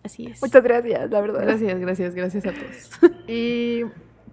Así 0.07 0.25
es. 0.27 0.41
Muchas 0.41 0.63
gracias, 0.63 1.09
la 1.11 1.21
verdad. 1.21 1.41
Gracias, 1.43 1.79
gracias, 1.79 2.15
gracias 2.15 2.45
a 2.45 2.51
todos. 2.53 3.11
Y 3.27 3.83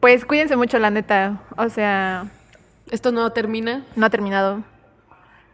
pues 0.00 0.24
cuídense 0.24 0.54
mucho, 0.56 0.78
la 0.78 0.90
neta. 0.90 1.40
O 1.56 1.68
sea, 1.68 2.26
Esto 2.90 3.10
no 3.12 3.30
termina. 3.32 3.84
no 3.96 4.06
ha 4.06 4.10
terminado. 4.10 4.62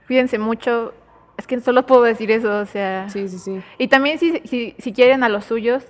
Cuídense 0.06 0.38
mucho. 0.38 0.92
Es 1.38 1.46
que 1.46 1.58
solo 1.60 1.86
puedo 1.86 2.02
decir 2.02 2.30
eso, 2.30 2.54
o 2.58 2.66
sea. 2.66 3.08
Sí, 3.08 3.28
sí, 3.28 3.38
sí. 3.38 3.62
Y 3.78 3.88
también 3.88 4.18
si, 4.18 4.40
si, 4.44 4.74
si 4.78 4.92
quieren 4.92 5.22
a 5.24 5.30
los 5.30 5.46
suyos, 5.46 5.84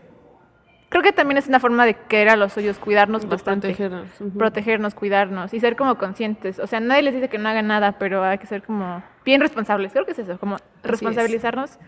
creo 0.91 1.03
que 1.03 1.13
también 1.13 1.39
es 1.39 1.49
una 1.49 1.59
forma 1.59 1.85
de 1.87 1.95
querer 1.95 2.29
a 2.29 2.37
los 2.37 2.53
suyos, 2.53 2.79
cuidarnos 2.79 3.23
De 3.23 3.29
bastante. 3.29 3.67
protegernos. 3.69 4.09
Protegernos, 4.39 4.95
cuidarnos 4.95 5.53
y 5.55 5.59
ser 5.59 5.75
como 5.75 5.99
conscientes. 5.99 6.61
O 6.61 6.69
sea, 6.69 6.79
nadie 6.79 7.03
les 7.03 7.15
dice 7.15 7.29
que 7.29 7.39
no 7.39 7.49
hagan 7.49 7.67
nada, 7.67 7.99
pero 7.99 8.23
hay 8.23 8.39
que 8.39 8.47
ser 8.47 8.63
como 8.63 9.03
bien 9.25 9.41
responsables. 9.41 9.91
Creo 9.93 10.05
que 10.07 10.13
es 10.13 10.19
eso, 10.21 10.39
como 10.39 10.57
es. 10.57 10.63
responsabilizarnos 10.85 11.79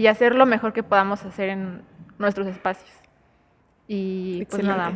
y 0.00 0.06
hacer 0.06 0.34
lo 0.34 0.46
mejor 0.46 0.72
que 0.72 0.82
podamos 0.82 1.22
hacer 1.26 1.50
en 1.50 1.82
nuestros 2.18 2.46
espacios. 2.46 2.90
Y 3.86 4.44
pues 4.46 4.60
Excelente. 4.60 4.78
nada, 4.78 4.92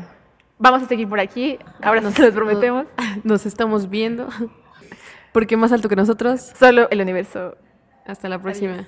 vamos 0.59 0.83
a 0.83 0.87
seguir 0.87 1.07
por 1.09 1.21
aquí. 1.21 1.59
Ahora 1.83 2.01
Nos- 2.01 2.15
se 2.15 2.23
los 2.23 2.33
prometemos. 2.33 2.87
Nos 3.23 3.45
estamos 3.45 3.91
viendo. 3.91 4.29
Porque 5.33 5.57
más 5.59 5.73
alto 5.73 5.89
que 5.91 5.97
nosotros. 5.97 6.53
Solo 6.59 6.89
el 6.91 7.01
universo 7.03 7.57
Hasta 8.07 8.29
la 8.31 8.39
próxima. 8.39 8.75
Adiós. 8.75 8.87